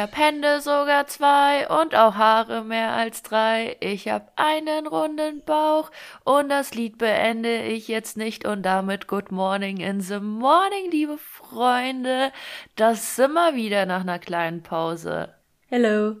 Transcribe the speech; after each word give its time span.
Ich 0.00 0.02
hab 0.02 0.16
Hände 0.16 0.62
sogar 0.62 1.06
zwei 1.08 1.68
und 1.68 1.94
auch 1.94 2.14
Haare 2.14 2.64
mehr 2.64 2.92
als 2.92 3.22
drei. 3.22 3.76
Ich 3.80 4.08
hab 4.08 4.32
einen 4.36 4.86
runden 4.86 5.42
Bauch 5.44 5.90
und 6.24 6.48
das 6.48 6.72
Lied 6.72 6.96
beende 6.96 7.64
ich 7.64 7.86
jetzt 7.86 8.16
nicht 8.16 8.46
und 8.46 8.62
damit 8.62 9.08
Good 9.08 9.30
Morning 9.30 9.76
in 9.76 10.00
the 10.00 10.18
Morning, 10.18 10.90
liebe 10.90 11.18
Freunde. 11.18 12.32
Das 12.76 13.14
sind 13.14 13.34
wir 13.34 13.54
wieder 13.56 13.84
nach 13.84 14.00
einer 14.00 14.18
kleinen 14.18 14.62
Pause. 14.62 15.34
Hello. 15.66 16.16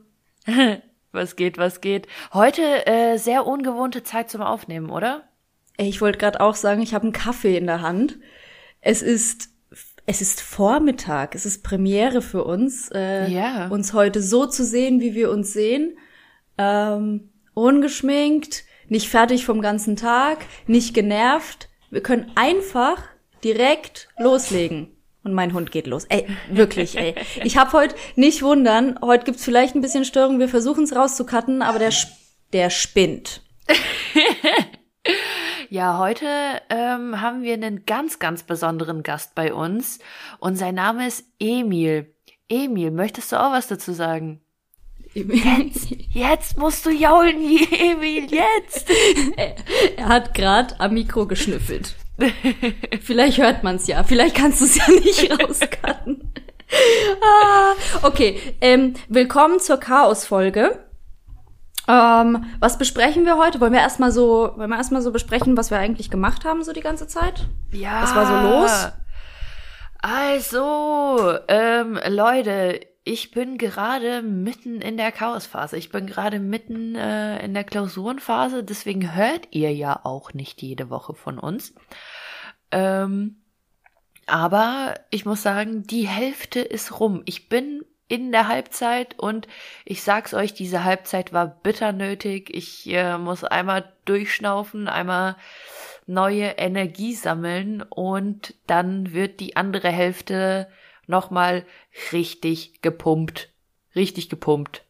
Was 1.12 1.36
geht, 1.36 1.56
was 1.56 1.80
geht? 1.80 2.06
Heute 2.34 2.86
äh, 2.86 3.16
sehr 3.16 3.46
ungewohnte 3.46 4.02
Zeit 4.02 4.28
zum 4.28 4.42
Aufnehmen, 4.42 4.90
oder? 4.90 5.24
Ich 5.78 6.02
wollte 6.02 6.18
gerade 6.18 6.42
auch 6.42 6.54
sagen, 6.54 6.82
ich 6.82 6.92
habe 6.92 7.04
einen 7.04 7.14
Kaffee 7.14 7.56
in 7.56 7.66
der 7.66 7.80
Hand. 7.80 8.18
Es 8.82 9.00
ist 9.00 9.48
es 10.10 10.20
ist 10.20 10.40
Vormittag, 10.40 11.36
es 11.36 11.46
ist 11.46 11.62
Premiere 11.62 12.20
für 12.20 12.42
uns, 12.42 12.90
äh, 12.92 13.28
Ja. 13.30 13.68
uns 13.68 13.92
heute 13.92 14.20
so 14.20 14.44
zu 14.44 14.64
sehen, 14.64 15.00
wie 15.00 15.14
wir 15.14 15.30
uns 15.30 15.52
sehen. 15.52 15.96
Ähm, 16.58 17.30
ungeschminkt, 17.54 18.64
nicht 18.88 19.08
fertig 19.08 19.44
vom 19.44 19.62
ganzen 19.62 19.94
Tag, 19.94 20.38
nicht 20.66 20.94
genervt. 20.94 21.68
Wir 21.90 22.02
können 22.02 22.32
einfach 22.34 23.00
direkt 23.44 24.08
loslegen. 24.18 24.88
Und 25.22 25.32
mein 25.32 25.52
Hund 25.54 25.70
geht 25.70 25.86
los. 25.86 26.06
Ey, 26.08 26.26
wirklich, 26.50 26.96
ey. 26.98 27.14
Ich 27.44 27.56
hab 27.56 27.72
heute 27.72 27.94
nicht 28.16 28.42
wundern, 28.42 28.98
heute 29.02 29.24
gibt's 29.26 29.44
vielleicht 29.44 29.76
ein 29.76 29.80
bisschen 29.80 30.04
Störung, 30.04 30.40
wir 30.40 30.48
versuchen 30.48 30.82
es 30.84 30.96
rauszucutten, 30.96 31.62
aber 31.62 31.78
der, 31.78 31.90
sp- 31.94 32.10
der 32.52 32.68
spinnt. 32.70 33.42
Ja, 35.72 35.98
heute 35.98 36.26
ähm, 36.68 37.20
haben 37.20 37.44
wir 37.44 37.54
einen 37.54 37.86
ganz, 37.86 38.18
ganz 38.18 38.42
besonderen 38.42 39.04
Gast 39.04 39.36
bei 39.36 39.54
uns 39.54 40.00
und 40.40 40.56
sein 40.56 40.74
Name 40.74 41.06
ist 41.06 41.24
Emil. 41.38 42.12
Emil, 42.48 42.90
möchtest 42.90 43.30
du 43.30 43.36
auch 43.40 43.52
was 43.52 43.68
dazu 43.68 43.92
sagen? 43.92 44.40
Jetzt 45.14 46.58
musst 46.58 46.84
du 46.86 46.90
jaulen, 46.90 47.36
Emil, 47.70 48.26
jetzt! 48.32 48.90
Er 49.96 50.08
hat 50.08 50.34
gerade 50.34 50.74
am 50.80 50.94
Mikro 50.94 51.28
geschnüffelt. 51.28 51.94
Vielleicht 53.00 53.38
hört 53.38 53.62
man's 53.62 53.86
ja. 53.86 54.02
Vielleicht 54.02 54.34
kannst 54.34 54.60
du 54.60 54.64
es 54.64 54.76
ja 54.76 54.90
nicht 54.90 55.30
rauscutten. 55.40 56.32
ah, 57.22 57.74
okay, 58.02 58.40
ähm, 58.60 58.94
willkommen 59.08 59.60
zur 59.60 59.78
Chaos-Folge. 59.78 60.89
Ähm, 61.90 62.44
was 62.60 62.78
besprechen 62.78 63.24
wir 63.24 63.36
heute? 63.36 63.60
Wollen 63.60 63.72
wir 63.72 63.80
erstmal 63.80 64.12
so, 64.12 64.52
wollen 64.56 64.70
wir 64.70 64.76
erstmal 64.76 65.02
so 65.02 65.10
besprechen, 65.10 65.56
was 65.56 65.70
wir 65.70 65.78
eigentlich 65.78 66.10
gemacht 66.10 66.44
haben 66.44 66.62
so 66.62 66.72
die 66.72 66.80
ganze 66.80 67.08
Zeit? 67.08 67.46
Ja. 67.72 68.02
Was 68.02 68.14
war 68.14 68.26
so 68.26 68.48
los? 68.48 68.92
Also, 70.02 71.38
ähm, 71.48 71.98
Leute, 72.08 72.80
ich 73.02 73.32
bin 73.32 73.58
gerade 73.58 74.22
mitten 74.22 74.80
in 74.80 74.96
der 74.96 75.10
Chaosphase. 75.10 75.76
Ich 75.76 75.90
bin 75.90 76.06
gerade 76.06 76.38
mitten 76.38 76.94
äh, 76.94 77.44
in 77.44 77.54
der 77.54 77.64
Klausurenphase, 77.64 78.62
deswegen 78.62 79.14
hört 79.14 79.48
ihr 79.50 79.72
ja 79.74 80.00
auch 80.04 80.32
nicht 80.32 80.62
jede 80.62 80.90
Woche 80.90 81.14
von 81.14 81.38
uns. 81.38 81.74
Ähm, 82.70 83.42
aber 84.26 84.94
ich 85.10 85.24
muss 85.24 85.42
sagen, 85.42 85.82
die 85.82 86.06
Hälfte 86.06 86.60
ist 86.60 87.00
rum. 87.00 87.22
Ich 87.24 87.48
bin 87.48 87.84
in 88.10 88.32
der 88.32 88.48
Halbzeit 88.48 89.16
und 89.18 89.46
ich 89.84 90.02
sag's 90.02 90.34
euch, 90.34 90.52
diese 90.52 90.82
Halbzeit 90.82 91.32
war 91.32 91.46
bitter 91.46 91.92
nötig. 91.92 92.50
Ich 92.52 92.88
äh, 92.88 93.16
muss 93.18 93.44
einmal 93.44 93.92
durchschnaufen, 94.04 94.88
einmal 94.88 95.36
neue 96.06 96.46
Energie 96.58 97.14
sammeln 97.14 97.82
und 97.82 98.54
dann 98.66 99.12
wird 99.12 99.38
die 99.38 99.54
andere 99.54 99.90
Hälfte 99.90 100.68
nochmal 101.06 101.64
richtig 102.10 102.82
gepumpt. 102.82 103.48
Richtig 103.94 104.28
gepumpt. 104.28 104.84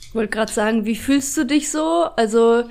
Ich 0.00 0.14
wollte 0.14 0.30
gerade 0.30 0.52
sagen, 0.52 0.86
wie 0.86 0.96
fühlst 0.96 1.36
du 1.36 1.44
dich 1.44 1.70
so? 1.70 2.04
Also, 2.16 2.64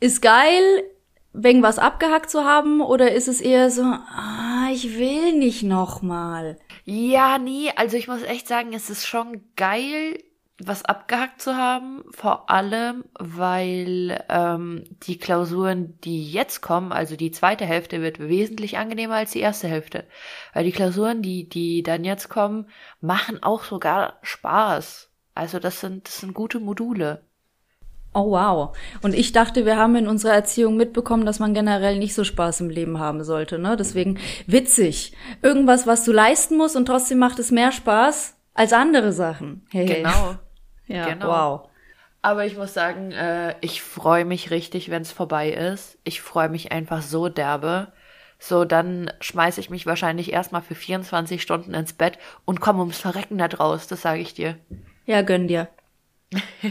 ist 0.00 0.22
geil, 0.22 0.84
wegen 1.32 1.62
was 1.62 1.78
abgehackt 1.78 2.30
zu 2.30 2.44
haben, 2.44 2.80
oder 2.80 3.12
ist 3.12 3.28
es 3.28 3.40
eher 3.40 3.70
so, 3.70 3.82
ah, 3.82 4.68
ich 4.72 4.98
will 4.98 5.32
nicht 5.32 5.62
nochmal? 5.62 6.58
Ja, 6.84 7.38
nee, 7.38 7.70
also 7.76 7.96
ich 7.96 8.08
muss 8.08 8.22
echt 8.22 8.48
sagen, 8.48 8.72
es 8.72 8.90
ist 8.90 9.06
schon 9.06 9.42
geil, 9.56 10.18
was 10.58 10.84
abgehackt 10.84 11.40
zu 11.40 11.56
haben, 11.56 12.04
vor 12.10 12.50
allem, 12.50 13.04
weil 13.18 14.22
ähm, 14.28 14.84
die 15.02 15.18
Klausuren, 15.18 15.98
die 16.00 16.30
jetzt 16.30 16.60
kommen, 16.60 16.92
also 16.92 17.16
die 17.16 17.30
zweite 17.30 17.64
Hälfte, 17.64 18.00
wird 18.00 18.18
wesentlich 18.18 18.78
angenehmer 18.78 19.14
als 19.14 19.32
die 19.32 19.40
erste 19.40 19.68
Hälfte. 19.68 20.04
Weil 20.52 20.64
die 20.64 20.72
Klausuren, 20.72 21.22
die, 21.22 21.48
die 21.48 21.82
dann 21.82 22.04
jetzt 22.04 22.28
kommen, 22.28 22.68
machen 23.00 23.42
auch 23.42 23.64
sogar 23.64 24.18
Spaß. 24.22 25.10
Also 25.34 25.58
das 25.58 25.80
sind, 25.80 26.06
das 26.06 26.20
sind 26.20 26.34
gute 26.34 26.60
Module. 26.60 27.24
Oh 28.14 28.30
wow. 28.32 28.76
Und 29.00 29.14
ich 29.14 29.32
dachte, 29.32 29.64
wir 29.64 29.76
haben 29.76 29.96
in 29.96 30.06
unserer 30.06 30.34
Erziehung 30.34 30.76
mitbekommen, 30.76 31.24
dass 31.24 31.38
man 31.38 31.54
generell 31.54 31.98
nicht 31.98 32.14
so 32.14 32.24
Spaß 32.24 32.60
im 32.60 32.68
Leben 32.68 32.98
haben 32.98 33.24
sollte, 33.24 33.58
ne? 33.58 33.76
Deswegen 33.76 34.18
witzig. 34.46 35.14
Irgendwas, 35.40 35.86
was 35.86 36.04
du 36.04 36.12
leisten 36.12 36.56
musst 36.58 36.76
und 36.76 36.86
trotzdem 36.86 37.18
macht 37.18 37.38
es 37.38 37.50
mehr 37.50 37.72
Spaß 37.72 38.36
als 38.54 38.72
andere 38.72 39.12
Sachen. 39.12 39.66
Hey. 39.70 39.86
Genau. 39.86 40.36
Ja, 40.86 41.08
genau. 41.08 41.28
wow. 41.28 41.68
Aber 42.20 42.44
ich 42.44 42.56
muss 42.56 42.74
sagen, 42.74 43.12
äh, 43.12 43.56
ich 43.62 43.82
freue 43.82 44.24
mich 44.24 44.50
richtig, 44.50 44.90
wenn 44.90 45.02
es 45.02 45.10
vorbei 45.10 45.50
ist. 45.50 45.98
Ich 46.04 46.20
freue 46.20 46.48
mich 46.48 46.70
einfach 46.70 47.02
so 47.02 47.28
derbe. 47.28 47.92
So, 48.38 48.64
dann 48.64 49.10
schmeiße 49.20 49.60
ich 49.60 49.70
mich 49.70 49.86
wahrscheinlich 49.86 50.32
erstmal 50.32 50.62
für 50.62 50.74
24 50.74 51.40
Stunden 51.40 51.74
ins 51.74 51.92
Bett 51.92 52.18
und 52.44 52.60
komme 52.60 52.80
ums 52.80 52.98
Verrecken 52.98 53.38
da 53.38 53.48
draus, 53.48 53.86
das 53.86 54.02
sage 54.02 54.20
ich 54.20 54.34
dir. 54.34 54.56
Ja, 55.06 55.22
gönn 55.22 55.48
dir. 55.48 55.68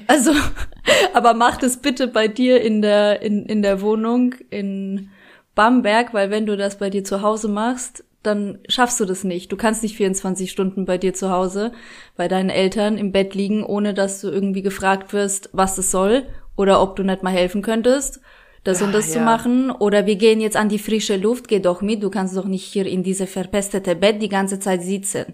Also, 0.08 0.32
aber 1.14 1.34
mach 1.34 1.58
das 1.58 1.78
bitte 1.78 2.08
bei 2.08 2.28
dir 2.28 2.62
in 2.62 2.82
der, 2.82 3.22
in, 3.22 3.46
in 3.46 3.62
der 3.62 3.82
Wohnung 3.82 4.36
in 4.50 5.10
Bamberg, 5.56 6.14
weil 6.14 6.30
wenn 6.32 6.46
du 6.46 6.58
das 6.58 6.78
bei 6.78 6.90
dir 6.90 7.04
zu 7.04 7.22
Hause 7.22 7.48
machst, 7.48 8.04
dann 8.24 8.60
schaffst 8.68 9.00
du 9.00 9.06
das 9.06 9.24
nicht. 9.24 9.52
Du 9.52 9.58
kannst 9.58 9.84
nicht 9.84 9.98
24 9.98 10.52
Stunden 10.52 10.86
bei 10.86 10.98
dir 10.98 11.14
zu 11.14 11.32
Hause, 11.32 11.72
bei 12.16 12.28
deinen 12.28 12.50
Eltern 12.50 12.98
im 12.98 13.12
Bett 13.12 13.34
liegen, 13.34 13.64
ohne 13.64 13.94
dass 13.94 14.22
du 14.22 14.30
irgendwie 14.30 14.62
gefragt 14.62 15.14
wirst, 15.14 15.50
was 15.54 15.76
das 15.76 15.92
soll 15.92 16.28
oder 16.56 16.82
ob 16.82 16.96
du 16.96 17.04
nicht 17.04 17.24
mal 17.24 17.34
helfen 17.34 17.62
könntest, 17.62 18.22
das 18.64 18.82
und 18.82 18.90
Ah, 18.90 18.92
das 18.94 19.12
zu 19.12 19.18
ja. 19.18 19.26
machen. 19.26 19.72
Oder 19.72 20.06
wir 20.06 20.18
gehen 20.18 20.40
jetzt 20.40 20.56
an 20.56 20.70
die 20.70 20.78
frische 20.78 21.18
Luft, 21.18 21.48
geh 21.48 21.60
doch 21.60 21.82
mit, 21.82 22.04
du 22.04 22.12
kannst 22.12 22.38
doch 22.38 22.46
nicht 22.46 22.64
hier 22.64 22.86
in 22.86 23.02
diese 23.02 23.26
verpestete 23.26 23.96
Bett 23.96 24.22
die 24.22 24.30
ganze 24.30 24.60
Zeit 24.60 24.84
sitzen. 24.84 25.34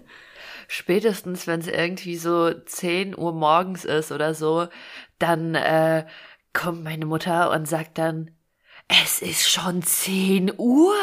Spätestens, 0.70 1.46
wenn 1.46 1.60
es 1.60 1.66
irgendwie 1.66 2.16
so 2.16 2.52
10 2.52 3.16
Uhr 3.16 3.32
morgens 3.32 3.86
ist 3.86 4.12
oder 4.12 4.34
so, 4.34 4.68
dann 5.18 5.54
äh, 5.54 6.04
kommt 6.52 6.84
meine 6.84 7.06
Mutter 7.06 7.50
und 7.50 7.66
sagt 7.66 7.96
dann, 7.96 8.32
es 8.86 9.22
ist 9.22 9.50
schon 9.50 9.82
10 9.82 10.52
Uhr? 10.58 10.94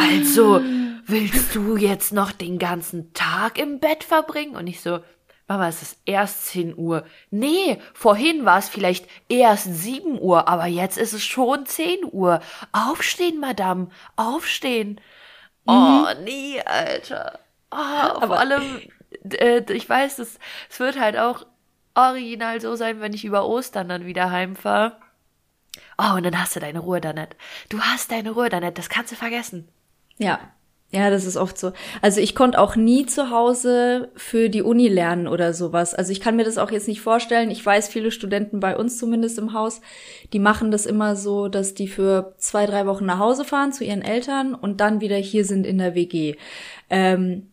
Also, 0.00 0.62
willst 1.06 1.54
du 1.54 1.76
jetzt 1.76 2.14
noch 2.14 2.32
den 2.32 2.58
ganzen 2.58 3.12
Tag 3.12 3.58
im 3.58 3.78
Bett 3.78 4.04
verbringen? 4.04 4.56
Und 4.56 4.66
ich 4.66 4.80
so, 4.80 5.00
Mama, 5.48 5.68
es 5.68 5.82
ist 5.82 5.98
erst 6.06 6.46
10 6.46 6.74
Uhr. 6.74 7.04
Nee, 7.30 7.78
vorhin 7.92 8.46
war 8.46 8.58
es 8.58 8.70
vielleicht 8.70 9.06
erst 9.28 9.64
7 9.64 10.18
Uhr, 10.18 10.48
aber 10.48 10.64
jetzt 10.64 10.96
ist 10.96 11.12
es 11.12 11.26
schon 11.26 11.66
10 11.66 11.98
Uhr. 12.10 12.40
Aufstehen, 12.72 13.38
Madame, 13.38 13.88
aufstehen. 14.16 14.98
Oh, 15.66 16.06
nee, 16.24 16.58
Alter. 16.62 17.38
Oh, 17.72 17.76
vor 17.76 18.22
Aber- 18.22 18.38
allem, 18.38 18.62
äh, 19.32 19.62
ich 19.72 19.88
weiß, 19.88 20.18
es, 20.18 20.38
es 20.70 20.80
wird 20.80 21.00
halt 21.00 21.16
auch 21.18 21.46
original 21.94 22.60
so 22.60 22.74
sein, 22.76 23.00
wenn 23.00 23.12
ich 23.12 23.24
über 23.24 23.46
Ostern 23.46 23.88
dann 23.88 24.06
wieder 24.06 24.30
heimfahre. 24.30 24.96
Oh, 25.98 26.16
und 26.16 26.24
dann 26.24 26.38
hast 26.40 26.56
du 26.56 26.60
deine 26.60 26.80
Ruhe 26.80 27.00
da 27.00 27.12
nicht. 27.12 27.36
Du 27.68 27.80
hast 27.80 28.10
deine 28.12 28.30
Ruhe 28.32 28.48
da 28.48 28.60
nicht, 28.60 28.78
das 28.78 28.88
kannst 28.88 29.12
du 29.12 29.16
vergessen. 29.16 29.68
Ja. 30.18 30.38
Ja, 30.94 31.08
das 31.08 31.24
ist 31.24 31.38
oft 31.38 31.56
so. 31.56 31.72
Also 32.02 32.20
ich 32.20 32.34
konnte 32.34 32.58
auch 32.58 32.76
nie 32.76 33.06
zu 33.06 33.30
Hause 33.30 34.10
für 34.14 34.50
die 34.50 34.60
Uni 34.60 34.88
lernen 34.88 35.26
oder 35.26 35.54
sowas. 35.54 35.94
Also 35.94 36.12
ich 36.12 36.20
kann 36.20 36.36
mir 36.36 36.44
das 36.44 36.58
auch 36.58 36.70
jetzt 36.70 36.86
nicht 36.86 37.00
vorstellen. 37.00 37.50
Ich 37.50 37.64
weiß, 37.64 37.88
viele 37.88 38.10
Studenten 38.10 38.60
bei 38.60 38.76
uns 38.76 38.98
zumindest 38.98 39.38
im 39.38 39.54
Haus, 39.54 39.80
die 40.34 40.38
machen 40.38 40.70
das 40.70 40.84
immer 40.84 41.16
so, 41.16 41.48
dass 41.48 41.72
die 41.72 41.88
für 41.88 42.34
zwei, 42.36 42.66
drei 42.66 42.86
Wochen 42.86 43.06
nach 43.06 43.18
Hause 43.18 43.46
fahren 43.46 43.72
zu 43.72 43.84
ihren 43.84 44.02
Eltern 44.02 44.54
und 44.54 44.82
dann 44.82 45.00
wieder 45.00 45.16
hier 45.16 45.46
sind 45.46 45.66
in 45.66 45.78
der 45.78 45.94
WG. 45.94 46.36
Ähm, 46.90 47.51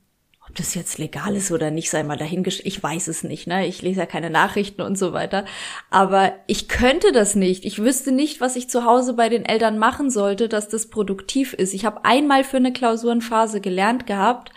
ob 0.49 0.55
das 0.55 0.73
jetzt 0.73 0.97
legal 0.97 1.35
ist 1.35 1.51
oder 1.51 1.69
nicht, 1.69 1.91
sei 1.91 2.01
mal 2.01 2.17
dahingestellt. 2.17 2.65
Ich 2.65 2.81
weiß 2.81 3.07
es 3.07 3.23
nicht, 3.23 3.45
ne? 3.45 3.67
Ich 3.67 3.83
lese 3.83 3.99
ja 3.99 4.05
keine 4.07 4.31
Nachrichten 4.31 4.81
und 4.81 4.97
so 4.97 5.13
weiter. 5.13 5.45
Aber 5.91 6.33
ich 6.47 6.67
könnte 6.67 7.11
das 7.11 7.35
nicht. 7.35 7.65
Ich 7.65 7.79
wüsste 7.83 8.11
nicht, 8.11 8.41
was 8.41 8.55
ich 8.55 8.67
zu 8.69 8.83
Hause 8.83 9.13
bei 9.13 9.29
den 9.29 9.45
Eltern 9.45 9.77
machen 9.77 10.09
sollte, 10.09 10.49
dass 10.49 10.67
das 10.67 10.87
produktiv 10.87 11.53
ist. 11.53 11.75
Ich 11.75 11.85
habe 11.85 12.03
einmal 12.03 12.43
für 12.43 12.57
eine 12.57 12.73
Klausurenphase 12.73 13.61
gelernt 13.61 14.07
gehabt, 14.07 14.51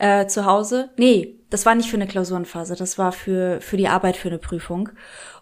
äh, 0.00 0.26
zu 0.26 0.44
Hause. 0.44 0.90
Nee, 0.96 1.36
das 1.50 1.64
war 1.64 1.76
nicht 1.76 1.88
für 1.88 1.96
eine 1.96 2.08
Klausurenphase, 2.08 2.74
das 2.74 2.98
war 2.98 3.12
für, 3.12 3.60
für 3.60 3.76
die 3.76 3.88
Arbeit 3.88 4.16
für 4.16 4.28
eine 4.28 4.38
Prüfung. 4.38 4.88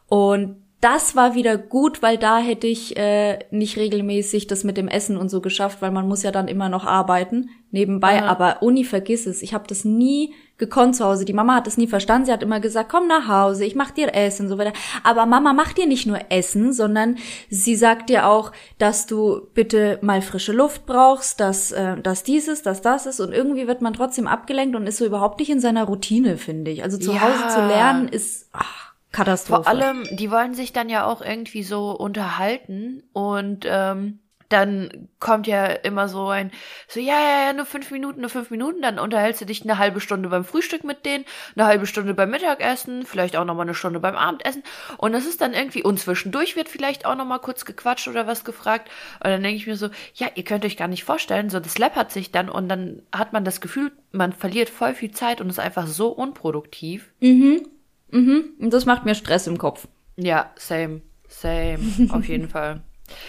Und 0.09 0.57
das 0.81 1.17
war 1.17 1.35
wieder 1.35 1.57
gut, 1.57 2.03
weil 2.03 2.19
da 2.19 2.39
hätte 2.39 2.67
ich 2.67 2.97
äh, 2.97 3.39
nicht 3.51 3.77
regelmäßig 3.77 4.47
das 4.47 4.63
mit 4.63 4.77
dem 4.77 4.89
Essen 4.89 5.17
und 5.17 5.31
so 5.31 5.41
geschafft, 5.41 5.81
weil 5.81 5.91
man 5.91 6.07
muss 6.07 6.23
ja 6.23 6.31
dann 6.31 6.49
immer 6.49 6.69
noch 6.69 6.85
arbeiten 6.85 7.49
nebenbei. 7.71 8.23
Aha. 8.23 8.27
Aber 8.27 8.63
Uni, 8.63 8.85
vergiss 8.85 9.27
es. 9.27 9.43
Ich 9.43 9.55
habe 9.55 9.67
das 9.67 9.85
nie 9.85 10.35
gekonnt 10.59 10.97
zu 10.97 11.05
Hause. 11.05 11.25
Die 11.25 11.33
Mama 11.33 11.57
hat 11.57 11.67
das 11.67 11.79
nie 11.79 11.87
verstanden. 11.87 12.27
Sie 12.27 12.33
hat 12.33 12.43
immer 12.43 12.61
gesagt, 12.61 12.91
komm 12.91 13.07
nach 13.09 13.27
Hause, 13.27 13.65
ich 13.65 13.75
mach 13.75 13.91
dir 13.91 14.15
Essen, 14.15 14.49
so 14.49 14.59
weiter. 14.59 14.73
Aber 15.03 15.27
Mama 15.27 15.53
macht 15.53 15.79
dir 15.79 15.87
nicht 15.87 16.07
nur 16.07 16.19
Essen, 16.31 16.73
sondern 16.73 17.17
sie 17.51 17.75
sagt 17.75 18.09
dir 18.09 18.27
auch, 18.27 18.53
dass 18.79 19.07
du 19.07 19.49
bitte 19.55 19.99
mal 20.03 20.23
frische 20.23 20.53
Luft 20.53 20.87
brauchst, 20.87 21.41
dass, 21.41 21.73
äh, 21.73 22.01
dass 22.01 22.23
dieses, 22.23 22.63
dass 22.63 22.83
das 22.83 23.07
ist. 23.07 23.21
Und 23.21 23.33
irgendwie 23.33 23.67
wird 23.67 23.83
man 23.83 23.95
trotzdem 23.95 24.27
abgelenkt 24.27 24.77
und 24.77 24.87
ist 24.87 24.99
so 24.99 25.07
überhaupt 25.07 25.39
nicht 25.39 25.51
in 25.51 25.61
seiner 25.61 25.85
Routine, 25.85 26.37
finde 26.37 26.71
ich. 26.71 26.83
Also 26.83 26.99
zu 26.99 27.13
ja. 27.13 27.21
Hause 27.23 27.49
zu 27.49 27.67
lernen 27.67 28.09
ist 28.09 28.49
ach, 28.53 28.86
Katastrophe. 29.13 29.63
Vor 29.65 29.69
allem, 29.69 30.05
die 30.11 30.31
wollen 30.31 30.55
sich 30.55 30.73
dann 30.73 30.89
ja 30.89 31.07
auch 31.07 31.23
irgendwie 31.23 31.63
so 31.63 31.93
unterhalten 31.93 33.03
und 33.13 33.65
ähm, 33.69 34.21
dann 34.49 35.09
kommt 35.19 35.47
ja 35.47 35.67
immer 35.67 36.09
so 36.09 36.29
ein, 36.29 36.53
so, 36.89 37.01
ja, 37.01 37.15
ja, 37.15 37.47
ja, 37.47 37.53
nur 37.53 37.67
fünf 37.67 37.91
Minuten, 37.91 38.21
nur 38.21 38.31
fünf 38.31 38.51
Minuten, 38.51 38.81
dann 38.83 38.99
unterhältst 38.99 39.41
du 39.41 39.45
dich 39.45 39.63
eine 39.63 39.79
halbe 39.79 40.01
Stunde 40.01 40.29
beim 40.29 40.45
Frühstück 40.45 40.85
mit 40.85 41.05
denen, 41.05 41.25
eine 41.57 41.67
halbe 41.67 41.87
Stunde 41.87 42.15
beim 42.15 42.31
Mittagessen, 42.31 43.05
vielleicht 43.05 43.37
auch 43.37 43.45
nochmal 43.45 43.67
eine 43.67 43.75
Stunde 43.75 43.99
beim 43.99 44.17
Abendessen. 44.17 44.63
Und 44.99 45.13
das 45.13 45.27
ist 45.27 45.41
dann 45.41 45.55
irgendwie, 45.55 45.83
und 45.83 45.99
zwischendurch 45.99 46.55
wird 46.57 46.69
vielleicht 46.69 47.07
auch 47.07 47.17
nochmal 47.17 47.41
kurz 47.41 47.65
gequatscht 47.65 48.09
oder 48.09 48.27
was 48.27 48.45
gefragt. 48.45 48.89
Und 49.23 49.31
dann 49.31 49.43
denke 49.43 49.57
ich 49.57 49.67
mir 49.67 49.77
so, 49.77 49.89
ja, 50.15 50.29
ihr 50.35 50.45
könnt 50.45 50.65
euch 50.65 50.77
gar 50.77 50.89
nicht 50.89 51.05
vorstellen, 51.05 51.51
so, 51.51 51.59
das 51.59 51.79
läppert 51.79 52.13
sich 52.13 52.31
dann 52.31 52.49
und 52.49 52.69
dann 52.69 53.03
hat 53.13 53.33
man 53.33 53.45
das 53.45 53.61
Gefühl, 53.61 53.93
man 54.13 54.33
verliert 54.33 54.69
voll 54.69 54.95
viel 54.95 55.11
Zeit 55.11 55.41
und 55.41 55.51
ist 55.51 55.59
einfach 55.59 55.87
so 55.87 56.09
unproduktiv. 56.09 57.13
Mhm. 57.21 57.67
Mhm. 58.11 58.55
Und 58.61 58.73
das 58.73 58.87
macht 58.87 59.05
mir 59.05 59.15
Stress 59.15 59.47
im 59.47 59.59
Kopf. 59.59 59.89
Ja, 60.17 60.53
same. 60.57 61.03
Same. 61.29 61.79
Auf 62.11 62.27
jeden 62.27 62.49
Fall. 62.49 62.83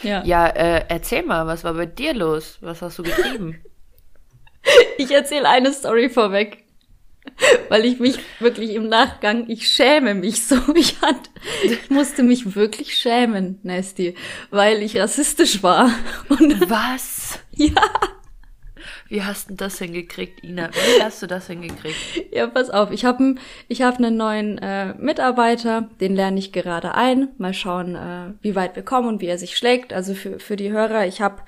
Ja, 0.04 0.24
ja 0.24 0.48
äh, 0.48 0.86
erzähl 0.88 1.24
mal, 1.24 1.46
was 1.48 1.64
war 1.64 1.74
bei 1.74 1.86
dir 1.86 2.14
los? 2.14 2.58
Was 2.62 2.82
hast 2.82 3.00
du 3.00 3.04
getrieben? 3.04 3.60
ich 4.98 5.12
erzähle 5.12 5.50
eine 5.50 5.74
Story 5.74 6.10
vorweg. 6.10 6.64
Weil 7.70 7.84
ich 7.84 8.00
mich 8.00 8.20
wirklich 8.40 8.74
im 8.74 8.88
Nachgang, 8.88 9.50
ich 9.50 9.68
schäme 9.68 10.16
mich 10.16 10.46
so. 10.46 10.56
Ich, 10.76 11.02
hat, 11.02 11.30
ich 11.64 11.90
musste 11.90 12.24
mich 12.24 12.56
wirklich 12.56 12.98
schämen, 12.98 13.60
Nasty, 13.64 14.16
weil 14.50 14.82
ich 14.82 14.98
rassistisch 14.98 15.62
war. 15.62 15.92
Und 16.30 16.70
was? 16.70 17.40
Ja. 17.52 17.74
Wie 19.10 19.24
hast 19.24 19.50
du 19.50 19.56
das 19.56 19.80
hingekriegt, 19.80 20.44
Ina? 20.44 20.70
Wie 20.72 21.04
hast 21.04 21.22
du 21.22 21.28
das 21.28 21.48
hingekriegt? 21.48 21.96
Ja, 22.32 22.48
pass 22.48 22.70
auf, 22.70 22.92
ich 22.92 23.06
habe 23.06 23.36
ich 23.68 23.82
hab 23.82 23.98
einen 23.98 24.18
neuen 24.18 24.58
äh, 24.58 24.94
Mitarbeiter, 24.96 25.90
den 26.02 26.16
lerne 26.16 26.40
ich 26.40 26.52
gerade 26.52 26.96
ein. 26.96 27.30
Mal 27.38 27.54
schauen, 27.54 27.96
äh, 27.96 28.34
wie 28.42 28.56
weit 28.56 28.76
wir 28.76 28.84
kommen 28.84 29.08
und 29.08 29.22
wie 29.22 29.28
er 29.28 29.38
sich 29.38 29.56
schlägt. 29.56 29.94
Also 29.94 30.14
für, 30.14 30.40
für 30.40 30.56
die 30.56 30.72
Hörer, 30.72 31.06
ich 31.06 31.22
habe 31.22 31.42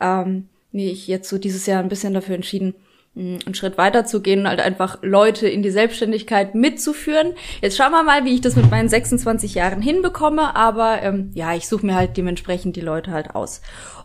ähm, 0.00 0.48
mich 0.72 1.06
jetzt 1.06 1.28
so 1.28 1.38
dieses 1.38 1.66
Jahr 1.66 1.82
ein 1.82 1.88
bisschen 1.88 2.14
dafür 2.14 2.34
entschieden, 2.34 2.74
mm, 3.14 3.38
einen 3.44 3.54
Schritt 3.54 3.76
weiter 3.76 4.04
zu 4.04 4.22
gehen 4.22 4.48
halt 4.48 4.60
einfach 4.60 4.98
Leute 5.02 5.48
in 5.48 5.62
die 5.62 5.70
Selbstständigkeit 5.70 6.54
mitzuführen. 6.54 7.34
Jetzt 7.60 7.76
schauen 7.76 7.92
wir 7.92 8.02
mal, 8.02 8.24
wie 8.24 8.34
ich 8.34 8.40
das 8.40 8.56
mit 8.56 8.70
meinen 8.70 8.88
26 8.88 9.54
Jahren 9.54 9.82
hinbekomme, 9.82 10.56
aber 10.56 11.02
ähm, 11.02 11.30
ja, 11.34 11.54
ich 11.54 11.68
suche 11.68 11.84
mir 11.84 11.94
halt 11.94 12.16
dementsprechend 12.16 12.76
die 12.76 12.80
Leute 12.80 13.10
halt 13.10 13.34
aus. 13.34 13.60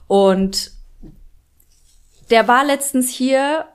Und 0.08 0.77
der 2.30 2.48
war 2.48 2.66
letztens 2.66 3.10
hier 3.10 3.66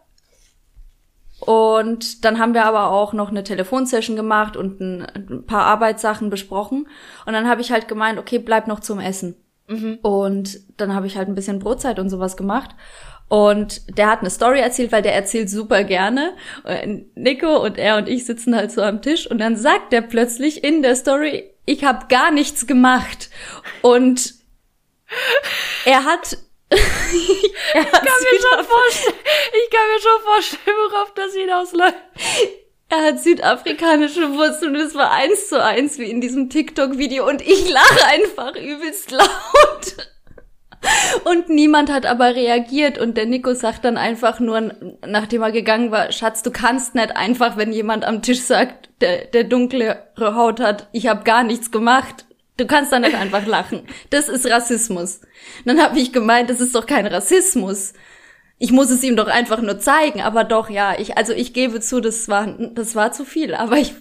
und 1.45 2.25
dann 2.25 2.39
haben 2.39 2.55
wir 2.55 2.65
aber 2.65 2.91
auch 2.91 3.13
noch 3.13 3.31
eine 3.31 3.43
Telefonsession 3.43 4.15
gemacht 4.15 4.57
und 4.57 4.81
ein, 4.81 5.03
ein 5.03 5.45
paar 5.45 5.65
Arbeitssachen 5.65 6.31
besprochen. 6.31 6.87
Und 7.27 7.33
dann 7.33 7.49
habe 7.49 7.61
ich 7.61 7.73
halt 7.73 7.89
gemeint, 7.89 8.19
okay, 8.21 8.39
bleib 8.39 8.69
noch 8.69 8.79
zum 8.79 9.01
Essen. 9.01 9.35
Mhm. 9.67 9.99
Und 10.03 10.61
dann 10.77 10.95
habe 10.95 11.09
ich 11.09 11.17
halt 11.17 11.27
ein 11.27 11.35
bisschen 11.35 11.59
Brotzeit 11.59 11.99
und 11.99 12.11
sowas 12.11 12.37
gemacht. 12.37 12.71
Und 13.29 13.99
der 13.99 14.09
hat 14.09 14.21
eine 14.21 14.31
Story 14.31 14.61
erzählt, 14.61 14.93
weil 14.93 15.03
der 15.03 15.15
erzählt 15.15 15.51
super 15.51 15.83
gerne. 15.83 16.35
Nico 17.17 17.65
und 17.65 17.77
er 17.77 17.97
und 17.97 18.09
ich 18.09 18.25
sitzen 18.25 18.55
halt 18.55 18.71
so 18.71 18.83
am 18.83 19.03
Tisch 19.03 19.29
und 19.29 19.39
dann 19.39 19.57
sagt 19.57 19.93
der 19.93 20.03
plötzlich 20.03 20.63
in 20.63 20.83
der 20.83 20.95
Story, 20.95 21.51
ich 21.65 21.83
habe 21.83 22.07
gar 22.09 22.31
nichts 22.31 22.69
gemacht. 22.69 23.31
Und 23.81 24.35
er 25.87 26.05
hat 26.05 26.37
ich, 27.75 27.75
kann 27.75 28.03
mir 28.03 28.41
schon 28.41 28.65
vorstellen, 28.65 29.17
ich 29.53 29.71
kann 29.71 29.89
mir 29.89 30.01
schon 30.01 30.23
vorstellen, 30.25 30.77
worauf 30.91 31.15
das 31.15 31.35
hinausläuft. 31.35 31.97
Er 32.89 33.05
hat 33.07 33.21
südafrikanische 33.21 34.35
Wurzeln 34.35 34.77
und 34.77 34.83
es 34.83 34.95
war 34.95 35.11
eins 35.13 35.49
zu 35.49 35.63
eins 35.63 35.99
wie 35.99 36.11
in 36.11 36.21
diesem 36.21 36.51
TikTok-Video 36.51 37.27
und 37.27 37.41
ich 37.41 37.71
lache 37.71 38.07
einfach 38.07 38.55
übelst 38.55 39.11
laut. 39.11 39.97
Und 41.25 41.49
niemand 41.49 41.91
hat 41.91 42.07
aber 42.07 42.35
reagiert 42.35 42.99
und 42.99 43.17
der 43.17 43.27
Nico 43.27 43.55
sagt 43.55 43.85
dann 43.85 43.97
einfach 43.97 44.41
nur, 44.41 44.75
nachdem 45.07 45.43
er 45.43 45.53
gegangen 45.53 45.91
war, 45.91 46.11
Schatz, 46.11 46.43
du 46.43 46.51
kannst 46.51 46.95
nicht 46.95 47.17
einfach, 47.17 47.57
wenn 47.57 47.73
jemand 47.73 48.05
am 48.05 48.21
Tisch 48.21 48.43
sagt, 48.43 48.91
der, 49.01 49.27
der 49.27 49.45
dunkle 49.45 50.09
Haut 50.19 50.61
hat, 50.61 50.89
ich 50.93 51.07
habe 51.07 51.25
gar 51.25 51.45
nichts 51.45 51.71
gemacht, 51.71 52.27
Du 52.63 52.69
kannst 52.69 52.93
dann 52.93 53.03
nicht 53.03 53.17
einfach 53.17 53.45
lachen. 53.45 53.83
Das 54.11 54.29
ist 54.29 54.49
Rassismus. 54.49 55.21
dann 55.65 55.83
habe 55.83 55.99
ich 55.99 56.13
gemeint, 56.13 56.49
das 56.49 56.61
ist 56.61 56.77
doch 56.77 56.87
kein 56.87 57.09
Rassismus. 57.09 57.93
Ich 58.61 58.71
muss 58.71 58.89
es 58.91 59.03
ihm 59.03 59.17
doch 59.17 59.27
einfach 59.27 59.61
nur 59.61 59.81
zeigen, 59.81 60.23
aber 60.23 60.45
doch, 60.45 60.71
ja, 60.71 60.97
ich, 60.97 61.19
also 61.19 61.33
ich 61.33 61.55
gebe 61.55 61.81
zu, 61.81 61.99
das 62.01 62.29
war, 62.29 62.47
das 62.47 62.95
war 62.95 63.11
zu 63.11 63.25
viel, 63.25 63.57
aber 63.57 63.79
ich, 63.79 63.93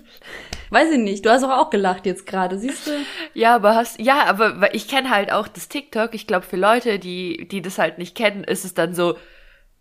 weiß 0.69 0.92
ich 0.92 1.00
nicht, 1.00 1.25
du 1.25 1.31
hast 1.31 1.44
auch, 1.44 1.50
auch 1.50 1.69
gelacht 1.72 2.06
jetzt 2.06 2.28
gerade, 2.28 2.60
siehst 2.60 2.86
du? 2.86 2.92
Ja, 3.34 3.56
aber 3.56 3.74
hast, 3.74 4.00
ja, 4.00 4.25
aber 4.25 4.75
ich 4.75 4.88
kenne 4.88 5.10
halt 5.10 5.31
auch 5.31 5.48
das 5.48 5.68
TikTok, 5.68 6.13
ich 6.13 6.28
glaube 6.28 6.46
für 6.46 6.58
Leute, 6.58 7.00
die, 7.00 7.48
die 7.48 7.63
das 7.63 7.80
halt 7.80 7.98
nicht 7.98 8.16
kennen, 8.16 8.44
ist 8.44 8.63
es 8.63 8.75
dann 8.75 8.94
so, 8.94 9.18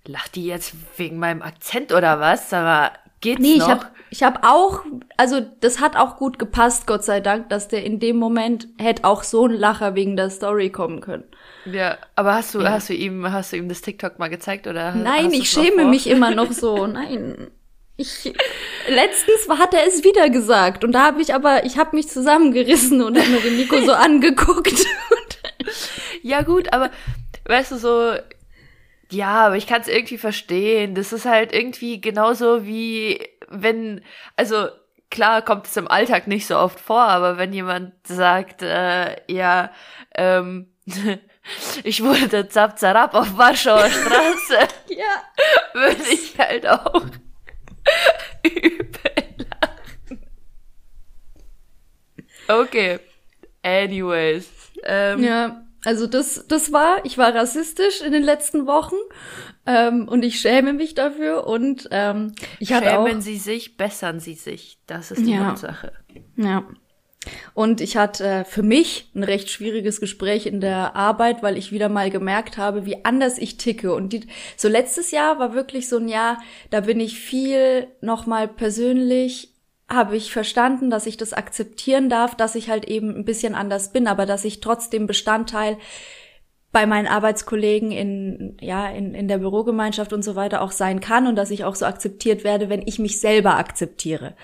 lacht 0.06 0.36
die 0.36 0.46
jetzt 0.46 0.72
wegen 0.96 1.18
meinem 1.18 1.42
Akzent 1.42 1.92
oder 1.92 2.18
was? 2.18 2.50
Aber 2.54 2.92
Geht's 3.20 3.40
nee, 3.40 3.56
noch? 3.56 3.66
ich 3.66 3.70
habe 3.70 3.86
ich 4.12 4.22
hab 4.24 4.44
auch, 4.44 4.80
also 5.16 5.40
das 5.60 5.80
hat 5.80 5.96
auch 5.96 6.16
gut 6.16 6.38
gepasst, 6.38 6.86
Gott 6.86 7.04
sei 7.04 7.20
Dank, 7.20 7.48
dass 7.48 7.68
der 7.68 7.84
in 7.84 8.00
dem 8.00 8.16
Moment 8.16 8.66
hätte 8.78 9.04
auch 9.04 9.22
so 9.22 9.46
ein 9.46 9.52
Lacher 9.52 9.94
wegen 9.94 10.16
der 10.16 10.30
Story 10.30 10.70
kommen 10.70 11.00
können. 11.00 11.24
Ja, 11.64 11.96
aber 12.16 12.34
hast 12.34 12.54
du, 12.54 12.60
ja. 12.60 12.70
hast 12.70 12.88
du 12.88 12.94
ihm, 12.94 13.30
hast 13.30 13.52
du 13.52 13.56
ihm 13.56 13.68
das 13.68 13.82
TikTok 13.82 14.18
mal 14.18 14.28
gezeigt 14.28 14.66
oder? 14.66 14.94
Nein, 14.94 15.32
ich 15.32 15.48
schäme 15.48 15.84
mich 15.84 16.08
immer 16.08 16.34
noch 16.34 16.50
so. 16.50 16.86
Nein. 16.88 17.50
Ich, 17.96 18.32
letztens 18.88 19.48
hat 19.48 19.74
er 19.74 19.86
es 19.86 20.02
wieder 20.02 20.30
gesagt 20.30 20.84
und 20.84 20.92
da 20.92 21.04
habe 21.04 21.20
ich 21.20 21.34
aber, 21.34 21.64
ich 21.64 21.76
habe 21.76 21.94
mich 21.94 22.08
zusammengerissen 22.08 23.02
und 23.02 23.16
habe 23.16 23.28
mir 23.28 23.40
den 23.40 23.56
Nico 23.56 23.78
so 23.80 23.92
angeguckt. 23.92 24.86
ja 26.22 26.42
gut, 26.42 26.72
aber 26.72 26.90
weißt 27.46 27.72
du 27.72 27.76
so, 27.76 28.14
ja, 29.10 29.46
aber 29.46 29.56
ich 29.56 29.66
kann 29.66 29.80
es 29.80 29.88
irgendwie 29.88 30.18
verstehen. 30.18 30.94
Das 30.94 31.12
ist 31.12 31.26
halt 31.26 31.52
irgendwie 31.52 32.00
genauso 32.00 32.66
wie 32.66 33.20
wenn, 33.48 34.02
also 34.36 34.68
klar 35.10 35.42
kommt 35.42 35.66
es 35.66 35.76
im 35.76 35.88
Alltag 35.88 36.26
nicht 36.26 36.46
so 36.46 36.56
oft 36.56 36.80
vor, 36.80 37.02
aber 37.02 37.36
wenn 37.36 37.52
jemand 37.52 37.92
sagt, 38.06 38.62
äh, 38.62 39.16
ja, 39.30 39.72
ähm, 40.14 40.72
ich 41.84 42.02
wurde 42.02 42.48
zap 42.48 42.78
zarab 42.78 43.14
auf 43.14 43.36
Warschauer 43.36 43.88
Straße, 43.90 44.68
ja, 44.88 45.22
würde 45.74 46.02
ich 46.12 46.38
halt 46.38 46.66
auch 46.66 47.04
übel 48.44 49.36
lachen. 49.36 50.26
Okay. 52.48 53.00
Anyways. 53.62 54.48
Ähm, 54.84 55.22
ja. 55.22 55.62
Also 55.84 56.06
das, 56.06 56.44
das 56.46 56.72
war, 56.72 57.04
ich 57.04 57.16
war 57.16 57.34
rassistisch 57.34 58.02
in 58.02 58.12
den 58.12 58.22
letzten 58.22 58.66
Wochen 58.66 58.96
ähm, 59.66 60.08
und 60.08 60.24
ich 60.24 60.40
schäme 60.40 60.72
mich 60.72 60.94
dafür 60.94 61.46
und 61.46 61.88
ähm, 61.90 62.34
ich 62.58 62.72
hatte 62.72 62.90
Schämen 62.90 63.22
Sie 63.22 63.36
sich, 63.36 63.76
bessern 63.76 64.20
Sie 64.20 64.34
sich. 64.34 64.78
Das 64.86 65.10
ist 65.10 65.24
die 65.24 65.32
ja, 65.32 65.56
Sache. 65.56 65.92
Ja. 66.36 66.64
Und 67.52 67.80
ich 67.80 67.96
hatte 67.96 68.46
für 68.48 68.62
mich 68.62 69.10
ein 69.14 69.24
recht 69.24 69.50
schwieriges 69.50 70.00
Gespräch 70.00 70.46
in 70.46 70.60
der 70.60 70.96
Arbeit, 70.96 71.42
weil 71.42 71.58
ich 71.58 71.70
wieder 71.70 71.88
mal 71.90 72.10
gemerkt 72.10 72.56
habe, 72.56 72.86
wie 72.86 73.04
anders 73.04 73.36
ich 73.36 73.58
ticke. 73.58 73.94
Und 73.94 74.12
die, 74.12 74.26
so 74.56 74.68
letztes 74.68 75.10
Jahr 75.10 75.38
war 75.38 75.54
wirklich 75.54 75.88
so 75.88 75.98
ein 75.98 76.08
Jahr, 76.08 76.38
da 76.70 76.80
bin 76.80 76.98
ich 76.98 77.18
viel 77.18 77.88
nochmal 78.00 78.48
persönlich 78.48 79.54
habe 79.90 80.16
ich 80.16 80.32
verstanden, 80.32 80.88
dass 80.88 81.06
ich 81.06 81.16
das 81.16 81.32
akzeptieren 81.32 82.08
darf, 82.08 82.34
dass 82.34 82.54
ich 82.54 82.70
halt 82.70 82.86
eben 82.86 83.14
ein 83.14 83.24
bisschen 83.24 83.54
anders 83.54 83.92
bin, 83.92 84.06
aber 84.06 84.24
dass 84.24 84.44
ich 84.44 84.60
trotzdem 84.60 85.06
Bestandteil 85.06 85.76
bei 86.72 86.86
meinen 86.86 87.08
Arbeitskollegen 87.08 87.90
in, 87.90 88.56
ja, 88.60 88.88
in, 88.88 89.14
in 89.14 89.26
der 89.26 89.38
Bürogemeinschaft 89.38 90.12
und 90.12 90.22
so 90.22 90.36
weiter 90.36 90.62
auch 90.62 90.70
sein 90.70 91.00
kann 91.00 91.26
und 91.26 91.34
dass 91.34 91.50
ich 91.50 91.64
auch 91.64 91.74
so 91.74 91.84
akzeptiert 91.84 92.44
werde, 92.44 92.68
wenn 92.68 92.86
ich 92.86 93.00
mich 93.00 93.18
selber 93.18 93.56
akzeptiere. 93.56 94.36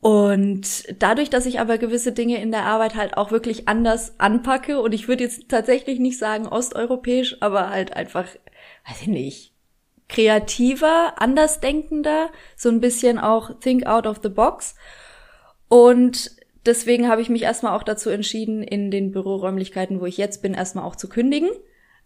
Und 0.00 0.84
dadurch, 0.98 1.28
dass 1.28 1.44
ich 1.44 1.60
aber 1.60 1.76
gewisse 1.76 2.12
Dinge 2.12 2.40
in 2.40 2.52
der 2.52 2.64
Arbeit 2.64 2.94
halt 2.94 3.18
auch 3.18 3.30
wirklich 3.30 3.68
anders 3.68 4.18
anpacke 4.18 4.80
und 4.80 4.94
ich 4.94 5.08
würde 5.08 5.24
jetzt 5.24 5.50
tatsächlich 5.50 5.98
nicht 5.98 6.18
sagen 6.18 6.46
osteuropäisch, 6.46 7.36
aber 7.40 7.68
halt 7.68 7.92
einfach, 7.94 8.26
weiß 8.86 9.02
ich 9.02 9.08
nicht, 9.08 9.57
kreativer, 10.18 11.14
andersdenkender, 11.18 12.30
so 12.56 12.68
ein 12.70 12.80
bisschen 12.80 13.20
auch 13.20 13.60
think 13.60 13.86
out 13.86 14.04
of 14.04 14.18
the 14.20 14.28
box. 14.28 14.74
Und 15.68 16.32
deswegen 16.66 17.08
habe 17.08 17.22
ich 17.22 17.28
mich 17.28 17.42
erstmal 17.42 17.76
auch 17.76 17.84
dazu 17.84 18.10
entschieden, 18.10 18.64
in 18.64 18.90
den 18.90 19.12
Büroräumlichkeiten, 19.12 20.00
wo 20.00 20.06
ich 20.06 20.16
jetzt 20.16 20.42
bin, 20.42 20.54
erstmal 20.54 20.84
auch 20.84 20.96
zu 20.96 21.08
kündigen. 21.08 21.50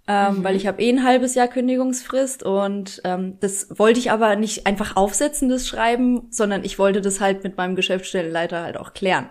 Ähm, 0.06 0.38
mhm. 0.38 0.44
Weil 0.44 0.56
ich 0.56 0.66
habe 0.66 0.82
eh 0.82 0.90
ein 0.90 1.04
halbes 1.04 1.36
Jahr 1.36 1.46
Kündigungsfrist 1.46 2.42
und 2.42 3.00
ähm, 3.04 3.38
das 3.40 3.78
wollte 3.78 4.00
ich 4.00 4.10
aber 4.10 4.34
nicht 4.34 4.66
einfach 4.66 4.96
aufsetzen, 4.96 5.48
das 5.48 5.68
Schreiben, 5.68 6.26
sondern 6.30 6.64
ich 6.64 6.78
wollte 6.78 7.00
das 7.00 7.20
halt 7.20 7.44
mit 7.44 7.56
meinem 7.56 7.76
Geschäftsstellenleiter 7.76 8.62
halt 8.62 8.76
auch 8.76 8.94
klären. 8.94 9.30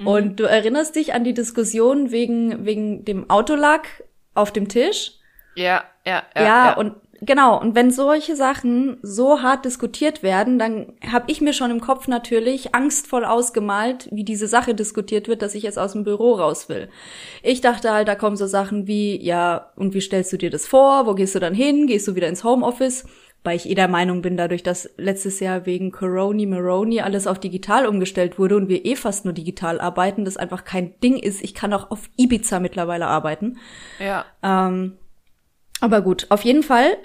Mhm. 0.00 0.06
Und 0.06 0.40
du 0.40 0.44
erinnerst 0.44 0.96
dich 0.96 1.14
an 1.14 1.22
die 1.22 1.34
Diskussion 1.34 2.10
wegen, 2.10 2.66
wegen 2.66 3.04
dem 3.04 3.30
Autolack 3.30 4.02
auf 4.34 4.52
dem 4.52 4.68
Tisch? 4.68 5.12
Ja, 5.54 5.84
ja, 6.04 6.24
ja. 6.34 6.42
Ja, 6.42 6.44
ja. 6.44 6.76
und 6.76 6.96
Genau, 7.20 7.60
und 7.60 7.74
wenn 7.74 7.90
solche 7.90 8.36
Sachen 8.36 8.98
so 9.02 9.42
hart 9.42 9.64
diskutiert 9.64 10.22
werden, 10.22 10.58
dann 10.58 10.92
habe 11.10 11.30
ich 11.30 11.40
mir 11.40 11.52
schon 11.52 11.72
im 11.72 11.80
Kopf 11.80 12.06
natürlich 12.06 12.74
angstvoll 12.76 13.24
ausgemalt, 13.24 14.08
wie 14.12 14.22
diese 14.22 14.46
Sache 14.46 14.74
diskutiert 14.74 15.26
wird, 15.26 15.42
dass 15.42 15.56
ich 15.56 15.64
jetzt 15.64 15.78
aus 15.78 15.92
dem 15.92 16.04
Büro 16.04 16.34
raus 16.34 16.68
will. 16.68 16.88
Ich 17.42 17.60
dachte 17.60 17.92
halt, 17.92 18.06
da 18.06 18.14
kommen 18.14 18.36
so 18.36 18.46
Sachen 18.46 18.86
wie, 18.86 19.20
ja, 19.20 19.72
und 19.74 19.94
wie 19.94 20.00
stellst 20.00 20.32
du 20.32 20.36
dir 20.36 20.50
das 20.50 20.66
vor? 20.66 21.06
Wo 21.06 21.14
gehst 21.14 21.34
du 21.34 21.40
dann 21.40 21.54
hin? 21.54 21.88
Gehst 21.88 22.06
du 22.06 22.14
wieder 22.14 22.28
ins 22.28 22.44
Homeoffice? 22.44 23.04
Weil 23.42 23.56
ich 23.56 23.68
eh 23.68 23.74
der 23.74 23.88
Meinung 23.88 24.22
bin, 24.22 24.36
dadurch, 24.36 24.62
dass 24.62 24.90
letztes 24.96 25.40
Jahr 25.40 25.64
wegen 25.66 25.90
Coroni 25.90 26.46
Maroni 26.46 27.00
alles 27.00 27.26
auf 27.26 27.38
digital 27.40 27.86
umgestellt 27.86 28.38
wurde 28.38 28.56
und 28.56 28.68
wir 28.68 28.84
eh 28.84 28.94
fast 28.94 29.24
nur 29.24 29.34
digital 29.34 29.80
arbeiten, 29.80 30.24
das 30.24 30.36
einfach 30.36 30.64
kein 30.64 30.98
Ding 31.00 31.16
ist. 31.16 31.42
Ich 31.42 31.54
kann 31.54 31.72
auch 31.72 31.90
auf 31.90 32.10
Ibiza 32.16 32.60
mittlerweile 32.60 33.06
arbeiten. 33.06 33.58
Ja. 33.98 34.24
Ähm, 34.42 34.98
aber 35.80 36.02
gut, 36.02 36.26
auf 36.28 36.42
jeden 36.44 36.62
Fall 36.62 36.96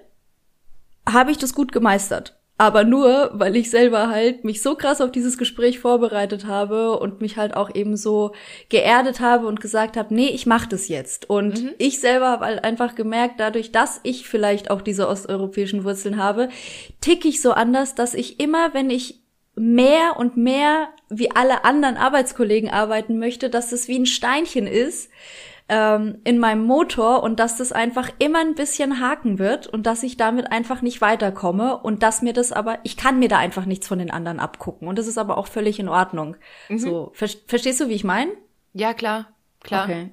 habe 1.07 1.31
ich 1.31 1.37
das 1.37 1.53
gut 1.53 1.71
gemeistert. 1.71 2.37
Aber 2.57 2.83
nur, 2.83 3.31
weil 3.33 3.55
ich 3.55 3.71
selber 3.71 4.09
halt 4.09 4.43
mich 4.43 4.61
so 4.61 4.75
krass 4.75 5.01
auf 5.01 5.11
dieses 5.11 5.39
Gespräch 5.39 5.79
vorbereitet 5.79 6.45
habe 6.45 6.99
und 6.99 7.19
mich 7.19 7.35
halt 7.35 7.55
auch 7.55 7.73
eben 7.73 7.97
so 7.97 8.33
geerdet 8.69 9.19
habe 9.19 9.47
und 9.47 9.59
gesagt 9.59 9.97
habe, 9.97 10.13
nee, 10.13 10.27
ich 10.27 10.45
mach 10.45 10.67
das 10.67 10.87
jetzt. 10.87 11.29
Und 11.29 11.63
mhm. 11.63 11.71
ich 11.79 11.99
selber 11.99 12.27
habe 12.27 12.45
halt 12.45 12.63
einfach 12.63 12.93
gemerkt, 12.93 13.39
dadurch, 13.39 13.71
dass 13.71 13.99
ich 14.03 14.27
vielleicht 14.27 14.69
auch 14.69 14.81
diese 14.81 15.07
osteuropäischen 15.07 15.83
Wurzeln 15.83 16.17
habe, 16.17 16.49
tick 17.01 17.25
ich 17.25 17.41
so 17.41 17.53
anders, 17.53 17.95
dass 17.95 18.13
ich 18.13 18.39
immer, 18.39 18.73
wenn 18.75 18.91
ich 18.91 19.23
mehr 19.55 20.17
und 20.17 20.37
mehr 20.37 20.89
wie 21.09 21.31
alle 21.31 21.65
anderen 21.65 21.97
Arbeitskollegen 21.97 22.69
arbeiten 22.69 23.17
möchte, 23.17 23.49
dass 23.49 23.71
es 23.71 23.87
wie 23.87 23.99
ein 23.99 24.05
Steinchen 24.05 24.67
ist, 24.67 25.09
ähm, 25.69 26.19
in 26.23 26.39
meinem 26.39 26.65
Motor 26.65 27.23
und 27.23 27.39
dass 27.39 27.57
das 27.57 27.71
einfach 27.71 28.09
immer 28.19 28.39
ein 28.39 28.55
bisschen 28.55 28.99
haken 28.99 29.39
wird 29.39 29.67
und 29.67 29.85
dass 29.85 30.03
ich 30.03 30.17
damit 30.17 30.51
einfach 30.51 30.81
nicht 30.81 31.01
weiterkomme 31.01 31.77
und 31.77 32.03
dass 32.03 32.21
mir 32.21 32.33
das 32.33 32.51
aber, 32.51 32.79
ich 32.83 32.97
kann 32.97 33.19
mir 33.19 33.29
da 33.29 33.37
einfach 33.37 33.65
nichts 33.65 33.87
von 33.87 33.99
den 33.99 34.11
anderen 34.11 34.39
abgucken 34.39 34.87
und 34.87 34.97
das 34.97 35.07
ist 35.07 35.17
aber 35.17 35.37
auch 35.37 35.47
völlig 35.47 35.79
in 35.79 35.89
Ordnung. 35.89 36.35
Mhm. 36.69 36.77
So, 36.77 37.11
ver 37.13 37.29
verstehst 37.47 37.79
du, 37.79 37.89
wie 37.89 37.93
ich 37.93 38.03
meine? 38.03 38.31
Ja, 38.73 38.93
klar, 38.93 39.33
klar. 39.61 39.85
Okay. 39.85 40.11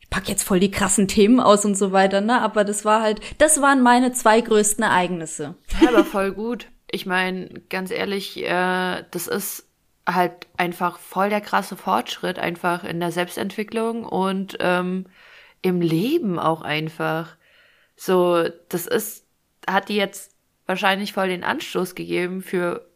Ich 0.00 0.10
pack 0.10 0.28
jetzt 0.28 0.44
voll 0.44 0.60
die 0.60 0.70
krassen 0.70 1.08
Themen 1.08 1.40
aus 1.40 1.64
und 1.64 1.76
so 1.76 1.90
weiter, 1.90 2.20
ne? 2.20 2.40
Aber 2.40 2.64
das 2.64 2.84
war 2.84 3.02
halt, 3.02 3.20
das 3.38 3.60
waren 3.60 3.82
meine 3.82 4.12
zwei 4.12 4.40
größten 4.40 4.84
Ereignisse. 4.84 5.56
Ja, 5.80 5.88
aber 5.88 6.04
voll 6.04 6.32
gut. 6.32 6.68
Ich 6.90 7.06
meine, 7.06 7.48
ganz 7.68 7.90
ehrlich, 7.90 8.40
äh, 8.44 9.02
das 9.10 9.26
ist 9.26 9.66
halt 10.06 10.46
einfach 10.56 10.98
voll 10.98 11.30
der 11.30 11.40
krasse 11.40 11.76
Fortschritt 11.76 12.38
einfach 12.38 12.84
in 12.84 13.00
der 13.00 13.10
Selbstentwicklung 13.10 14.04
und 14.04 14.56
ähm, 14.60 15.06
im 15.62 15.80
Leben 15.80 16.38
auch 16.38 16.62
einfach. 16.62 17.36
So, 17.96 18.48
das 18.68 18.86
ist, 18.86 19.26
hat 19.66 19.88
die 19.88 19.96
jetzt 19.96 20.32
wahrscheinlich 20.66 21.12
voll 21.12 21.28
den 21.28 21.44
Anstoß 21.44 21.94
gegeben 21.94 22.42
für 22.42 22.86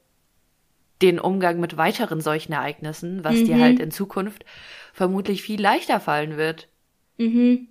den 1.00 1.19
Umgang 1.19 1.61
mit 1.61 1.77
weiteren 1.77 2.21
solchen 2.21 2.53
Ereignissen, 2.53 3.25
was 3.25 3.37
mhm. 3.37 3.45
dir 3.45 3.61
halt 3.61 3.81
in 3.81 3.91
Zukunft 3.91 4.45
vermutlich 4.93 5.43
viel 5.43 5.61
leichter 5.61 6.00
fallen 6.00 6.37
wird. 6.37 6.69
Mhm. 7.19 7.69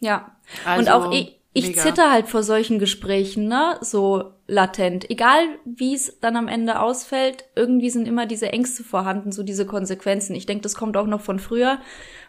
Ja. 0.00 0.36
Also, 0.64 0.80
und 0.80 0.88
auch 0.90 1.12
ich, 1.12 1.37
ich 1.52 1.76
zitter 1.76 2.12
halt 2.12 2.28
vor 2.28 2.42
solchen 2.42 2.78
Gesprächen, 2.78 3.48
ne? 3.48 3.78
So 3.80 4.32
latent. 4.46 5.10
Egal 5.10 5.42
wie 5.64 5.94
es 5.94 6.20
dann 6.20 6.36
am 6.36 6.48
Ende 6.48 6.80
ausfällt, 6.80 7.44
irgendwie 7.56 7.90
sind 7.90 8.06
immer 8.06 8.26
diese 8.26 8.52
Ängste 8.52 8.84
vorhanden, 8.84 9.32
so 9.32 9.42
diese 9.42 9.66
Konsequenzen. 9.66 10.36
Ich 10.36 10.46
denke, 10.46 10.62
das 10.62 10.74
kommt 10.74 10.96
auch 10.96 11.06
noch 11.06 11.20
von 11.20 11.38
früher, 11.38 11.78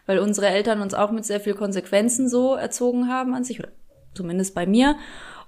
weil 0.06 0.18
unsere 0.18 0.48
Eltern 0.48 0.80
uns 0.80 0.94
auch 0.94 1.10
mit 1.10 1.24
sehr 1.24 1.40
viel 1.40 1.54
Konsequenzen 1.54 2.28
so 2.28 2.54
erzogen 2.54 3.08
haben 3.08 3.34
an 3.34 3.44
sich, 3.44 3.60
oder 3.60 3.70
zumindest 4.14 4.54
bei 4.54 4.66
mir. 4.66 4.96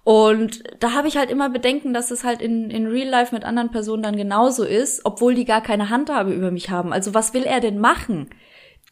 Und 0.05 0.64
da 0.81 0.93
habe 0.93 1.09
ich 1.09 1.17
halt 1.17 1.31
immer 1.31 1.49
Bedenken, 1.49 1.95
dass 1.95 2.11
es 2.11 2.25
halt 2.25 2.43
in, 2.43 2.71
in 2.71 2.87
Real 2.87 3.09
Life 3.09 3.35
mit 3.35 3.45
anderen 3.45 3.71
Personen 3.71 4.02
dann 4.02 4.17
genauso 4.17 4.64
ist, 4.64 5.02
obwohl 5.05 5.35
die 5.35 5.45
gar 5.45 5.62
keine 5.62 5.91
Handhabe 5.91 6.33
über 6.33 6.50
mich 6.50 6.71
haben. 6.71 6.93
Also 6.93 7.14
was 7.14 7.35
will 7.35 7.45
er 7.45 7.61
denn 7.61 7.79
machen? 7.79 8.29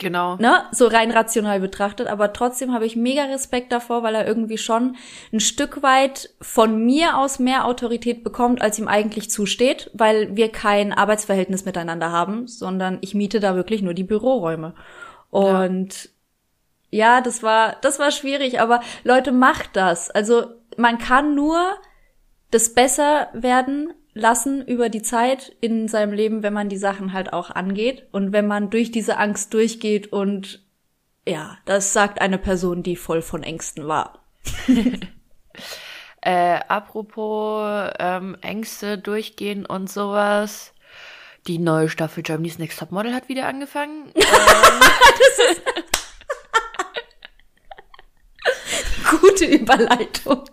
Genau. 0.01 0.37
Ne? 0.37 0.65
So 0.73 0.87
rein 0.87 1.11
rational 1.11 1.61
betrachtet. 1.61 2.09
Aber 2.09 2.33
trotzdem 2.33 2.73
habe 2.73 2.87
ich 2.87 2.97
mega 2.97 3.25
Respekt 3.25 3.71
davor, 3.71 4.03
weil 4.03 4.15
er 4.15 4.27
irgendwie 4.27 4.59
schon 4.59 4.97
ein 5.33 5.41
Stück 5.41 5.83
weit 5.83 6.31
von 6.41 6.85
mir 6.85 7.19
aus 7.19 7.39
mehr 7.39 7.67
Autorität 7.67 8.25
bekommt, 8.25 8.63
als 8.63 8.79
ihm 8.79 8.89
eigentlich 8.89 9.31
zusteht, 9.31 9.91
weil 9.93 10.35
wir 10.35 10.51
kein 10.51 10.93
Arbeitsverhältnis 10.93 11.67
miteinander 11.67 12.11
haben, 12.11 12.49
sondern 12.49 12.99
ich 13.03 13.15
miete 13.15 13.41
da 13.41 13.55
wirklich 13.55 13.83
nur 13.83 13.93
die 13.93 14.03
Büroräume. 14.05 14.75
Und 15.29 16.09
ja, 16.91 17.17
ja 17.17 17.21
das 17.21 17.43
war, 17.43 17.77
das 17.83 17.99
war 17.99 18.11
schwierig, 18.11 18.59
aber 18.59 18.81
Leute, 19.05 19.33
macht 19.33 19.77
das. 19.77 20.11
Also 20.11 20.47
man 20.79 20.97
kann 20.97 21.35
nur 21.35 21.61
das 22.51 22.73
besser 22.73 23.29
werden, 23.35 23.93
lassen 24.15 24.67
über 24.67 24.89
die 24.89 25.03
Zeit 25.03 25.53
in 25.61 25.89
seinem 25.89 26.13
Leben, 26.13 26.43
wenn 26.43 26.53
man 26.53 26.69
die 26.69 26.77
Sachen 26.77 27.13
halt 27.13 27.33
auch 27.33 27.51
angeht 27.51 28.07
und 28.13 28.33
wenn 28.33 28.47
man 28.47 28.71
durch 28.71 28.91
diese 28.91 29.17
Angst 29.19 29.55
durchgeht 29.55 30.13
und 30.13 30.65
ja, 31.27 31.59
das 31.65 31.93
sagt 31.93 32.21
eine 32.21 32.39
Person, 32.39 32.83
die 32.83 32.97
voll 32.97 33.23
von 33.23 33.43
Ängsten 33.43 33.87
war. 33.87 34.25
äh, 36.23 36.59
apropos 36.69 37.91
ähm, 37.99 38.37
Ängste 38.41 38.99
durchgehen 38.99 39.67
und 39.67 39.91
sowas. 39.91 40.73
Die 41.47 41.59
neue 41.59 41.89
Staffel 41.89 42.23
Germany's 42.23 42.59
Next 42.59 42.79
Top 42.79 42.93
Model 42.93 43.15
hat 43.15 43.29
wieder 43.29 43.47
angefangen. 43.47 44.13
ähm, 44.15 44.25
Gute 49.21 49.45
Überleitung. 49.47 50.45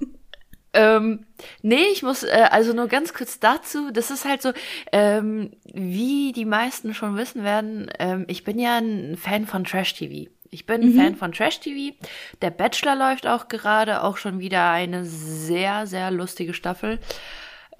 Ähm, 0.78 1.26
nee, 1.64 1.88
ich 1.92 2.04
muss, 2.04 2.22
äh, 2.22 2.50
also 2.52 2.72
nur 2.72 2.88
ganz 2.88 3.16
kurz 3.16 3.40
dazu, 3.40 3.90
das 3.92 4.12
ist 4.12 4.26
halt 4.26 4.44
so, 4.44 4.52
ähm, 4.92 5.50
wie 5.74 6.34
die 6.34 6.46
meisten 6.46 6.94
schon 6.94 7.18
wissen 7.18 7.44
werden, 7.44 7.90
ähm, 7.98 8.26
ich 8.28 8.44
bin 8.44 8.60
ja 8.60 8.78
ein 8.78 9.18
Fan 9.18 9.48
von 9.48 9.64
Trash-TV. 9.64 10.30
Ich 10.52 10.68
bin 10.68 10.94
mhm. 10.94 10.96
Fan 10.96 11.16
von 11.16 11.32
Trash-TV. 11.32 11.96
Der 12.44 12.52
Bachelor 12.52 12.96
läuft 12.96 13.26
auch 13.26 13.48
gerade, 13.48 14.04
auch 14.04 14.18
schon 14.18 14.40
wieder 14.40 14.70
eine 14.70 15.04
sehr, 15.04 15.88
sehr 15.88 16.12
lustige 16.12 16.54
Staffel. 16.54 17.00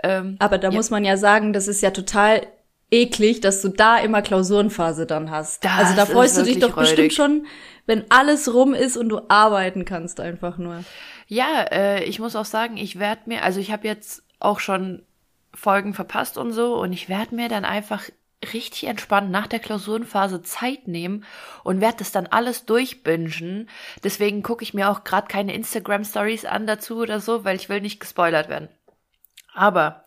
Ähm, 0.02 0.36
Aber 0.40 0.58
da 0.58 0.70
ja. 0.70 0.76
muss 0.76 0.90
man 0.90 1.06
ja 1.06 1.18
sagen, 1.18 1.54
das 1.54 1.68
ist 1.68 1.82
ja 1.82 1.92
total 1.92 2.48
eklig, 2.90 3.42
dass 3.42 3.62
du 3.62 3.70
da 3.70 4.00
immer 4.00 4.24
Klausurenphase 4.24 5.06
dann 5.06 5.30
hast. 5.30 5.64
Das 5.64 5.72
also 5.72 5.96
da 5.96 6.08
freust 6.08 6.36
du 6.38 6.44
dich 6.44 6.58
doch 6.58 6.76
räudig. 6.78 6.96
bestimmt 6.96 7.14
schon, 7.14 7.46
wenn 7.86 8.06
alles 8.10 8.52
rum 8.52 8.74
ist 8.74 8.98
und 8.98 9.10
du 9.10 9.22
arbeiten 9.28 9.86
kannst 9.86 10.20
einfach 10.20 10.58
nur. 10.58 10.84
Ja, 11.28 11.64
äh, 11.72 12.04
ich 12.04 12.20
muss 12.20 12.36
auch 12.36 12.46
sagen, 12.46 12.78
ich 12.78 13.00
werde 13.00 13.24
mir, 13.26 13.44
also 13.44 13.60
ich 13.60 13.72
habe 13.72 13.88
jetzt 13.88 14.24
auch 14.40 14.60
schon 14.60 15.04
Folgen 15.54 15.94
verpasst 15.94 16.38
und 16.38 16.54
so 16.54 16.76
und 16.80 16.94
ich 16.94 17.10
werde 17.10 17.36
mir 17.36 17.50
dann 17.50 17.66
einfach 17.66 18.04
richtig 18.54 18.86
entspannt 18.86 19.32
nach 19.32 19.48
der 19.48 19.60
Klausurenphase 19.60 20.42
Zeit 20.44 20.88
nehmen 20.88 21.26
und 21.64 21.82
werde 21.82 21.98
das 21.98 22.12
dann 22.12 22.28
alles 22.28 22.66
durchbingen. 22.66 23.70
Deswegen 24.04 24.44
gucke 24.44 24.64
ich 24.64 24.74
mir 24.74 24.90
auch 24.90 25.04
gerade 25.04 25.28
keine 25.28 25.54
Instagram 25.54 26.06
Stories 26.06 26.46
an 26.46 26.68
dazu 26.68 26.98
oder 26.98 27.20
so, 27.20 27.44
weil 27.44 27.56
ich 27.56 27.68
will 27.68 27.82
nicht 27.82 28.00
gespoilert 28.00 28.48
werden. 28.48 28.70
Aber 29.54 30.06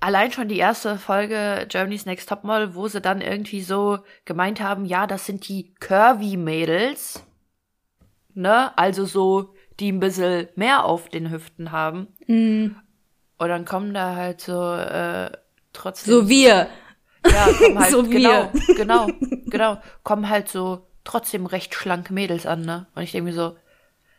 allein 0.00 0.32
schon 0.32 0.48
die 0.48 0.58
erste 0.58 0.98
Folge 0.98 1.66
Germany's 1.68 2.06
Next 2.06 2.28
Topmodel, 2.28 2.74
wo 2.74 2.88
sie 2.88 3.00
dann 3.00 3.20
irgendwie 3.20 3.62
so 3.62 4.00
gemeint 4.24 4.60
haben, 4.60 4.84
ja, 4.84 5.06
das 5.06 5.24
sind 5.24 5.48
die 5.48 5.74
Curvy 5.76 6.36
Mädels, 6.36 7.24
ne? 8.34 8.76
Also 8.76 9.04
so 9.06 9.54
die 9.80 9.92
ein 9.92 10.00
bisschen 10.00 10.48
mehr 10.56 10.84
auf 10.84 11.08
den 11.08 11.30
Hüften 11.30 11.72
haben. 11.72 12.08
Mhm. 12.26 12.76
Und 13.38 13.48
dann 13.48 13.64
kommen 13.64 13.94
da 13.94 14.16
halt 14.16 14.40
so 14.40 14.74
äh, 14.74 15.30
trotzdem. 15.72 16.12
So 16.12 16.28
wir. 16.28 16.68
Ja, 17.26 17.48
kommen 17.58 17.78
halt, 17.78 17.90
so 17.90 18.02
genau, 18.02 18.50
wir. 18.52 18.74
genau, 18.74 19.08
genau, 19.46 19.80
kommen 20.02 20.28
halt 20.28 20.48
so 20.48 20.86
trotzdem 21.04 21.46
recht 21.46 21.74
schlanke 21.74 22.12
Mädels 22.12 22.46
an, 22.46 22.62
ne? 22.62 22.86
Und 22.94 23.02
ich 23.02 23.12
denke 23.12 23.30
mir 23.30 23.34
so, 23.34 23.56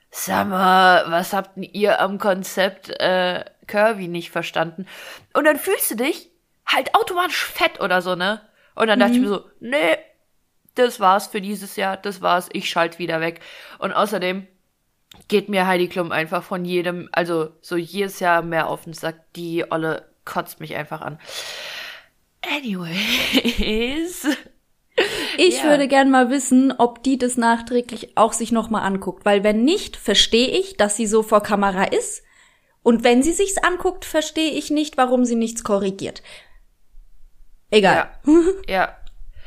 sag 0.10 0.48
mal, 0.48 1.06
was 1.10 1.34
habt 1.34 1.52
ihr 1.58 2.02
am 2.02 2.18
Konzept 2.18 2.90
äh, 3.00 3.46
Curvy 3.68 4.08
nicht 4.08 4.32
verstanden? 4.32 4.86
Und 5.34 5.46
dann 5.46 5.58
fühlst 5.58 5.92
du 5.92 5.96
dich 5.96 6.32
halt 6.66 6.96
automatisch 6.96 7.44
fett 7.46 7.80
oder 7.80 8.02
so, 8.02 8.16
ne? 8.16 8.42
Und 8.76 8.88
dann 8.88 9.00
dachte 9.00 9.14
ich 9.14 9.20
mhm. 9.20 9.26
mir 9.26 9.30
so, 9.30 9.46
nee, 9.60 9.98
das 10.76 11.00
war's 11.00 11.28
für 11.28 11.42
dieses 11.42 11.76
Jahr, 11.76 11.98
das 11.98 12.22
war's, 12.22 12.50
ich 12.54 12.70
schalte 12.70 13.00
wieder 13.00 13.22
weg. 13.22 13.42
Und 13.80 13.94
außerdem, 13.94 14.48
geht 15.28 15.50
mir 15.50 15.68
Heidi 15.68 15.88
Klum 15.88 16.12
einfach 16.12 16.44
von 16.44 16.66
jedem, 16.66 17.10
also 17.12 17.50
so 17.62 17.76
jedes 17.78 18.20
Jahr 18.20 18.42
mehr 18.42 18.68
auf 18.68 18.84
den 18.84 18.94
Sack. 18.94 19.34
Die 19.34 19.66
Olle 19.72 20.10
kotzt 20.26 20.60
mich 20.60 20.76
einfach 20.76 21.02
an. 21.02 21.20
Anyways. 22.42 24.28
Ich 25.38 25.60
Ja. 25.60 25.70
würde 25.70 25.88
gern 25.88 26.12
mal 26.12 26.30
wissen, 26.30 26.74
ob 26.78 27.04
die 27.04 27.18
das 27.18 27.38
nachträglich 27.38 28.18
auch 28.18 28.34
sich 28.34 28.52
nochmal 28.52 28.84
anguckt. 28.84 29.24
Weil 29.24 29.46
wenn 29.46 29.64
nicht, 29.64 29.96
verstehe 29.96 30.50
ich, 30.50 30.76
dass 30.76 30.98
sie 30.98 31.08
so 31.08 31.24
vor 31.24 31.42
Kamera 31.42 31.86
ist. 31.86 32.22
Und 32.84 33.06
wenn 33.06 33.24
sie 33.24 33.32
sich's 33.32 33.58
anguckt, 33.58 34.04
verstehe 34.04 34.52
ich 34.52 34.72
nicht, 34.72 34.98
warum 34.98 35.24
sie 35.24 35.36
nichts 35.36 35.64
korrigiert. 35.64 36.22
Egal. 37.72 38.10
Ja. 38.26 38.34
ja. 38.68 38.98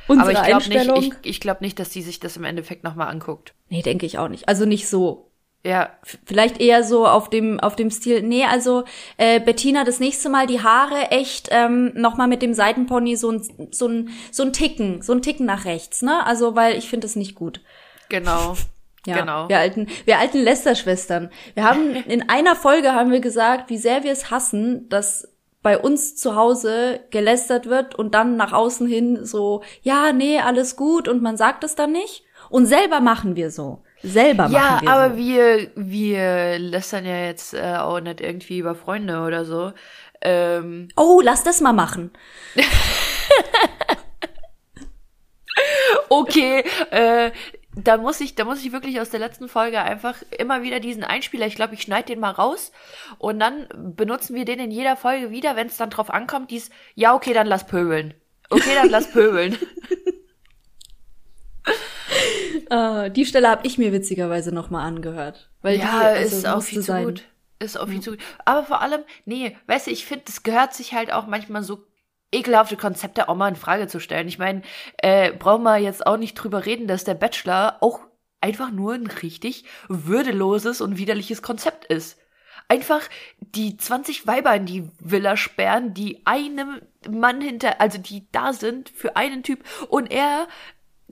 Unsere 0.08 0.38
Aber 0.38 0.58
ich 0.58 0.70
glaube 0.70 0.94
nicht, 0.94 1.14
ich, 1.22 1.30
ich 1.30 1.40
glaube 1.40 1.62
nicht, 1.62 1.78
dass 1.78 1.90
die 1.90 2.00
sich 2.02 2.18
das 2.18 2.38
im 2.38 2.44
Endeffekt 2.44 2.82
nochmal 2.82 3.08
anguckt. 3.08 3.52
nee, 3.68 3.82
denke 3.82 4.06
ich 4.06 4.16
auch 4.16 4.28
nicht. 4.28 4.48
Also 4.48 4.64
nicht 4.64 4.88
so. 4.88 5.31
Ja, 5.64 5.90
Vielleicht 6.24 6.60
eher 6.60 6.82
so 6.82 7.06
auf 7.06 7.30
dem 7.30 7.60
auf 7.60 7.76
dem 7.76 7.90
Stil. 7.90 8.22
Nee, 8.22 8.44
also 8.44 8.82
äh, 9.16 9.38
Bettina, 9.38 9.84
das 9.84 10.00
nächste 10.00 10.28
Mal 10.28 10.46
die 10.48 10.60
Haare 10.60 11.12
echt 11.12 11.48
ähm, 11.52 11.92
noch 11.94 12.16
mal 12.16 12.26
mit 12.26 12.42
dem 12.42 12.52
Seitenpony 12.52 13.14
so 13.16 13.30
ein 13.30 13.68
so 13.70 13.86
ein 13.86 14.10
so 14.32 14.42
ein 14.42 14.52
Ticken, 14.52 15.02
so 15.02 15.12
ein 15.12 15.22
Ticken 15.22 15.46
nach 15.46 15.64
rechts, 15.64 16.02
ne? 16.02 16.26
Also 16.26 16.56
weil 16.56 16.76
ich 16.76 16.88
finde 16.88 17.06
das 17.06 17.14
nicht 17.16 17.34
gut. 17.34 17.60
genau. 18.08 18.56
Ja, 19.04 19.18
Genau. 19.18 19.48
wir 19.48 19.58
alten, 19.58 19.88
wir 20.04 20.20
alten 20.20 20.38
Lester-Schwestern. 20.38 21.30
Wir 21.54 21.64
haben 21.64 21.92
in 22.06 22.28
einer 22.28 22.54
Folge 22.54 22.92
haben 22.92 23.10
wir 23.10 23.18
gesagt, 23.18 23.68
wie 23.68 23.76
sehr 23.76 24.04
wir 24.04 24.12
es 24.12 24.30
hassen, 24.30 24.88
dass 24.90 25.26
bei 25.60 25.76
uns 25.76 26.14
zu 26.14 26.36
Hause 26.36 27.00
gelästert 27.10 27.66
wird 27.66 27.96
und 27.96 28.14
dann 28.14 28.36
nach 28.36 28.52
außen 28.52 28.86
hin 28.86 29.24
so, 29.24 29.64
ja, 29.82 30.12
nee, 30.12 30.38
alles 30.38 30.76
gut 30.76 31.08
und 31.08 31.20
man 31.20 31.36
sagt 31.36 31.64
es 31.64 31.74
dann 31.74 31.90
nicht. 31.90 32.22
Und 32.48 32.66
selber 32.66 33.00
machen 33.00 33.34
wir 33.34 33.50
so. 33.50 33.82
Selber 34.02 34.48
Ja, 34.48 34.60
machen 34.60 34.86
wir 34.86 34.92
aber 34.92 35.10
so. 35.10 35.16
wir, 35.16 35.70
wir 35.76 36.58
lästern 36.58 37.06
ja 37.06 37.24
jetzt 37.26 37.54
äh, 37.54 37.76
auch 37.76 38.00
nicht 38.00 38.20
irgendwie 38.20 38.58
über 38.58 38.74
Freunde 38.74 39.20
oder 39.20 39.44
so. 39.44 39.72
Ähm, 40.20 40.88
Oh, 40.96 41.20
lass 41.22 41.44
das 41.44 41.60
mal 41.60 41.72
machen. 41.72 42.10
okay, 46.08 46.64
äh, 46.90 47.30
da 47.74 47.96
muss 47.96 48.20
ich, 48.20 48.34
da 48.34 48.44
muss 48.44 48.64
ich 48.64 48.72
wirklich 48.72 49.00
aus 49.00 49.10
der 49.10 49.20
letzten 49.20 49.48
Folge 49.48 49.80
einfach 49.80 50.16
immer 50.36 50.62
wieder 50.62 50.78
diesen 50.80 51.04
Einspieler, 51.04 51.46
ich 51.46 51.54
glaube, 51.54 51.74
ich 51.74 51.82
schneide 51.82 52.06
den 52.06 52.20
mal 52.20 52.30
raus 52.32 52.72
und 53.18 53.40
dann 53.40 53.66
benutzen 53.96 54.34
wir 54.36 54.44
den 54.44 54.58
in 54.58 54.70
jeder 54.70 54.96
Folge 54.96 55.30
wieder, 55.30 55.56
wenn 55.56 55.68
es 55.68 55.76
dann 55.78 55.90
drauf 55.90 56.10
ankommt, 56.10 56.50
dies, 56.50 56.70
ja, 56.94 57.14
okay, 57.14 57.32
dann 57.32 57.46
lass 57.46 57.66
pöbeln. 57.66 58.14
Okay, 58.50 58.74
dann 58.74 58.90
lass 58.90 59.10
pöbeln. 59.10 59.56
Äh, 62.72 63.10
die 63.10 63.26
Stelle 63.26 63.50
habe 63.50 63.66
ich 63.66 63.76
mir 63.76 63.92
witzigerweise 63.92 64.50
noch 64.50 64.70
mal 64.70 64.82
angehört. 64.82 65.50
Weil 65.60 65.78
ja, 65.78 65.84
die, 65.84 66.06
also, 66.06 66.36
ist 66.36 66.46
auch 66.46 66.62
viel 66.62 66.78
zu 66.78 66.84
sein. 66.84 67.04
gut. 67.04 67.24
Ist 67.58 67.78
auch 67.78 67.86
viel 67.86 68.00
zu 68.00 68.12
gut. 68.12 68.20
Aber 68.46 68.64
vor 68.64 68.80
allem, 68.80 69.02
nee, 69.26 69.56
weißt 69.66 69.86
du, 69.86 69.90
ich 69.90 70.06
finde, 70.06 70.24
das 70.26 70.42
gehört 70.42 70.72
sich 70.72 70.94
halt 70.94 71.12
auch 71.12 71.26
manchmal 71.26 71.62
so 71.62 71.84
ekelhafte 72.32 72.78
Konzepte 72.78 73.28
auch 73.28 73.34
mal 73.34 73.48
in 73.48 73.56
Frage 73.56 73.88
zu 73.88 74.00
stellen. 74.00 74.26
Ich 74.26 74.38
meine, 74.38 74.62
äh, 74.96 75.32
brauchen 75.32 75.64
wir 75.64 75.76
jetzt 75.76 76.06
auch 76.06 76.16
nicht 76.16 76.34
drüber 76.34 76.64
reden, 76.64 76.86
dass 76.86 77.04
der 77.04 77.12
Bachelor 77.12 77.76
auch 77.80 78.00
einfach 78.40 78.70
nur 78.70 78.94
ein 78.94 79.06
richtig 79.06 79.64
würdeloses 79.88 80.80
und 80.80 80.96
widerliches 80.96 81.42
Konzept 81.42 81.84
ist. 81.84 82.18
Einfach 82.68 83.02
die 83.38 83.76
20 83.76 84.26
Weiber 84.26 84.54
in 84.54 84.64
die 84.64 84.88
Villa 84.98 85.36
sperren, 85.36 85.92
die 85.92 86.26
einem 86.26 86.80
Mann 87.06 87.42
hinter, 87.42 87.82
also 87.82 87.98
die 87.98 88.26
da 88.32 88.54
sind 88.54 88.88
für 88.88 89.16
einen 89.16 89.42
Typ 89.42 89.62
und 89.90 90.10
er 90.10 90.48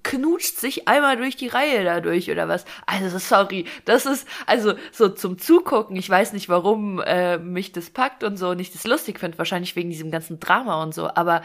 knutscht 0.02 0.58
sich 0.58 0.88
einmal 0.88 1.16
durch 1.16 1.36
die 1.36 1.48
Reihe 1.48 1.84
dadurch 1.84 2.30
oder 2.30 2.48
was. 2.48 2.64
Also 2.86 3.18
sorry, 3.18 3.66
das 3.84 4.06
ist 4.06 4.26
also 4.46 4.74
so 4.92 5.08
zum 5.08 5.38
Zugucken. 5.38 5.96
Ich 5.96 6.08
weiß 6.08 6.32
nicht, 6.32 6.48
warum 6.48 7.00
äh, 7.00 7.38
mich 7.38 7.72
das 7.72 7.90
packt 7.90 8.24
und 8.24 8.36
so 8.36 8.50
und 8.50 8.60
ich 8.60 8.72
das 8.72 8.86
lustig 8.86 9.20
finde. 9.20 9.38
Wahrscheinlich 9.38 9.76
wegen 9.76 9.90
diesem 9.90 10.10
ganzen 10.10 10.40
Drama 10.40 10.82
und 10.82 10.94
so. 10.94 11.08
Aber 11.14 11.42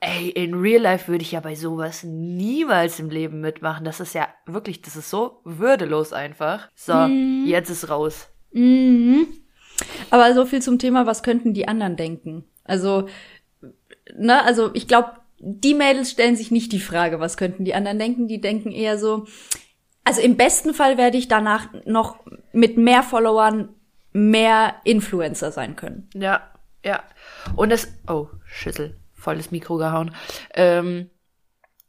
ey, 0.00 0.30
in 0.30 0.54
Real 0.54 0.82
Life 0.82 1.08
würde 1.08 1.22
ich 1.22 1.32
ja 1.32 1.40
bei 1.40 1.54
sowas 1.54 2.02
niemals 2.04 2.98
im 2.98 3.10
Leben 3.10 3.40
mitmachen. 3.40 3.84
Das 3.84 4.00
ist 4.00 4.14
ja 4.14 4.28
wirklich, 4.46 4.82
das 4.82 4.96
ist 4.96 5.10
so 5.10 5.40
würdelos 5.44 6.12
einfach. 6.12 6.68
So, 6.74 7.06
jetzt 7.46 7.70
ist 7.70 7.88
raus. 7.88 8.28
Mhm. 8.52 9.26
Aber 10.10 10.34
so 10.34 10.46
viel 10.46 10.62
zum 10.62 10.78
Thema, 10.78 11.06
was 11.06 11.22
könnten 11.22 11.54
die 11.54 11.68
anderen 11.68 11.96
denken? 11.96 12.44
Also, 12.64 13.08
ne, 14.16 14.42
also 14.44 14.70
ich 14.74 14.88
glaube, 14.88 15.12
die 15.40 15.74
Mädels 15.74 16.10
stellen 16.10 16.36
sich 16.36 16.50
nicht 16.50 16.70
die 16.72 16.80
Frage, 16.80 17.18
was 17.18 17.36
könnten 17.36 17.64
die 17.64 17.74
anderen 17.74 17.98
denken. 17.98 18.28
Die 18.28 18.40
denken 18.40 18.70
eher 18.70 18.98
so, 18.98 19.26
also 20.04 20.20
im 20.20 20.36
besten 20.36 20.74
Fall 20.74 20.98
werde 20.98 21.16
ich 21.16 21.28
danach 21.28 21.68
noch 21.84 22.18
mit 22.52 22.76
mehr 22.76 23.02
Followern 23.02 23.70
mehr 24.12 24.74
Influencer 24.84 25.50
sein 25.50 25.76
können. 25.76 26.10
Ja, 26.14 26.50
ja. 26.84 27.02
Und 27.56 27.70
das, 27.70 27.88
oh, 28.08 28.28
Schüssel, 28.44 28.98
volles 29.14 29.50
Mikro 29.50 29.76
gehauen. 29.76 30.14
Ähm, 30.54 31.10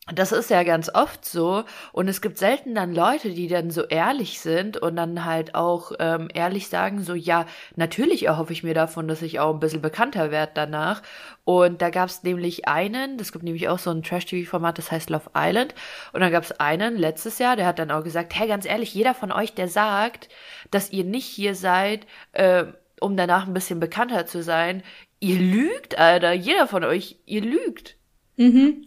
das 0.08 0.32
ist 0.32 0.50
ja 0.50 0.64
ganz 0.64 0.90
oft 0.94 1.26
so. 1.26 1.64
Und 1.92 2.08
es 2.08 2.22
gibt 2.22 2.40
selten 2.40 2.74
dann 2.74 2.94
Leute, 2.94 3.30
die 3.30 3.48
dann 3.48 3.70
so 3.70 3.84
ehrlich 3.84 4.40
sind 4.40 4.78
und 4.78 4.96
dann 4.96 5.26
halt 5.26 5.54
auch 5.54 5.92
ähm, 6.00 6.28
ehrlich 6.34 6.70
sagen, 6.70 7.04
so, 7.04 7.14
ja, 7.14 7.46
natürlich 7.76 8.26
erhoffe 8.26 8.52
ich 8.52 8.64
mir 8.64 8.74
davon, 8.74 9.08
dass 9.08 9.22
ich 9.22 9.40
auch 9.40 9.54
ein 9.54 9.60
bisschen 9.60 9.82
bekannter 9.82 10.32
werde 10.32 10.54
danach. 10.56 11.04
Und 11.44 11.82
da 11.84 11.92
gab 11.92 12.10
es 12.10 12.24
nämlich 12.24 12.68
einen, 12.68 13.18
das 13.18 13.32
gibt 13.32 13.44
nämlich 13.44 13.70
auch 13.70 13.78
so 13.78 13.92
ein 13.92 14.02
Trash-TV-Format, 14.02 14.80
das 14.80 14.92
heißt 14.92 15.12
Love 15.12 15.30
Island. 15.36 15.76
Und 16.14 16.22
da 16.22 16.30
gab 16.32 16.44
es 16.44 16.52
einen 16.54 16.98
letztes 16.98 17.38
Jahr, 17.38 17.56
der 17.56 17.68
hat 17.68 17.78
dann 17.78 17.92
auch 17.92 18.04
gesagt, 18.04 18.34
hey, 18.36 18.48
ganz 18.48 18.66
ehrlich, 18.66 18.94
jeder 18.96 19.14
von 19.14 19.32
euch, 19.32 19.54
der 19.54 19.68
sagt, 19.68 20.30
dass 20.72 20.92
ihr 20.92 21.04
nicht 21.04 21.28
hier 21.28 21.54
seid, 21.54 22.08
äh, 22.32 22.66
um 23.00 23.16
danach 23.18 23.46
ein 23.46 23.54
bisschen 23.54 23.80
bekannter 23.80 24.26
zu 24.26 24.42
sein, 24.42 24.84
ihr 25.20 25.38
lügt, 25.38 25.98
Alter. 25.98 26.34
Jeder 26.34 26.68
von 26.68 26.84
euch, 26.84 27.18
ihr 27.26 27.42
lügt. 27.42 28.01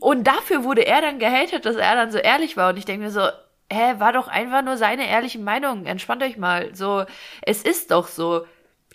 Und 0.00 0.24
dafür 0.26 0.64
wurde 0.64 0.86
er 0.86 1.00
dann 1.00 1.18
gehatet, 1.18 1.64
dass 1.66 1.76
er 1.76 1.94
dann 1.94 2.10
so 2.10 2.18
ehrlich 2.18 2.56
war. 2.56 2.70
Und 2.70 2.78
ich 2.78 2.84
denke 2.84 3.04
mir 3.04 3.10
so, 3.10 3.28
hä, 3.70 3.94
war 3.98 4.12
doch 4.12 4.28
einfach 4.28 4.62
nur 4.62 4.76
seine 4.76 5.08
ehrliche 5.08 5.38
Meinung. 5.38 5.86
Entspannt 5.86 6.22
euch 6.22 6.36
mal. 6.36 6.74
So, 6.74 7.04
es 7.42 7.62
ist 7.62 7.90
doch 7.90 8.08
so. 8.08 8.46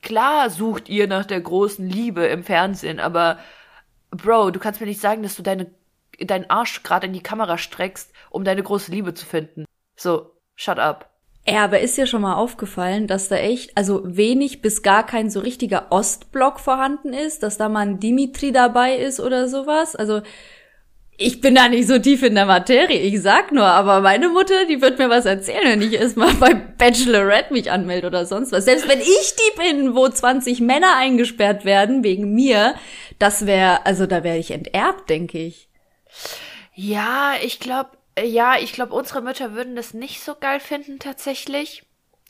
Klar 0.01 0.49
sucht 0.49 0.89
ihr 0.89 1.07
nach 1.07 1.25
der 1.25 1.41
großen 1.41 1.87
Liebe 1.87 2.25
im 2.25 2.43
Fernsehen, 2.43 2.99
aber 2.99 3.37
Bro, 4.11 4.51
du 4.51 4.59
kannst 4.59 4.79
mir 4.79 4.87
nicht 4.87 5.01
sagen, 5.01 5.23
dass 5.23 5.35
du 5.35 5.43
deine, 5.43 5.71
deinen 6.19 6.49
Arsch 6.49 6.83
gerade 6.83 7.07
in 7.07 7.13
die 7.13 7.23
Kamera 7.23 7.57
streckst, 7.57 8.11
um 8.29 8.43
deine 8.43 8.63
große 8.63 8.91
Liebe 8.91 9.13
zu 9.13 9.25
finden. 9.25 9.65
So, 9.95 10.31
shut 10.55 10.79
up. 10.79 11.08
Ja, 11.51 11.63
aber 11.63 11.79
ist 11.79 11.97
dir 11.97 12.05
schon 12.05 12.21
mal 12.21 12.35
aufgefallen, 12.35 13.07
dass 13.07 13.27
da 13.27 13.37
echt, 13.37 13.75
also 13.75 14.01
wenig 14.05 14.61
bis 14.61 14.83
gar 14.83 15.05
kein 15.05 15.29
so 15.29 15.39
richtiger 15.39 15.87
Ostblock 15.89 16.59
vorhanden 16.59 17.13
ist, 17.13 17.41
dass 17.43 17.57
da 17.57 17.69
mal 17.69 17.87
ein 17.87 17.99
Dimitri 17.99 18.51
dabei 18.51 18.95
ist 18.95 19.19
oder 19.19 19.47
sowas? 19.47 19.95
Also, 19.95 20.21
ich 21.17 21.41
bin 21.41 21.55
da 21.55 21.67
nicht 21.67 21.87
so 21.87 21.97
tief 21.99 22.23
in 22.23 22.35
der 22.35 22.45
Materie, 22.45 22.99
ich 22.99 23.21
sag 23.21 23.51
nur, 23.51 23.65
aber 23.65 23.99
meine 23.99 24.29
Mutter, 24.29 24.65
die 24.65 24.81
wird 24.81 24.99
mir 24.99 25.09
was 25.09 25.25
erzählen, 25.25 25.65
wenn 25.65 25.81
ich 25.81 25.93
erstmal 25.93 26.33
bei 26.39 26.53
Bachelorette 26.53 27.51
mich 27.51 27.71
anmelde 27.71 28.07
oder 28.07 28.25
sonst 28.25 28.51
was. 28.51 28.65
Selbst 28.65 28.87
wenn 28.87 29.01
ich 29.01 29.35
die 29.35 29.57
bin, 29.59 29.95
wo 29.95 30.07
20 30.07 30.61
Männer 30.61 30.97
eingesperrt 30.97 31.65
werden 31.65 32.03
wegen 32.03 32.33
mir, 32.33 32.75
das 33.17 33.45
wäre, 33.45 33.85
also 33.85 34.05
da 34.05 34.23
wäre 34.23 34.37
ich 34.37 34.51
enterbt, 34.51 35.09
denke 35.09 35.39
ich. 35.39 35.67
Ja, 36.73 37.33
ich 37.43 37.59
glaube, 37.59 37.89
ja, 38.25 38.57
ich 38.59 38.73
glaube, 38.73 38.93
unsere 38.93 39.21
Mütter 39.21 39.53
würden 39.53 39.75
das 39.75 39.93
nicht 39.93 40.21
so 40.21 40.35
geil 40.35 40.59
finden 40.59 40.99
tatsächlich. 40.99 41.83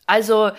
Also, 0.06 0.52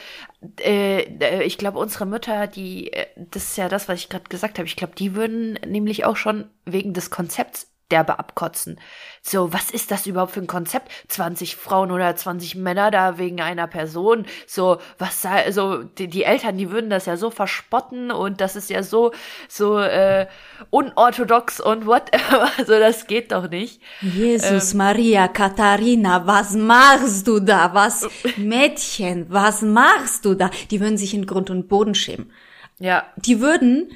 äh, 0.61 1.01
äh, 1.19 1.43
ich 1.43 1.59
glaube, 1.59 1.79
unsere 1.79 2.07
Mütter, 2.07 2.47
die, 2.47 2.93
äh, 2.93 3.07
das 3.17 3.45
ist 3.45 3.57
ja 3.59 3.69
das, 3.69 3.89
was 3.89 3.99
ich 3.99 4.09
gerade 4.09 4.29
gesagt 4.29 4.59
habe, 4.59 4.67
ich 4.69 4.77
glaube, 4.77 4.95
die 4.95 5.15
würden 5.17 5.55
nämlich 5.67 6.05
auch 6.05 6.17
schon 6.17 6.49
wegen 6.65 6.95
des 6.95 7.11
Konzepts 7.11 7.73
derbe 7.91 8.19
abkotzen. 8.21 8.79
So, 9.23 9.53
was 9.53 9.71
ist 9.71 9.91
das 9.91 10.07
überhaupt 10.07 10.33
für 10.33 10.41
ein 10.41 10.47
Konzept? 10.47 10.91
20 11.09 11.55
Frauen 11.57 11.91
oder 11.91 12.17
20 12.17 12.55
Männer 12.55 12.91
da 12.91 13.19
wegen 13.19 13.43
einer 13.43 13.67
Person. 13.67 14.25
So, 14.47 14.79
was 14.99 15.21
sei, 15.21 15.45
also 15.45 15.83
die, 15.83 16.09
die 16.09 16.25
Eltern, 16.25 16.57
die 16.57 16.71
würden 16.71 16.89
das 16.89 17.05
ja 17.05 17.19
so 17.19 17.31
verspotten 17.31 18.11
und 18.11 18.41
das 18.41 18.57
ist 18.57 18.71
ja 18.71 18.83
so, 18.83 19.13
so 19.47 19.79
äh, 19.79 20.27
unorthodox 20.71 21.61
und 21.61 21.87
whatever. 21.87 22.51
Also 22.59 22.79
das 22.79 23.07
geht 23.07 23.33
doch 23.33 23.49
nicht. 23.49 23.81
Jesus 24.01 24.75
Maria 24.75 25.29
Katharina, 25.29 26.27
was 26.27 26.55
machst 26.55 27.27
du 27.27 27.41
da? 27.41 27.75
Was 27.75 28.09
Mädchen, 28.37 29.27
was 29.29 29.63
machst 29.63 30.25
du 30.25 30.35
da? 30.35 30.51
Die 30.71 30.81
würden 30.81 30.97
sich 30.99 31.15
in 31.15 31.27
Grund 31.27 31.51
und 31.51 31.69
Boden 31.69 31.95
schämen. 31.95 32.33
Ja, 32.79 33.05
Die 33.17 33.41
würden, 33.41 33.93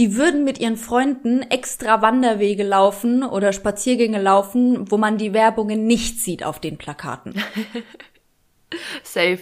die 0.00 0.16
würden 0.16 0.44
mit 0.44 0.58
ihren 0.58 0.78
Freunden 0.78 1.42
extra 1.42 2.00
Wanderwege 2.00 2.62
laufen 2.62 3.22
oder 3.22 3.52
Spaziergänge 3.52 4.20
laufen, 4.20 4.90
wo 4.90 4.96
man 4.96 5.18
die 5.18 5.34
Werbungen 5.34 5.86
nicht 5.86 6.20
sieht 6.20 6.42
auf 6.42 6.58
den 6.58 6.78
Plakaten. 6.78 7.34
safe. 9.02 9.40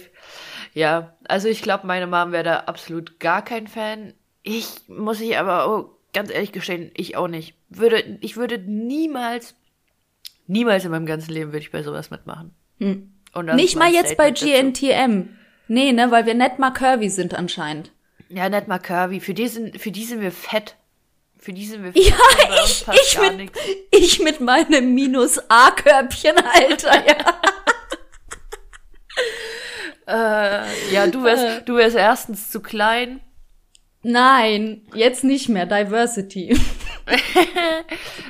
Ja, 0.73 1.15
also 1.29 1.47
ich 1.47 1.61
glaube, 1.61 1.87
meine 1.87 2.07
Mom 2.07 2.33
wäre 2.33 2.43
da 2.43 2.57
absolut 2.65 3.21
gar 3.21 3.41
kein 3.41 3.67
Fan. 3.67 4.13
Ich 4.43 4.67
muss 4.89 5.21
ich 5.21 5.37
aber 5.37 5.69
oh, 5.69 5.97
ganz 6.11 6.29
ehrlich 6.29 6.51
gestehen, 6.51 6.91
ich 6.93 7.15
auch 7.15 7.29
nicht. 7.29 7.55
Würde, 7.69 8.17
ich 8.19 8.35
würde 8.35 8.57
niemals, 8.57 9.55
niemals 10.45 10.83
in 10.83 10.91
meinem 10.91 11.05
ganzen 11.05 11.31
Leben 11.31 11.53
würde 11.53 11.59
ich 11.59 11.71
bei 11.71 11.83
sowas 11.83 12.11
mitmachen. 12.11 12.53
Hm. 12.79 13.13
Nicht 13.55 13.77
mal 13.77 13.93
jetzt 13.93 14.17
bei 14.17 14.35
Statement 14.35 14.75
dazu. 14.75 14.87
GNTM. 14.87 15.29
Nee, 15.69 15.93
ne, 15.93 16.11
weil 16.11 16.25
wir 16.25 16.33
nicht 16.33 16.59
mal 16.59 16.71
curvy 16.71 17.09
sind 17.09 17.33
anscheinend. 17.33 17.93
Ja, 18.29 18.47
nicht 18.49 18.67
mal 18.67 18.79
Curvy. 18.79 19.19
Für 19.19 19.33
die 19.33 19.47
sind, 19.47 19.81
für 19.81 19.91
die 19.91 20.05
sind 20.05 20.21
wir 20.21 20.31
fett. 20.31 20.75
Für 21.37 21.53
die 21.53 21.65
sind 21.65 21.83
wir 21.83 21.91
Ja, 22.01 22.15
bei 22.37 22.61
uns 22.61 22.85
ich, 22.93 23.17
ich, 23.17 23.37
mit, 23.37 23.51
ich 23.91 24.19
mit 24.19 24.41
meinem 24.41 24.93
Minus-A-Körbchen, 24.93 26.35
Alter, 26.37 27.07
ja. 27.07 27.41
Äh, 30.07 30.91
ja, 30.91 31.05
du 31.05 31.23
wärst, 31.23 31.69
du 31.69 31.75
wärst 31.75 31.95
erstens 31.95 32.49
zu 32.49 32.61
klein. 32.61 33.21
Nein, 34.01 34.87
jetzt 34.95 35.23
nicht 35.23 35.49
mehr. 35.49 35.65
Diversity. 35.65 36.59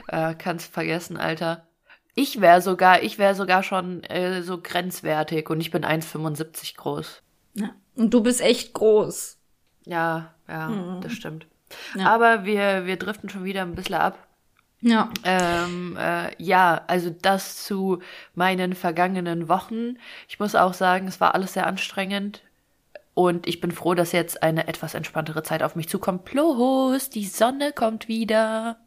Äh, 0.07 0.33
kannst 0.35 0.73
vergessen, 0.73 1.17
Alter. 1.17 1.67
Ich 2.15 2.41
wäre 2.41 2.61
sogar, 2.61 3.03
ich 3.03 3.19
wäre 3.19 3.35
sogar 3.35 3.61
schon 3.61 4.03
äh, 4.05 4.41
so 4.41 4.59
grenzwertig 4.61 5.49
und 5.49 5.61
ich 5.61 5.69
bin 5.69 5.83
1,75 5.83 6.77
groß. 6.77 7.21
Ja. 7.53 7.75
Und 7.95 8.13
du 8.13 8.23
bist 8.23 8.41
echt 8.41 8.73
groß. 8.73 9.38
Ja, 9.89 10.33
ja, 10.47 10.99
das 11.01 11.13
stimmt. 11.13 11.47
Ja. 11.95 12.13
Aber 12.13 12.45
wir, 12.45 12.85
wir 12.85 12.97
driften 12.97 13.29
schon 13.29 13.43
wieder 13.43 13.63
ein 13.63 13.73
bisschen 13.73 13.95
ab. 13.95 14.27
Ja. 14.81 15.09
Ähm, 15.23 15.97
äh, 15.99 16.31
ja, 16.41 16.81
also 16.87 17.09
das 17.09 17.63
zu 17.63 17.99
meinen 18.35 18.75
vergangenen 18.75 19.49
Wochen. 19.49 19.97
Ich 20.27 20.39
muss 20.39 20.55
auch 20.55 20.73
sagen, 20.73 21.07
es 21.07 21.19
war 21.19 21.33
alles 21.33 21.53
sehr 21.53 21.65
anstrengend. 21.67 22.43
Und 23.15 23.47
ich 23.47 23.59
bin 23.59 23.71
froh, 23.71 23.95
dass 23.95 24.11
jetzt 24.11 24.43
eine 24.43 24.67
etwas 24.67 24.93
entspanntere 24.93 25.43
Zeit 25.43 25.63
auf 25.63 25.75
mich 25.75 25.89
zukommt. 25.89 26.23
Plus, 26.23 27.09
die 27.09 27.25
Sonne 27.25 27.73
kommt 27.73 28.07
wieder. 28.07 28.77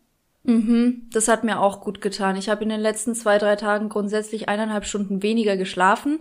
Mhm, 0.44 1.08
das 1.12 1.28
hat 1.28 1.44
mir 1.44 1.60
auch 1.60 1.80
gut 1.80 2.00
getan. 2.00 2.36
Ich 2.36 2.48
habe 2.48 2.62
in 2.62 2.70
den 2.70 2.80
letzten 2.80 3.14
zwei, 3.14 3.38
drei 3.38 3.56
Tagen 3.56 3.88
grundsätzlich 3.88 4.48
eineinhalb 4.48 4.86
Stunden 4.86 5.22
weniger 5.22 5.56
geschlafen. 5.56 6.20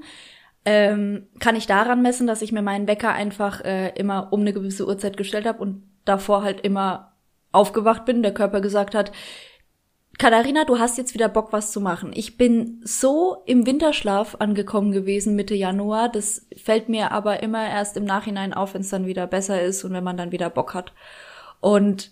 Ähm, 0.63 1.27
kann 1.39 1.55
ich 1.55 1.65
daran 1.65 2.01
messen, 2.01 2.27
dass 2.27 2.43
ich 2.43 2.51
mir 2.51 2.61
meinen 2.61 2.87
Wecker 2.87 3.11
einfach 3.11 3.61
äh, 3.61 3.89
immer 3.95 4.31
um 4.31 4.41
eine 4.41 4.53
gewisse 4.53 4.85
Uhrzeit 4.87 5.17
gestellt 5.17 5.47
habe 5.47 5.59
und 5.59 5.83
davor 6.05 6.43
halt 6.43 6.61
immer 6.61 7.13
aufgewacht 7.51 8.05
bin, 8.05 8.21
der 8.21 8.33
Körper 8.33 8.61
gesagt 8.61 8.95
hat, 8.95 9.11
Katharina, 10.17 10.65
du 10.65 10.77
hast 10.77 10.99
jetzt 10.99 11.15
wieder 11.15 11.29
Bock, 11.29 11.51
was 11.51 11.71
zu 11.71 11.81
machen. 11.81 12.11
Ich 12.13 12.37
bin 12.37 12.79
so 12.83 13.41
im 13.47 13.65
Winterschlaf 13.65 14.35
angekommen 14.37 14.91
gewesen 14.91 15.35
Mitte 15.35 15.55
Januar. 15.55 16.09
Das 16.09 16.45
fällt 16.55 16.89
mir 16.89 17.11
aber 17.11 17.41
immer 17.41 17.67
erst 17.67 17.97
im 17.97 18.03
Nachhinein 18.03 18.53
auf, 18.53 18.75
wenn 18.75 18.81
es 18.81 18.89
dann 18.89 19.07
wieder 19.07 19.25
besser 19.25 19.61
ist 19.61 19.83
und 19.83 19.93
wenn 19.93 20.03
man 20.03 20.17
dann 20.17 20.31
wieder 20.31 20.51
Bock 20.51 20.75
hat. 20.75 20.93
Und 21.59 22.11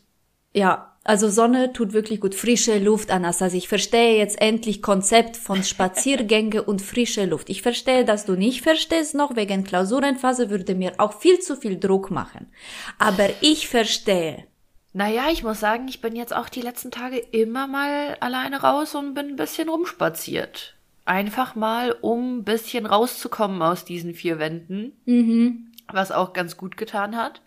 ja, 0.53 0.88
also 1.09 1.27
Sonne 1.27 1.73
tut 1.73 1.93
wirklich 1.93 2.19
gut. 2.19 2.35
Frische 2.35 2.77
Luft, 2.77 3.09
Anastasia. 3.09 3.57
Ich 3.57 3.67
verstehe 3.67 4.15
jetzt 4.19 4.39
endlich 4.39 4.83
Konzept 4.83 5.37
von 5.37 5.63
Spaziergänge 5.63 6.61
und 6.61 6.83
frische 6.83 7.25
Luft. 7.25 7.49
Ich 7.49 7.63
verstehe, 7.63 8.05
dass 8.05 8.25
du 8.25 8.33
nicht 8.35 8.61
verstehst 8.61 9.15
noch, 9.15 9.35
wegen 9.35 9.63
Klausurenphase 9.63 10.51
würde 10.51 10.75
mir 10.75 10.93
auch 10.99 11.19
viel 11.19 11.39
zu 11.39 11.55
viel 11.55 11.79
Druck 11.79 12.11
machen. 12.11 12.51
Aber 12.99 13.27
ich 13.41 13.67
verstehe. 13.67 14.45
Naja, 14.93 15.29
ich 15.31 15.41
muss 15.41 15.59
sagen, 15.59 15.87
ich 15.87 15.99
bin 15.99 16.15
jetzt 16.15 16.35
auch 16.35 16.47
die 16.47 16.61
letzten 16.61 16.91
Tage 16.91 17.17
immer 17.17 17.65
mal 17.65 18.15
alleine 18.19 18.61
raus 18.61 18.93
und 18.93 19.15
bin 19.15 19.29
ein 19.29 19.35
bisschen 19.35 19.67
rumspaziert. 19.67 20.75
Einfach 21.05 21.55
mal, 21.55 21.91
um 22.01 22.37
ein 22.37 22.43
bisschen 22.43 22.85
rauszukommen 22.85 23.63
aus 23.63 23.83
diesen 23.83 24.13
vier 24.13 24.37
Wänden. 24.37 24.93
Mhm. 25.05 25.71
Was 25.91 26.11
auch 26.11 26.33
ganz 26.33 26.55
gut 26.55 26.77
getan 26.77 27.17
hat. 27.17 27.41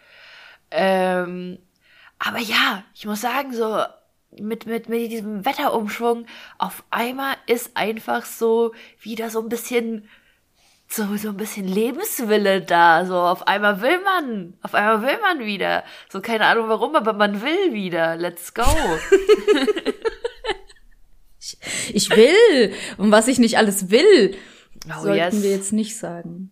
Ähm, 0.72 1.58
aber 2.24 2.38
ja, 2.38 2.84
ich 2.94 3.06
muss 3.06 3.20
sagen, 3.20 3.52
so 3.52 3.82
mit, 4.38 4.66
mit, 4.66 4.88
mit 4.88 5.10
diesem 5.10 5.44
Wetterumschwung, 5.44 6.26
auf 6.58 6.84
einmal 6.90 7.34
ist 7.46 7.76
einfach 7.76 8.24
so 8.24 8.72
wieder 9.00 9.28
so 9.28 9.40
ein 9.40 9.48
bisschen, 9.48 10.08
so, 10.88 11.16
so 11.16 11.28
ein 11.30 11.36
bisschen 11.36 11.66
Lebenswille 11.66 12.62
da. 12.62 13.04
So, 13.06 13.16
auf 13.16 13.46
einmal 13.46 13.80
will 13.82 14.00
man, 14.02 14.54
auf 14.62 14.74
einmal 14.74 15.02
will 15.02 15.18
man 15.20 15.40
wieder. 15.46 15.84
So, 16.10 16.20
keine 16.20 16.46
Ahnung 16.46 16.68
warum, 16.68 16.94
aber 16.96 17.12
man 17.12 17.42
will 17.42 17.72
wieder. 17.72 18.16
Let's 18.16 18.54
go. 18.54 18.64
Ich 21.92 22.08
will. 22.10 22.72
Und 22.98 23.10
was 23.10 23.26
ich 23.28 23.38
nicht 23.38 23.58
alles 23.58 23.90
will, 23.90 24.36
Oh, 24.88 25.02
sollten 25.02 25.16
yes. 25.36 25.42
wir 25.42 25.50
jetzt 25.50 25.72
nicht 25.72 25.96
sagen. 25.96 26.50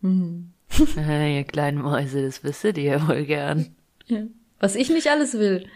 Ihr 0.96 1.44
kleinen 1.44 1.82
Mäuse, 1.82 2.24
das 2.24 2.42
wüsstet 2.42 2.78
ihr 2.78 2.84
ja 2.84 3.08
wohl 3.08 3.24
gern. 3.24 3.74
Ja. 4.06 4.22
Was 4.60 4.74
ich 4.74 4.90
nicht 4.90 5.08
alles 5.08 5.34
will. 5.34 5.68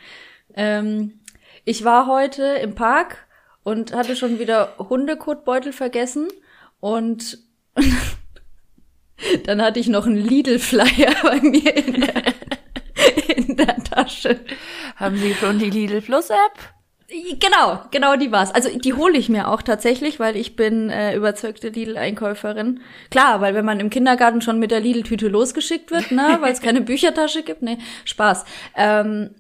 Ähm, 0.55 1.21
ich 1.65 1.85
war 1.85 2.07
heute 2.07 2.43
im 2.43 2.75
Park 2.75 3.27
und 3.63 3.95
hatte 3.95 4.17
schon 4.17 4.39
wieder 4.39 4.77
Hundekotbeutel 4.79 5.73
vergessen 5.73 6.29
und 6.81 7.39
dann 9.45 9.63
hatte 9.63 9.79
ich 9.79 9.89
noch 9.89 10.07
einen 10.07 10.17
Lidl-Flyer 10.17 11.15
bei 11.23 11.41
mir 11.41 11.77
in 11.77 12.01
der, 12.01 12.25
in 13.37 13.57
der 13.57 13.77
Tasche. 13.85 14.41
Haben 14.97 15.17
Sie 15.17 15.35
schon 15.35 15.59
die 15.59 15.71
Lidl 15.71 16.01
Plus 16.01 16.31
App? 16.31 16.75
Genau, 17.39 17.81
genau 17.91 18.17
die 18.17 18.33
war's. 18.33 18.55
Also 18.55 18.71
die 18.79 18.95
hole 18.95 19.19
ich 19.19 19.29
mir 19.29 19.49
auch 19.49 19.61
tatsächlich, 19.61 20.19
weil 20.19 20.37
ich 20.37 20.57
bin 20.57 20.89
äh, 20.89 21.15
überzeugte 21.15 21.69
Lidl-Einkäuferin. 21.69 22.81
Klar, 23.11 23.41
weil 23.41 23.55
wenn 23.55 23.65
man 23.65 23.81
im 23.81 23.91
Kindergarten 23.91 24.41
schon 24.41 24.59
mit 24.59 24.71
der 24.71 24.81
Lidl-Tüte 24.81 25.29
losgeschickt 25.29 25.91
wird, 25.91 26.11
ne, 26.11 26.37
weil 26.41 26.53
es 26.53 26.63
keine 26.63 26.81
Büchertasche 26.81 27.43
gibt, 27.43 27.63
nee, 27.63 27.79
Spaß. 28.05 28.45
Ähm, 28.77 29.35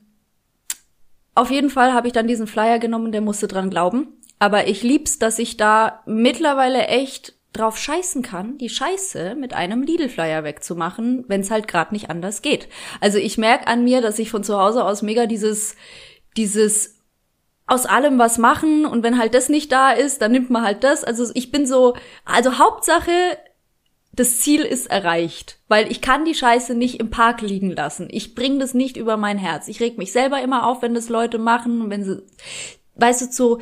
auf 1.34 1.50
jeden 1.50 1.70
Fall 1.70 1.94
habe 1.94 2.06
ich 2.06 2.12
dann 2.12 2.28
diesen 2.28 2.46
Flyer 2.46 2.78
genommen, 2.78 3.10
der 3.10 3.22
musste 3.22 3.48
dran 3.48 3.70
glauben. 3.70 4.08
Aber 4.38 4.66
ich 4.66 4.82
lieb's, 4.82 5.18
dass 5.18 5.38
ich 5.38 5.56
da 5.56 6.02
mittlerweile 6.04 6.88
echt 6.88 7.34
drauf 7.52 7.78
scheißen 7.78 8.22
kann, 8.22 8.58
die 8.58 8.70
Scheiße 8.70 9.34
mit 9.34 9.54
einem 9.54 9.82
Lidl-Flyer 9.82 10.44
wegzumachen, 10.44 11.24
wenn 11.28 11.42
es 11.42 11.50
halt 11.50 11.68
gerade 11.68 11.94
nicht 11.94 12.10
anders 12.10 12.42
geht. 12.42 12.68
Also 13.00 13.18
ich 13.18 13.38
merk 13.38 13.66
an 13.66 13.84
mir, 13.84 14.00
dass 14.00 14.18
ich 14.18 14.30
von 14.30 14.44
zu 14.44 14.58
Hause 14.58 14.84
aus 14.84 15.02
mega 15.02 15.26
dieses, 15.26 15.76
dieses 16.36 17.01
aus 17.72 17.86
allem 17.86 18.18
was 18.18 18.36
machen 18.36 18.84
und 18.84 19.02
wenn 19.02 19.18
halt 19.18 19.32
das 19.32 19.48
nicht 19.48 19.72
da 19.72 19.92
ist, 19.92 20.20
dann 20.20 20.30
nimmt 20.30 20.50
man 20.50 20.62
halt 20.62 20.84
das. 20.84 21.04
Also 21.04 21.30
ich 21.32 21.50
bin 21.50 21.66
so, 21.66 21.94
also 22.26 22.58
Hauptsache, 22.58 23.10
das 24.12 24.40
Ziel 24.40 24.60
ist 24.60 24.90
erreicht, 24.90 25.58
weil 25.68 25.90
ich 25.90 26.02
kann 26.02 26.26
die 26.26 26.34
Scheiße 26.34 26.74
nicht 26.74 27.00
im 27.00 27.08
Park 27.08 27.40
liegen 27.40 27.70
lassen. 27.70 28.08
Ich 28.10 28.34
bring 28.34 28.58
das 28.58 28.74
nicht 28.74 28.98
über 28.98 29.16
mein 29.16 29.38
Herz. 29.38 29.68
Ich 29.68 29.80
reg 29.80 29.96
mich 29.96 30.12
selber 30.12 30.42
immer 30.42 30.66
auf, 30.66 30.82
wenn 30.82 30.92
das 30.92 31.08
Leute 31.08 31.38
machen 31.38 31.88
wenn 31.88 32.04
sie, 32.04 32.22
weißt 32.96 33.22
du, 33.22 33.30
zu, 33.30 33.58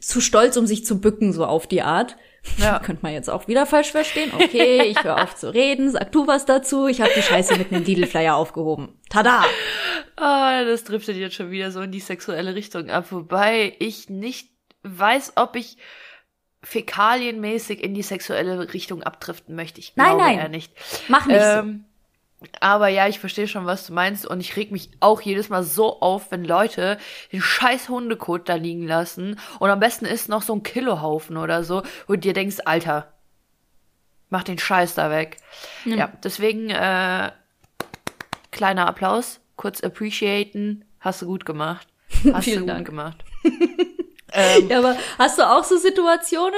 zu 0.00 0.20
stolz, 0.20 0.58
um 0.58 0.66
sich 0.66 0.84
zu 0.84 1.00
bücken, 1.00 1.32
so 1.32 1.46
auf 1.46 1.66
die 1.66 1.80
Art. 1.80 2.18
Ja. 2.58 2.78
Könnte 2.84 3.02
man 3.02 3.12
jetzt 3.12 3.28
auch 3.28 3.48
wieder 3.48 3.66
falsch 3.66 3.90
verstehen. 3.90 4.32
Okay, 4.34 4.82
ich 4.82 5.02
höre 5.02 5.22
auf 5.22 5.34
zu 5.34 5.52
reden, 5.52 5.90
sag 5.90 6.12
du 6.12 6.26
was 6.26 6.44
dazu. 6.46 6.86
Ich 6.86 7.00
habe 7.00 7.10
die 7.14 7.22
Scheiße 7.22 7.56
mit 7.56 7.72
einem 7.72 7.84
Lidl-Flyer 7.84 8.34
aufgehoben. 8.34 8.98
Tada! 9.10 9.44
Ah, 10.16 10.64
das 10.64 10.84
driftet 10.84 11.16
jetzt 11.16 11.34
schon 11.34 11.50
wieder 11.50 11.70
so 11.70 11.80
in 11.82 11.92
die 11.92 12.00
sexuelle 12.00 12.54
Richtung 12.54 12.90
ab, 12.90 13.06
wobei 13.10 13.74
ich 13.78 14.08
nicht 14.08 14.48
weiß, 14.82 15.34
ob 15.36 15.56
ich 15.56 15.76
fäkalienmäßig 16.62 17.82
in 17.82 17.94
die 17.94 18.02
sexuelle 18.02 18.72
Richtung 18.74 19.02
abdriften 19.02 19.54
möchte. 19.54 19.80
Ich 19.80 19.94
Nein, 19.96 20.16
glaube 20.16 20.22
nein. 20.22 20.38
eher 20.38 20.48
nicht. 20.48 20.72
Mach 21.08 21.26
nicht 21.26 21.40
so. 21.40 21.62
Aber 22.60 22.88
ja, 22.88 23.08
ich 23.08 23.18
verstehe 23.18 23.48
schon, 23.48 23.64
was 23.64 23.86
du 23.86 23.94
meinst 23.94 24.26
und 24.26 24.40
ich 24.40 24.56
reg 24.56 24.70
mich 24.70 24.90
auch 25.00 25.22
jedes 25.22 25.48
Mal 25.48 25.62
so 25.62 26.00
auf, 26.00 26.30
wenn 26.30 26.44
Leute 26.44 26.98
den 27.32 27.40
scheiß 27.40 27.88
Hundekot 27.88 28.48
da 28.48 28.54
liegen 28.54 28.86
lassen 28.86 29.38
und 29.58 29.70
am 29.70 29.80
besten 29.80 30.04
ist 30.04 30.28
noch 30.28 30.42
so 30.42 30.54
ein 30.54 30.62
Kilohaufen 30.62 31.38
oder 31.38 31.64
so 31.64 31.82
und 32.06 32.24
dir 32.24 32.34
denkst, 32.34 32.58
Alter, 32.66 33.12
mach 34.28 34.42
den 34.42 34.58
Scheiß 34.58 34.94
da 34.94 35.10
weg. 35.10 35.38
Ja, 35.86 36.12
deswegen 36.22 36.68
äh, 36.68 37.32
kleiner 38.50 38.86
Applaus, 38.86 39.40
kurz 39.56 39.80
appreciaten, 39.80 40.84
hast 41.00 41.22
du 41.22 41.26
gut 41.26 41.46
gemacht. 41.46 41.88
Hast 42.32 42.46
du 42.46 42.60
gut 42.60 42.68
Dank. 42.68 42.86
gemacht. 42.86 43.24
ähm, 44.36 44.68
Ja, 44.68 44.78
aber 44.78 44.96
hast 45.18 45.38
du 45.38 45.42
auch 45.42 45.64
so 45.64 45.76
Situationen? 45.76 46.54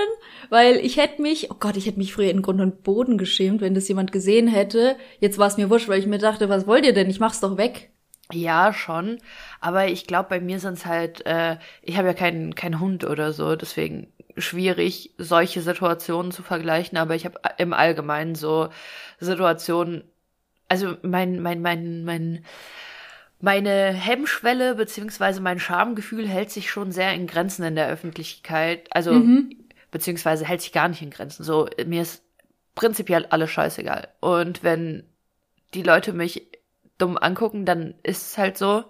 Weil 0.50 0.76
ich 0.76 0.96
hätte 0.96 1.22
mich, 1.22 1.50
oh 1.50 1.56
Gott, 1.58 1.76
ich 1.76 1.86
hätte 1.86 1.98
mich 1.98 2.12
früher 2.12 2.30
in 2.30 2.42
Grund 2.42 2.60
und 2.60 2.82
Boden 2.82 3.18
geschämt, 3.18 3.60
wenn 3.60 3.74
das 3.74 3.88
jemand 3.88 4.12
gesehen 4.12 4.48
hätte. 4.48 4.96
Jetzt 5.20 5.38
war 5.38 5.46
es 5.46 5.56
mir 5.56 5.70
wurscht, 5.70 5.88
weil 5.88 5.98
ich 5.98 6.06
mir 6.06 6.18
dachte, 6.18 6.48
was 6.48 6.66
wollt 6.66 6.84
ihr 6.84 6.94
denn? 6.94 7.10
Ich 7.10 7.20
mach's 7.20 7.40
doch 7.40 7.56
weg. 7.56 7.90
Ja, 8.32 8.72
schon. 8.72 9.18
Aber 9.60 9.88
ich 9.88 10.06
glaube, 10.06 10.28
bei 10.28 10.40
mir 10.40 10.58
sind's 10.58 10.84
halt, 10.84 11.24
äh, 11.26 11.56
ich 11.82 11.96
habe 11.96 12.08
ja 12.08 12.14
keinen 12.14 12.54
keinen 12.54 12.80
Hund 12.80 13.04
oder 13.04 13.32
so, 13.32 13.56
deswegen 13.56 14.12
schwierig, 14.36 15.14
solche 15.18 15.62
Situationen 15.62 16.30
zu 16.32 16.42
vergleichen. 16.42 16.98
Aber 16.98 17.14
ich 17.14 17.24
habe 17.24 17.40
im 17.58 17.72
Allgemeinen 17.72 18.34
so 18.34 18.68
Situationen, 19.18 20.04
also 20.68 20.96
mein, 21.02 21.40
mein, 21.40 21.62
mein, 21.62 22.04
mein, 22.04 22.44
meine 23.40 23.92
Hemmschwelle 23.92 24.74
beziehungsweise 24.74 25.40
mein 25.40 25.60
Schamgefühl 25.60 26.26
hält 26.28 26.50
sich 26.50 26.70
schon 26.70 26.92
sehr 26.92 27.14
in 27.14 27.26
Grenzen 27.26 27.64
in 27.64 27.76
der 27.76 27.88
Öffentlichkeit. 27.88 28.88
Also, 28.90 29.22
beziehungsweise 29.90 30.44
hält 30.44 30.60
sich 30.62 30.72
gar 30.72 30.88
nicht 30.88 31.02
in 31.02 31.10
Grenzen. 31.10 31.44
So, 31.44 31.68
mir 31.86 32.02
ist 32.02 32.22
prinzipiell 32.74 33.26
alles 33.26 33.50
scheißegal. 33.50 34.08
Und 34.20 34.62
wenn 34.62 35.04
die 35.74 35.82
Leute 35.82 36.12
mich 36.12 36.48
dumm 36.98 37.16
angucken, 37.16 37.64
dann 37.64 37.94
ist 38.02 38.32
es 38.32 38.38
halt 38.38 38.58
so. 38.58 38.84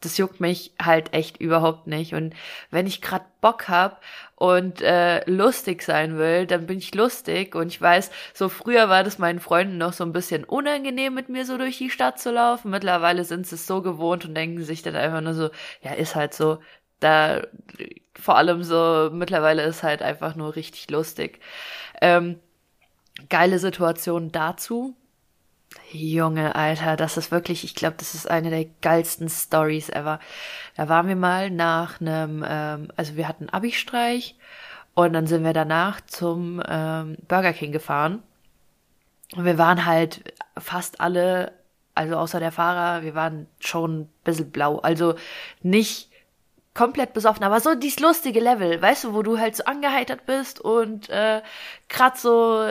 Das 0.00 0.18
juckt 0.18 0.40
mich 0.40 0.72
halt 0.80 1.12
echt 1.14 1.38
überhaupt 1.38 1.86
nicht. 1.86 2.14
Und 2.14 2.34
wenn 2.70 2.86
ich 2.86 3.00
grad 3.00 3.40
Bock 3.40 3.68
hab 3.68 4.02
und 4.36 4.82
äh, 4.82 5.28
lustig 5.28 5.82
sein 5.82 6.18
will, 6.18 6.46
dann 6.46 6.66
bin 6.66 6.78
ich 6.78 6.94
lustig. 6.94 7.54
Und 7.54 7.68
ich 7.68 7.80
weiß, 7.80 8.10
so 8.34 8.48
früher 8.48 8.88
war 8.88 9.02
das 9.04 9.18
meinen 9.18 9.40
Freunden 9.40 9.78
noch 9.78 9.92
so 9.92 10.04
ein 10.04 10.12
bisschen 10.12 10.44
unangenehm, 10.44 11.14
mit 11.14 11.28
mir 11.28 11.46
so 11.46 11.56
durch 11.56 11.78
die 11.78 11.90
Stadt 11.90 12.20
zu 12.20 12.30
laufen. 12.30 12.70
Mittlerweile 12.70 13.24
sind 13.24 13.46
sie 13.46 13.54
es 13.54 13.66
so 13.66 13.82
gewohnt 13.82 14.24
und 14.24 14.34
denken 14.34 14.62
sich 14.62 14.82
dann 14.82 14.96
einfach 14.96 15.20
nur 15.20 15.34
so, 15.34 15.50
ja, 15.82 15.92
ist 15.92 16.14
halt 16.14 16.34
so. 16.34 16.58
Da 17.00 17.42
vor 18.18 18.36
allem 18.36 18.62
so, 18.62 19.10
mittlerweile 19.12 19.62
ist 19.62 19.82
halt 19.82 20.02
einfach 20.02 20.36
nur 20.36 20.56
richtig 20.56 20.90
lustig. 20.90 21.40
Ähm, 22.00 22.38
geile 23.28 23.58
Situation 23.58 24.32
dazu 24.32 24.96
Junge, 25.92 26.54
Alter, 26.54 26.96
das 26.96 27.16
ist 27.16 27.30
wirklich, 27.30 27.64
ich 27.64 27.74
glaube, 27.74 27.96
das 27.98 28.14
ist 28.14 28.28
eine 28.28 28.50
der 28.50 28.66
geilsten 28.82 29.28
Stories 29.28 29.90
ever. 29.90 30.18
Da 30.76 30.88
waren 30.88 31.08
wir 31.08 31.16
mal 31.16 31.50
nach 31.50 32.00
einem, 32.00 32.44
ähm, 32.46 32.88
also 32.96 33.16
wir 33.16 33.28
hatten 33.28 33.48
Abi-Streich 33.48 34.36
und 34.94 35.12
dann 35.12 35.26
sind 35.26 35.44
wir 35.44 35.52
danach 35.52 36.00
zum 36.02 36.62
ähm, 36.68 37.16
Burger 37.28 37.52
King 37.52 37.72
gefahren. 37.72 38.22
Und 39.36 39.44
wir 39.44 39.58
waren 39.58 39.86
halt 39.86 40.34
fast 40.58 41.00
alle, 41.00 41.52
also 41.94 42.16
außer 42.16 42.40
der 42.40 42.52
Fahrer, 42.52 43.02
wir 43.02 43.14
waren 43.14 43.46
schon 43.60 44.00
ein 44.02 44.08
bisschen 44.24 44.50
blau. 44.50 44.78
Also 44.78 45.14
nicht 45.62 46.10
komplett 46.74 47.12
besoffen, 47.12 47.44
aber 47.44 47.60
so 47.60 47.76
dies 47.76 48.00
lustige 48.00 48.40
Level, 48.40 48.82
weißt 48.82 49.04
du, 49.04 49.14
wo 49.14 49.22
du 49.22 49.38
halt 49.38 49.54
so 49.54 49.64
angeheitert 49.64 50.26
bist 50.26 50.60
und 50.60 51.08
äh, 51.08 51.40
grad 51.88 52.18
so 52.18 52.66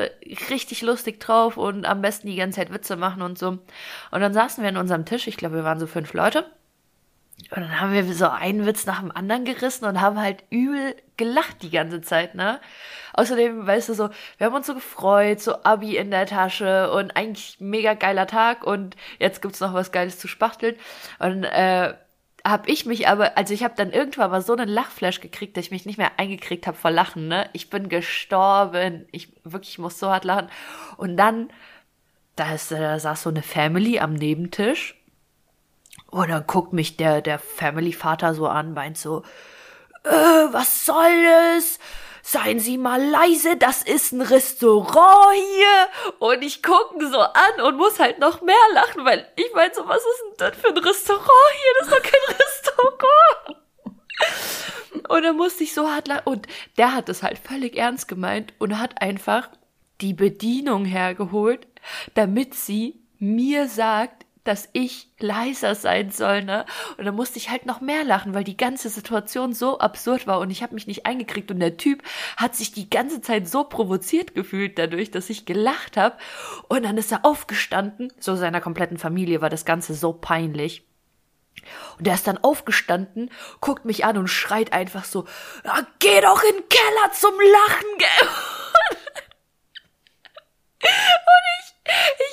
richtig 0.50 0.82
lustig 0.82 1.22
drauf 1.22 1.56
und 1.56 1.86
am 1.86 2.02
besten 2.02 2.28
die 2.28 2.36
ganze 2.36 2.58
Zeit 2.58 2.74
Witze 2.74 2.98
machen 2.98 3.22
und 3.22 3.40
so. 3.40 3.60
Und 4.12 4.22
dann 4.22 4.34
saßen 4.34 4.62
wir 4.62 4.70
an 4.70 4.78
unserem 4.78 5.06
Tisch, 5.06 5.28
ich 5.28 5.38
glaube, 5.38 5.56
wir 5.56 5.64
waren 5.64 5.80
so 5.80 5.88
fünf 5.88 6.14
Leute. 6.14 6.46
Und 7.50 7.62
dann 7.62 7.80
haben 7.80 7.94
wir 7.94 8.14
so 8.14 8.28
einen 8.30 8.66
Witz 8.66 8.86
nach 8.86 9.00
dem 9.00 9.12
anderen 9.12 9.46
gerissen 9.46 9.86
und 9.86 10.02
haben 10.02 10.20
halt 10.20 10.44
übel 10.50 10.96
gelacht 11.18 11.62
die 11.62 11.70
ganze 11.70 12.02
Zeit, 12.02 12.36
ne? 12.36 12.60
Außerdem, 13.14 13.66
weißt 13.66 13.90
du, 13.90 13.94
so, 13.94 14.10
wir 14.38 14.48
haben 14.48 14.56
uns 14.56 14.68
so 14.68 14.74
gefreut, 14.74 15.40
so 15.40 15.64
Abi 15.64 15.98
in 15.98 16.12
der 16.12 16.26
Tasche 16.26 16.92
und 16.92 17.16
eigentlich 17.16 17.58
mega 17.60 17.94
geiler 17.94 18.28
Tag 18.28 18.66
und 18.66 18.96
jetzt 19.20 19.42
gibt's 19.42 19.60
noch 19.60 19.74
was 19.74 19.92
Geiles 19.92 20.20
zu 20.20 20.28
spachteln. 20.28 20.76
Und 21.20 21.44
äh, 21.44 21.94
habe 22.46 22.70
ich 22.70 22.86
mich 22.86 23.08
aber, 23.08 23.38
also 23.38 23.54
ich 23.54 23.64
habe 23.64 23.76
dann 23.78 23.92
irgendwann 23.92 24.30
mal 24.30 24.42
so 24.42 24.54
einen 24.54 24.68
Lachflash 24.68 25.22
gekriegt, 25.22 25.56
dass 25.56 25.66
ich 25.66 25.72
mich 25.72 25.86
nicht 25.86 25.98
mehr 25.98 26.12
eingekriegt 26.18 26.68
habe 26.68 26.78
vor 26.78 26.92
Lachen, 26.92 27.28
ne? 27.28 27.50
Ich 27.54 27.70
bin 27.70 27.88
gestorben. 27.88 29.08
Ich 29.12 29.30
wirklich 29.46 29.80
muss 29.80 29.98
so 29.98 30.10
hart 30.10 30.26
lachen. 30.26 30.50
Und 30.98 31.16
dann, 31.16 31.50
da, 32.36 32.54
ist, 32.54 32.72
da 32.72 33.00
saß 33.00 33.24
so 33.24 33.30
eine 33.30 33.44
Family 33.44 34.00
am 34.00 34.14
Nebentisch. 34.14 34.96
Und 36.08 36.30
dann 36.30 36.46
guckt 36.46 36.74
mich 36.74 36.98
der, 36.98 37.22
der 37.22 37.40
Family-Vater 37.40 38.34
so 38.34 38.48
an, 38.48 38.74
meint 38.74 38.98
so, 38.98 39.24
äh, 40.04 40.10
was 40.10 40.86
soll 40.86 41.24
das? 41.24 41.80
Seien 42.24 42.60
Sie 42.60 42.78
mal 42.78 43.04
leise, 43.04 43.58
das 43.58 43.84
ist 43.84 44.14
ein 44.14 44.22
Restaurant 44.22 45.36
hier. 45.36 46.18
Und 46.20 46.42
ich 46.42 46.64
gucke 46.64 47.08
so 47.08 47.20
an 47.20 47.62
und 47.66 47.78
muss 47.78 48.00
halt 48.00 48.18
noch 48.18 48.42
mehr 48.42 48.56
lachen, 48.74 49.06
weil 49.06 49.28
ich 49.36 49.54
meine 49.54 49.74
so, 49.74 49.88
was 49.88 49.98
ist 49.98 50.24
denn 50.24 50.34
das 50.38 50.58
für 50.58 50.70
ein 50.70 50.78
Restaurant 50.78 51.30
hier? 51.54 51.74
Das 51.80 51.88
ist 51.88 51.94
doch 51.94 52.02
kein 52.02 52.36
Restaurant. 52.40 53.64
Und 55.10 55.24
dann 55.24 55.36
musste 55.36 55.66
ich 55.66 55.74
so 55.74 55.90
hart 55.90 56.08
lachen. 56.08 56.24
Und 56.26 56.48
der 56.78 56.96
hat 56.96 57.10
es 57.10 57.22
halt 57.22 57.38
völlig 57.38 57.76
ernst 57.76 58.08
gemeint 58.08 58.54
und 58.58 58.80
hat 58.80 59.02
einfach 59.02 59.50
die 60.00 60.14
Bedienung 60.14 60.86
hergeholt, 60.86 61.68
damit 62.14 62.56
sie 62.56 63.02
mir 63.20 63.68
sagt, 63.68 64.23
dass 64.44 64.70
ich 64.74 65.10
leiser 65.20 65.76
sein 65.76 66.12
soll, 66.12 66.44
ne? 66.44 66.66
Und 66.98 67.06
dann 67.06 67.16
musste 67.16 67.38
ich 67.38 67.50
halt 67.50 67.66
noch 67.66 67.82
mehr 67.82 68.04
lachen, 68.04 68.34
weil 68.34 68.44
die 68.44 68.58
ganze 68.58 68.90
Situation 68.90 69.54
so 69.54 69.80
absurd 69.80 70.28
war 70.28 70.40
und 70.40 70.50
ich 70.50 70.62
habe 70.64 70.74
mich 70.74 70.88
nicht 70.88 71.06
eingekriegt 71.06 71.50
und 71.52 71.60
der 71.60 71.78
Typ 71.78 72.04
hat 72.38 72.56
sich 72.56 72.72
die 72.72 72.90
ganze 72.90 73.22
Zeit 73.22 73.48
so 73.48 73.64
provoziert 73.64 74.36
gefühlt 74.36 74.78
dadurch, 74.78 75.12
dass 75.12 75.30
ich 75.30 75.46
gelacht 75.46 75.98
habe 75.98 76.18
und 76.68 76.84
dann 76.84 76.98
ist 76.98 77.12
er 77.12 77.26
aufgestanden, 77.26 78.12
so 78.20 78.36
seiner 78.36 78.62
kompletten 78.62 78.98
Familie 78.98 79.42
war 79.42 79.50
das 79.50 79.66
ganze 79.66 79.94
so 79.94 80.14
peinlich. 80.14 80.86
Und 81.98 82.08
er 82.08 82.16
ist 82.16 82.28
dann 82.28 82.38
aufgestanden, 82.38 83.30
guckt 83.62 83.86
mich 83.86 84.04
an 84.04 84.18
und 84.18 84.28
schreit 84.28 84.74
einfach 84.74 85.06
so, 85.06 85.26
geh 86.00 86.22
doch 86.22 86.44
in 86.44 86.58
den 86.58 86.70
Keller 86.70 87.12
zum 87.14 87.34
Lachen, 87.40 87.98
gell? 87.98 88.30
Und 90.84 91.44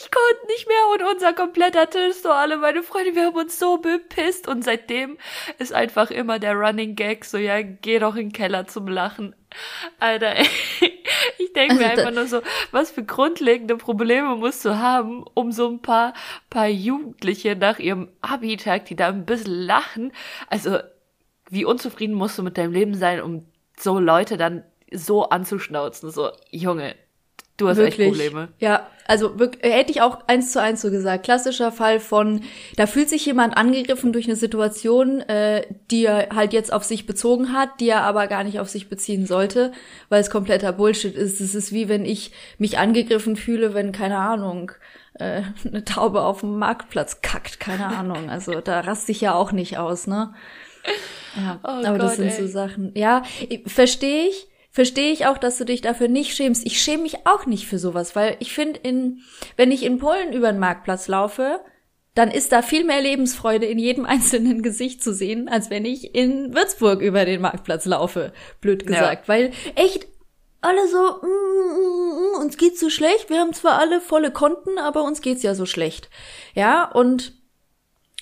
ich 0.00 0.10
konnte 0.10 0.46
nicht 0.48 0.68
mehr 0.68 0.76
und 0.92 1.14
unser 1.14 1.32
kompletter 1.32 1.88
Tisch, 1.88 2.16
so 2.22 2.30
alle 2.30 2.56
meine 2.56 2.82
Freunde, 2.82 3.14
wir 3.14 3.26
haben 3.26 3.36
uns 3.36 3.58
so 3.58 3.78
bepisst 3.78 4.48
und 4.48 4.64
seitdem 4.64 5.18
ist 5.58 5.72
einfach 5.72 6.10
immer 6.10 6.38
der 6.38 6.54
Running 6.54 6.96
Gag, 6.96 7.24
so 7.24 7.38
ja, 7.38 7.62
geh 7.62 7.98
doch 7.98 8.16
in 8.16 8.28
den 8.28 8.32
Keller 8.32 8.66
zum 8.66 8.88
Lachen. 8.88 9.34
Alter, 9.98 10.36
ey, 10.36 10.46
ich 11.38 11.52
denke 11.52 11.76
mir 11.76 11.90
also 11.90 12.00
einfach 12.00 12.14
nur 12.14 12.26
so, 12.26 12.42
was 12.70 12.90
für 12.90 13.04
grundlegende 13.04 13.76
Probleme 13.76 14.36
musst 14.36 14.64
du 14.64 14.78
haben, 14.78 15.24
um 15.34 15.52
so 15.52 15.68
ein 15.68 15.82
paar, 15.82 16.14
paar 16.48 16.68
Jugendliche 16.68 17.56
nach 17.56 17.78
ihrem 17.78 18.08
Abi-Tag, 18.20 18.86
die 18.86 18.96
da 18.96 19.08
ein 19.08 19.26
bisschen 19.26 19.52
lachen. 19.52 20.12
Also, 20.48 20.78
wie 21.48 21.64
unzufrieden 21.64 22.14
musst 22.14 22.38
du 22.38 22.42
mit 22.42 22.58
deinem 22.58 22.72
Leben 22.72 22.94
sein, 22.94 23.20
um 23.20 23.46
so 23.76 23.98
Leute 23.98 24.36
dann 24.36 24.64
so 24.92 25.28
anzuschnauzen, 25.28 26.10
so, 26.10 26.30
Junge, 26.50 26.94
Du 27.60 27.68
hast 27.68 27.76
wirklich, 27.76 27.98
echt 27.98 28.08
Probleme. 28.08 28.48
Ja, 28.58 28.86
also 29.06 29.38
wirklich, 29.38 29.72
hätte 29.72 29.90
ich 29.90 30.02
auch 30.02 30.20
eins 30.28 30.52
zu 30.52 30.62
eins 30.62 30.80
so 30.80 30.90
gesagt. 30.90 31.24
Klassischer 31.24 31.72
Fall 31.72 32.00
von, 32.00 32.42
da 32.76 32.86
fühlt 32.86 33.08
sich 33.10 33.26
jemand 33.26 33.56
angegriffen 33.56 34.12
durch 34.12 34.26
eine 34.26 34.36
Situation, 34.36 35.20
äh, 35.20 35.66
die 35.90 36.06
er 36.06 36.28
halt 36.34 36.52
jetzt 36.52 36.72
auf 36.72 36.84
sich 36.84 37.06
bezogen 37.06 37.52
hat, 37.52 37.80
die 37.80 37.88
er 37.88 38.02
aber 38.02 38.28
gar 38.28 38.44
nicht 38.44 38.60
auf 38.60 38.68
sich 38.68 38.88
beziehen 38.88 39.26
sollte, 39.26 39.72
weil 40.08 40.20
es 40.20 40.30
kompletter 40.30 40.72
Bullshit 40.72 41.14
ist. 41.14 41.40
Es 41.40 41.54
ist 41.54 41.72
wie 41.72 41.88
wenn 41.88 42.04
ich 42.04 42.32
mich 42.58 42.78
angegriffen 42.78 43.36
fühle, 43.36 43.74
wenn, 43.74 43.92
keine 43.92 44.16
Ahnung, 44.16 44.72
äh, 45.14 45.42
eine 45.66 45.84
Taube 45.84 46.22
auf 46.22 46.40
dem 46.40 46.58
Marktplatz 46.58 47.20
kackt, 47.20 47.60
keine 47.60 47.86
Ahnung. 47.88 48.30
Also 48.30 48.60
da 48.60 48.80
raste 48.80 49.12
ich 49.12 49.20
ja 49.20 49.34
auch 49.34 49.52
nicht 49.52 49.76
aus, 49.76 50.06
ne? 50.06 50.32
Ja, 51.36 51.60
oh 51.62 51.68
aber 51.68 51.98
Gott, 51.98 52.02
das 52.02 52.16
sind 52.16 52.28
ey. 52.28 52.42
so 52.42 52.46
Sachen. 52.46 52.92
Ja, 52.94 53.22
verstehe 53.66 54.28
ich 54.28 54.49
verstehe 54.70 55.12
ich 55.12 55.26
auch, 55.26 55.38
dass 55.38 55.58
du 55.58 55.64
dich 55.64 55.80
dafür 55.80 56.08
nicht 56.08 56.34
schämst. 56.34 56.64
Ich 56.64 56.80
schäme 56.80 57.02
mich 57.02 57.26
auch 57.26 57.46
nicht 57.46 57.66
für 57.66 57.78
sowas, 57.78 58.14
weil 58.16 58.36
ich 58.40 58.52
finde, 58.52 58.80
in, 58.80 59.20
wenn 59.56 59.70
ich 59.72 59.84
in 59.84 59.98
Polen 59.98 60.32
über 60.32 60.52
den 60.52 60.60
Marktplatz 60.60 61.08
laufe, 61.08 61.60
dann 62.14 62.30
ist 62.30 62.52
da 62.52 62.62
viel 62.62 62.84
mehr 62.84 63.00
Lebensfreude 63.00 63.66
in 63.66 63.78
jedem 63.78 64.04
einzelnen 64.06 64.62
Gesicht 64.62 65.02
zu 65.02 65.12
sehen, 65.12 65.48
als 65.48 65.70
wenn 65.70 65.84
ich 65.84 66.14
in 66.14 66.54
Würzburg 66.54 67.00
über 67.00 67.24
den 67.24 67.40
Marktplatz 67.40 67.84
laufe, 67.84 68.32
blöd 68.60 68.86
gesagt. 68.86 69.28
Ja. 69.28 69.34
Weil 69.34 69.52
echt 69.74 70.06
alle 70.60 70.88
so, 70.88 70.98
mm, 70.98 71.26
mm, 71.26 72.36
mm, 72.38 72.40
uns 72.40 72.56
geht's 72.56 72.80
so 72.80 72.90
schlecht. 72.90 73.30
Wir 73.30 73.40
haben 73.40 73.54
zwar 73.54 73.78
alle 73.78 74.00
volle 74.00 74.30
Konten, 74.30 74.78
aber 74.78 75.04
uns 75.04 75.22
geht's 75.22 75.42
ja 75.42 75.54
so 75.54 75.66
schlecht. 75.66 76.10
Ja, 76.54 76.84
und 76.84 77.32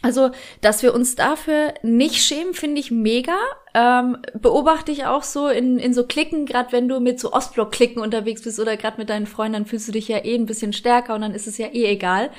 also, 0.01 0.31
dass 0.61 0.83
wir 0.85 0.95
uns 0.95 1.17
dafür 1.17 1.75
nicht 1.83 2.23
schämen, 2.23 2.55
finde 2.55 2.81
ich 2.81 2.93
mega. 2.93 3.37
Ähm, 3.79 4.17
beobachte 4.35 4.91
ich 4.91 5.05
auch 5.05 5.23
so 5.23 5.47
in, 5.47 5.79
in 5.79 5.95
so 5.95 6.05
Klicken, 6.05 6.47
gerade 6.47 6.73
wenn 6.73 6.89
du 6.89 6.99
mit 6.99 7.21
so 7.21 7.33
Ostblock-Klicken 7.33 8.03
unterwegs 8.03 8.43
bist 8.43 8.59
oder 8.59 8.77
gerade 8.77 8.99
mit 8.99 9.09
deinen 9.09 9.27
Freunden, 9.27 9.53
dann 9.53 9.67
fühlst 9.67 9.87
du 9.87 9.93
dich 9.93 10.09
ja 10.09 10.25
eh 10.25 10.35
ein 10.35 10.47
bisschen 10.47 10.73
stärker 10.73 11.15
und 11.15 11.21
dann 11.21 11.33
ist 11.33 11.47
es 11.47 11.59
ja 11.59 11.69
eh 11.69 11.85
egal. 11.85 12.31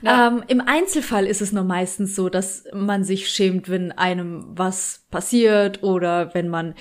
Ja. 0.00 0.28
Ähm, 0.28 0.42
Im 0.48 0.62
Einzelfall 0.62 1.26
ist 1.26 1.42
es 1.42 1.52
nur 1.52 1.64
meistens 1.64 2.16
so, 2.16 2.30
dass 2.30 2.64
man 2.72 3.04
sich 3.04 3.28
schämt, 3.28 3.68
wenn 3.68 3.92
einem 3.92 4.46
was 4.56 5.04
passiert 5.10 5.82
oder 5.82 6.32
wenn 6.34 6.48
man 6.48 6.74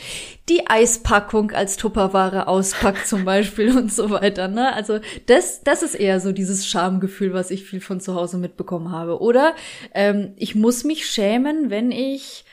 die 0.48 0.66
Eispackung 0.70 1.52
als 1.52 1.76
Tupperware 1.76 2.48
auspackt 2.48 3.08
zum 3.08 3.26
Beispiel 3.26 3.76
und 3.76 3.92
so 3.92 4.12
weiter. 4.12 4.48
Ne? 4.48 4.74
Also 4.74 5.00
das, 5.26 5.62
das 5.64 5.84
ist 5.84 5.96
eher 5.96 6.22
so 6.22 6.32
dieses 6.32 6.66
Schamgefühl, 6.66 7.34
was 7.34 7.52
ich 7.52 7.66
viel 7.66 7.82
von 7.82 8.00
zu 8.00 8.16
Hause 8.16 8.38
mitbekommen 8.38 8.94
habe. 8.94 9.20
Oder 9.20 9.56
ähm, 9.94 10.36
ich 10.38 10.56
muss 10.56 10.86
mich 10.86 11.06
schämen, 11.06 11.70
wenn 11.70 11.92
ich 11.92 12.46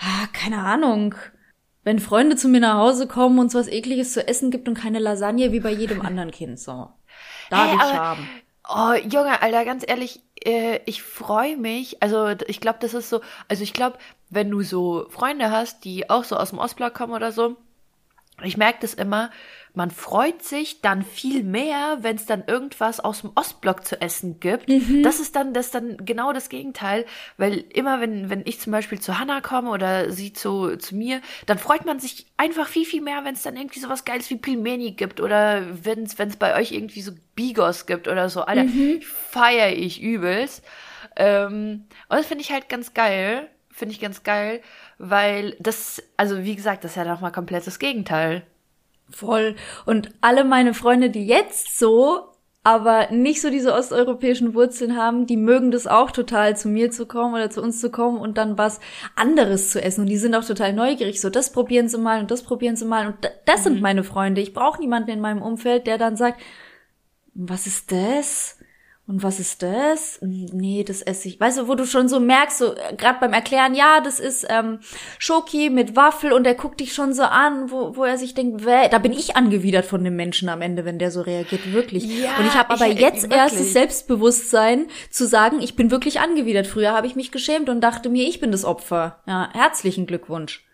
ah, 0.00 0.26
keine 0.32 0.58
Ahnung, 0.58 1.14
wenn 1.84 1.98
Freunde 1.98 2.36
zu 2.36 2.48
mir 2.48 2.60
nach 2.60 2.78
Hause 2.78 3.06
kommen 3.06 3.38
und 3.38 3.50
so 3.50 3.58
was 3.58 3.68
ekliges 3.68 4.12
zu 4.12 4.26
essen 4.26 4.50
gibt 4.50 4.68
und 4.68 4.74
keine 4.74 4.98
Lasagne 4.98 5.52
wie 5.52 5.60
bei 5.60 5.70
jedem 5.70 6.02
anderen 6.02 6.30
Kind 6.30 6.58
so. 6.58 6.90
Da 7.48 7.66
hey, 7.66 7.76
ich 7.76 7.82
haben. 7.82 8.28
Oh, 8.68 8.94
Junge, 8.94 9.42
Alter, 9.42 9.64
ganz 9.64 9.84
ehrlich, 9.86 10.20
äh, 10.44 10.78
ich 10.86 11.02
freue 11.02 11.56
mich. 11.56 12.02
Also 12.02 12.28
ich 12.46 12.60
glaube, 12.60 12.78
das 12.80 12.94
ist 12.94 13.08
so. 13.08 13.20
Also 13.48 13.62
ich 13.64 13.72
glaube, 13.72 13.98
wenn 14.28 14.50
du 14.50 14.62
so 14.62 15.06
Freunde 15.10 15.50
hast, 15.50 15.84
die 15.84 16.08
auch 16.08 16.24
so 16.24 16.36
aus 16.36 16.50
dem 16.50 16.58
Ostblock 16.58 16.94
kommen 16.94 17.12
oder 17.12 17.32
so, 17.32 17.56
ich 18.42 18.56
merke 18.56 18.78
das 18.82 18.94
immer, 18.94 19.30
man 19.74 19.90
freut 19.90 20.42
sich 20.42 20.80
dann 20.80 21.02
viel 21.02 21.42
mehr, 21.42 21.98
wenn 22.00 22.16
es 22.16 22.26
dann 22.26 22.44
irgendwas 22.46 23.00
aus 23.00 23.22
dem 23.22 23.32
Ostblock 23.34 23.84
zu 23.84 24.00
essen 24.00 24.40
gibt. 24.40 24.68
Mhm. 24.68 25.02
Das 25.02 25.20
ist 25.20 25.36
dann 25.36 25.54
das 25.54 25.66
ist 25.66 25.74
dann 25.74 25.96
genau 26.04 26.32
das 26.32 26.48
Gegenteil, 26.48 27.06
weil 27.36 27.64
immer 27.72 28.00
wenn 28.00 28.30
wenn 28.30 28.42
ich 28.44 28.60
zum 28.60 28.72
Beispiel 28.72 29.00
zu 29.00 29.18
Hannah 29.18 29.40
komme 29.40 29.70
oder 29.70 30.10
sie 30.10 30.32
zu 30.32 30.76
zu 30.76 30.96
mir, 30.96 31.20
dann 31.46 31.58
freut 31.58 31.84
man 31.84 32.00
sich 32.00 32.26
einfach 32.36 32.68
viel 32.68 32.84
viel 32.84 33.02
mehr, 33.02 33.24
wenn 33.24 33.34
es 33.34 33.42
dann 33.42 33.56
irgendwie 33.56 33.80
sowas 33.80 34.04
Geiles 34.04 34.30
wie 34.30 34.36
Pilmeni 34.36 34.92
gibt 34.92 35.20
oder 35.20 35.62
wenn 35.84 36.04
es 36.04 36.18
wenn 36.18 36.28
es 36.28 36.36
bei 36.36 36.56
euch 36.56 36.72
irgendwie 36.72 37.02
so 37.02 37.12
Bigos 37.34 37.86
gibt 37.86 38.08
oder 38.08 38.28
so. 38.28 38.42
Alter, 38.42 38.64
mhm. 38.64 39.00
feiere 39.02 39.72
ich 39.72 40.02
übelst. 40.02 40.64
Ähm, 41.16 41.86
und 42.08 42.16
das 42.16 42.26
finde 42.26 42.42
ich 42.42 42.52
halt 42.52 42.68
ganz 42.68 42.94
geil 42.94 43.48
finde 43.80 43.94
ich 43.94 44.00
ganz 44.00 44.22
geil, 44.22 44.60
weil 44.98 45.56
das, 45.58 46.02
also 46.16 46.44
wie 46.44 46.54
gesagt, 46.54 46.84
das 46.84 46.92
ist 46.92 46.96
ja 46.96 47.04
doch 47.04 47.20
mal 47.20 47.30
komplett 47.30 47.66
das 47.66 47.78
Gegenteil. 47.78 48.42
Voll. 49.10 49.56
Und 49.86 50.10
alle 50.20 50.44
meine 50.44 50.74
Freunde, 50.74 51.10
die 51.10 51.26
jetzt 51.26 51.78
so 51.78 52.30
aber 52.62 53.10
nicht 53.10 53.40
so 53.40 53.48
diese 53.48 53.72
osteuropäischen 53.72 54.54
Wurzeln 54.54 54.94
haben, 54.94 55.26
die 55.26 55.38
mögen 55.38 55.70
das 55.70 55.86
auch 55.86 56.10
total, 56.10 56.56
zu 56.56 56.68
mir 56.68 56.90
zu 56.90 57.06
kommen 57.06 57.34
oder 57.34 57.48
zu 57.48 57.62
uns 57.62 57.80
zu 57.80 57.90
kommen 57.90 58.18
und 58.18 58.36
dann 58.36 58.58
was 58.58 58.80
anderes 59.16 59.70
zu 59.70 59.82
essen. 59.82 60.02
Und 60.02 60.08
die 60.08 60.18
sind 60.18 60.34
auch 60.34 60.44
total 60.44 60.74
neugierig. 60.74 61.22
So, 61.22 61.30
das 61.30 61.52
probieren 61.52 61.88
sie 61.88 61.96
mal 61.96 62.20
und 62.20 62.30
das 62.30 62.42
probieren 62.42 62.76
sie 62.76 62.84
mal. 62.84 63.06
Und 63.06 63.16
das 63.46 63.64
sind 63.64 63.76
mhm. 63.76 63.80
meine 63.80 64.04
Freunde. 64.04 64.42
Ich 64.42 64.52
brauche 64.52 64.78
niemanden 64.78 65.10
in 65.10 65.20
meinem 65.20 65.40
Umfeld, 65.40 65.86
der 65.86 65.96
dann 65.96 66.16
sagt, 66.16 66.42
was 67.32 67.66
ist 67.66 67.92
das? 67.92 68.58
Und 69.10 69.24
was 69.24 69.40
ist 69.40 69.60
das? 69.64 70.20
Nee, 70.22 70.84
das 70.84 71.02
esse 71.02 71.26
ich. 71.26 71.40
Weißt 71.40 71.58
du, 71.58 71.66
wo 71.66 71.74
du 71.74 71.84
schon 71.84 72.08
so 72.08 72.20
merkst, 72.20 72.58
so 72.58 72.76
äh, 72.76 72.94
gerade 72.96 73.18
beim 73.18 73.32
Erklären, 73.32 73.74
ja, 73.74 74.00
das 74.00 74.20
ist 74.20 74.46
ähm, 74.48 74.78
Schoki 75.18 75.68
mit 75.68 75.96
Waffel 75.96 76.32
und 76.32 76.46
er 76.46 76.54
guckt 76.54 76.78
dich 76.78 76.94
schon 76.94 77.12
so 77.12 77.24
an, 77.24 77.72
wo, 77.72 77.96
wo 77.96 78.04
er 78.04 78.18
sich 78.18 78.34
denkt, 78.34 78.64
wä, 78.64 78.88
da 78.88 78.98
bin 78.98 79.10
ich 79.10 79.34
angewidert 79.34 79.84
von 79.84 80.04
dem 80.04 80.14
Menschen 80.14 80.48
am 80.48 80.62
Ende, 80.62 80.84
wenn 80.84 81.00
der 81.00 81.10
so 81.10 81.22
reagiert, 81.22 81.72
wirklich. 81.72 82.04
Ja, 82.04 82.36
und 82.38 82.46
ich 82.46 82.54
habe 82.54 82.70
aber 82.70 82.86
ich, 82.86 83.00
jetzt 83.00 83.24
wirklich. 83.24 83.40
erst 83.40 83.58
das 83.58 83.72
Selbstbewusstsein 83.72 84.86
zu 85.10 85.26
sagen, 85.26 85.60
ich 85.60 85.74
bin 85.74 85.90
wirklich 85.90 86.20
angewidert. 86.20 86.68
Früher 86.68 86.92
habe 86.92 87.08
ich 87.08 87.16
mich 87.16 87.32
geschämt 87.32 87.68
und 87.68 87.80
dachte 87.80 88.10
mir, 88.10 88.28
ich 88.28 88.38
bin 88.38 88.52
das 88.52 88.64
Opfer. 88.64 89.22
Ja, 89.26 89.48
herzlichen 89.52 90.06
Glückwunsch. 90.06 90.64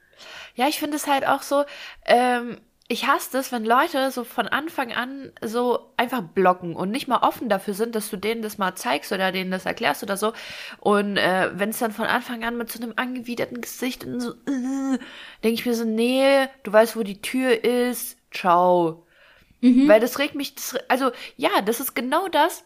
Ja, 0.56 0.68
ich 0.68 0.78
finde 0.78 0.96
es 0.96 1.06
halt 1.06 1.26
auch 1.26 1.40
so, 1.40 1.64
ähm, 2.04 2.58
ich 2.88 3.06
hasse 3.06 3.38
es, 3.38 3.50
wenn 3.50 3.64
Leute 3.64 4.10
so 4.12 4.22
von 4.22 4.46
Anfang 4.46 4.92
an 4.92 5.32
so 5.42 5.92
einfach 5.96 6.22
blocken 6.22 6.76
und 6.76 6.90
nicht 6.90 7.08
mal 7.08 7.22
offen 7.22 7.48
dafür 7.48 7.74
sind, 7.74 7.96
dass 7.96 8.10
du 8.10 8.16
denen 8.16 8.42
das 8.42 8.58
mal 8.58 8.76
zeigst 8.76 9.10
oder 9.10 9.32
denen 9.32 9.50
das 9.50 9.66
erklärst 9.66 10.04
oder 10.04 10.16
so. 10.16 10.32
Und 10.78 11.16
äh, 11.16 11.50
wenn 11.54 11.70
es 11.70 11.78
dann 11.78 11.90
von 11.90 12.06
Anfang 12.06 12.44
an 12.44 12.56
mit 12.56 12.70
so 12.70 12.80
einem 12.80 12.92
angewiderten 12.94 13.60
Gesicht 13.60 14.04
und 14.04 14.20
so, 14.20 14.30
äh, 14.30 14.98
denke 15.42 15.54
ich 15.54 15.66
mir 15.66 15.74
so, 15.74 15.84
nee, 15.84 16.46
du 16.62 16.72
weißt, 16.72 16.96
wo 16.96 17.02
die 17.02 17.20
Tür 17.20 17.64
ist, 17.64 18.18
ciao. 18.30 19.04
Mhm. 19.62 19.88
Weil 19.88 19.98
das 19.98 20.20
regt 20.20 20.36
mich, 20.36 20.54
das, 20.54 20.76
also 20.88 21.10
ja, 21.36 21.62
das 21.64 21.80
ist 21.80 21.94
genau 21.94 22.28
das, 22.28 22.64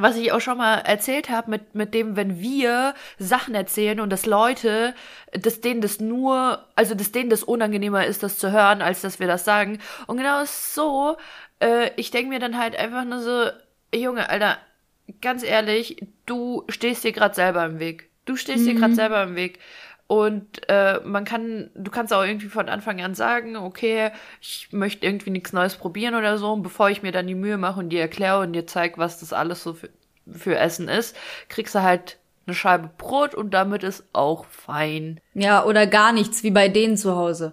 was 0.00 0.16
ich 0.16 0.32
auch 0.32 0.40
schon 0.40 0.58
mal 0.58 0.78
erzählt 0.78 1.28
habe, 1.28 1.50
mit, 1.50 1.74
mit 1.74 1.94
dem, 1.94 2.16
wenn 2.16 2.40
wir 2.40 2.94
Sachen 3.18 3.54
erzählen 3.54 4.00
und 4.00 4.10
dass 4.10 4.26
Leute, 4.26 4.94
dass 5.32 5.60
denen 5.60 5.80
das 5.80 6.00
nur, 6.00 6.64
also 6.74 6.94
dass 6.94 7.12
denen 7.12 7.30
das 7.30 7.42
unangenehmer 7.42 8.06
ist, 8.06 8.22
das 8.22 8.38
zu 8.38 8.52
hören, 8.52 8.82
als 8.82 9.00
dass 9.00 9.20
wir 9.20 9.26
das 9.26 9.44
sagen. 9.44 9.78
Und 10.06 10.16
genau 10.16 10.42
so, 10.44 11.16
äh, 11.60 11.90
ich 11.96 12.10
denke 12.10 12.30
mir 12.30 12.38
dann 12.38 12.58
halt 12.58 12.76
einfach 12.78 13.04
nur 13.04 13.20
so, 13.20 13.50
Junge, 13.94 14.28
Alter, 14.28 14.58
ganz 15.20 15.42
ehrlich, 15.42 15.96
du 16.26 16.64
stehst 16.68 17.04
dir 17.04 17.12
gerade 17.12 17.34
selber 17.34 17.64
im 17.64 17.78
Weg. 17.78 18.10
Du 18.24 18.36
stehst 18.36 18.64
mhm. 18.64 18.66
dir 18.66 18.74
gerade 18.74 18.94
selber 18.94 19.22
im 19.22 19.36
Weg. 19.36 19.58
Und 20.08 20.66
äh, 20.70 21.00
man 21.04 21.26
kann, 21.26 21.70
du 21.74 21.90
kannst 21.90 22.14
auch 22.14 22.24
irgendwie 22.24 22.48
von 22.48 22.70
Anfang 22.70 23.02
an 23.02 23.14
sagen, 23.14 23.56
okay, 23.56 24.10
ich 24.40 24.68
möchte 24.72 25.04
irgendwie 25.04 25.28
nichts 25.28 25.52
Neues 25.52 25.76
probieren 25.76 26.14
oder 26.14 26.38
so, 26.38 26.50
und 26.54 26.62
bevor 26.62 26.88
ich 26.88 27.02
mir 27.02 27.12
dann 27.12 27.26
die 27.26 27.34
Mühe 27.34 27.58
mache 27.58 27.78
und 27.78 27.90
dir 27.90 28.00
erkläre 28.00 28.40
und 28.40 28.54
dir 28.54 28.66
zeige, 28.66 28.96
was 28.96 29.20
das 29.20 29.34
alles 29.34 29.62
so 29.62 29.74
für, 29.74 29.90
für 30.32 30.56
Essen 30.56 30.88
ist, 30.88 31.14
kriegst 31.50 31.74
du 31.74 31.82
halt 31.82 32.18
eine 32.46 32.54
Scheibe 32.54 32.90
Brot 32.96 33.34
und 33.34 33.50
damit 33.52 33.82
ist 33.84 34.08
auch 34.14 34.46
fein. 34.46 35.20
Ja, 35.34 35.64
oder 35.66 35.86
gar 35.86 36.12
nichts, 36.12 36.42
wie 36.42 36.50
bei 36.50 36.68
denen 36.68 36.96
zu 36.96 37.14
Hause. 37.14 37.52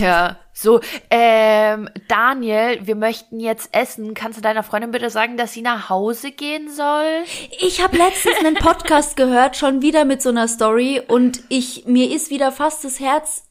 Ja, 0.00 0.40
so, 0.58 0.80
ähm, 1.10 1.90
Daniel, 2.08 2.78
wir 2.86 2.96
möchten 2.96 3.40
jetzt 3.40 3.68
essen. 3.72 4.14
Kannst 4.14 4.38
du 4.38 4.42
deiner 4.42 4.62
Freundin 4.62 4.90
bitte 4.90 5.10
sagen, 5.10 5.36
dass 5.36 5.52
sie 5.52 5.60
nach 5.60 5.90
Hause 5.90 6.30
gehen 6.30 6.70
soll? 6.70 7.24
Ich 7.60 7.82
habe 7.82 7.98
letztens 7.98 8.38
einen 8.38 8.54
Podcast 8.54 9.16
gehört, 9.16 9.58
schon 9.58 9.82
wieder 9.82 10.06
mit 10.06 10.22
so 10.22 10.30
einer 10.30 10.48
Story 10.48 11.02
und 11.06 11.42
ich, 11.50 11.84
mir 11.84 12.10
ist 12.10 12.30
wieder 12.30 12.52
fast 12.52 12.84
das 12.84 13.00
Herz 13.00 13.44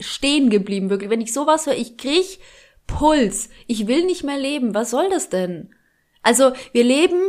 stehen 0.00 0.50
geblieben, 0.50 0.90
wirklich. 0.90 1.10
Wenn 1.10 1.20
ich 1.20 1.32
sowas 1.32 1.66
höre, 1.66 1.76
ich 1.76 1.96
krieg 1.96 2.40
Puls. 2.88 3.48
Ich 3.68 3.86
will 3.86 4.04
nicht 4.04 4.24
mehr 4.24 4.38
leben. 4.38 4.74
Was 4.74 4.90
soll 4.90 5.08
das 5.10 5.28
denn? 5.28 5.72
Also, 6.22 6.52
wir 6.72 6.82
leben 6.82 7.20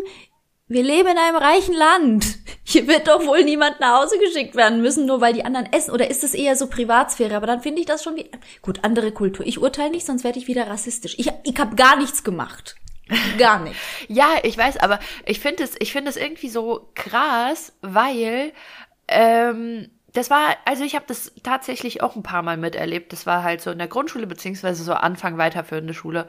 wir 0.73 0.83
leben 0.83 1.09
in 1.09 1.17
einem 1.17 1.37
reichen 1.37 1.75
Land. 1.75 2.39
Hier 2.63 2.87
wird 2.87 3.07
doch 3.07 3.25
wohl 3.25 3.43
niemand 3.43 3.79
nach 3.79 4.01
Hause 4.01 4.17
geschickt 4.19 4.55
werden 4.55 4.81
müssen, 4.81 5.05
nur 5.05 5.21
weil 5.21 5.33
die 5.33 5.45
anderen 5.45 5.71
essen. 5.71 5.91
Oder 5.91 6.09
ist 6.09 6.23
es 6.23 6.33
eher 6.33 6.55
so 6.55 6.67
Privatsphäre? 6.67 7.35
Aber 7.35 7.45
dann 7.45 7.61
finde 7.61 7.81
ich 7.81 7.85
das 7.85 8.03
schon 8.03 8.15
wie 8.15 8.29
gut 8.61 8.83
andere 8.83 9.11
Kultur. 9.11 9.45
Ich 9.45 9.61
urteile 9.61 9.91
nicht, 9.91 10.05
sonst 10.05 10.23
werde 10.23 10.39
ich 10.39 10.47
wieder 10.47 10.67
rassistisch. 10.67 11.15
Ich, 11.17 11.29
ich 11.43 11.59
habe 11.59 11.75
gar 11.75 11.97
nichts 11.97 12.23
gemacht. 12.23 12.75
Gar 13.37 13.59
nicht. 13.59 13.75
ja, 14.07 14.29
ich 14.43 14.57
weiß, 14.57 14.77
aber 14.77 14.99
ich 15.25 15.39
finde 15.39 15.63
es, 15.63 15.75
ich 15.79 15.95
es 15.95 16.17
irgendwie 16.17 16.49
so 16.49 16.89
krass, 16.95 17.73
weil 17.81 18.51
ähm, 19.07 19.89
das 20.13 20.29
war, 20.29 20.55
also 20.65 20.83
ich 20.83 20.95
habe 20.95 21.05
das 21.07 21.33
tatsächlich 21.43 22.01
auch 22.01 22.15
ein 22.15 22.23
paar 22.23 22.41
Mal 22.41 22.57
miterlebt. 22.57 23.13
Das 23.13 23.25
war 23.25 23.43
halt 23.43 23.61
so 23.61 23.71
in 23.71 23.77
der 23.77 23.87
Grundschule 23.87 24.25
beziehungsweise 24.25 24.83
so 24.83 24.93
Anfang 24.93 25.37
weiterführende 25.37 25.93
Schule 25.93 26.27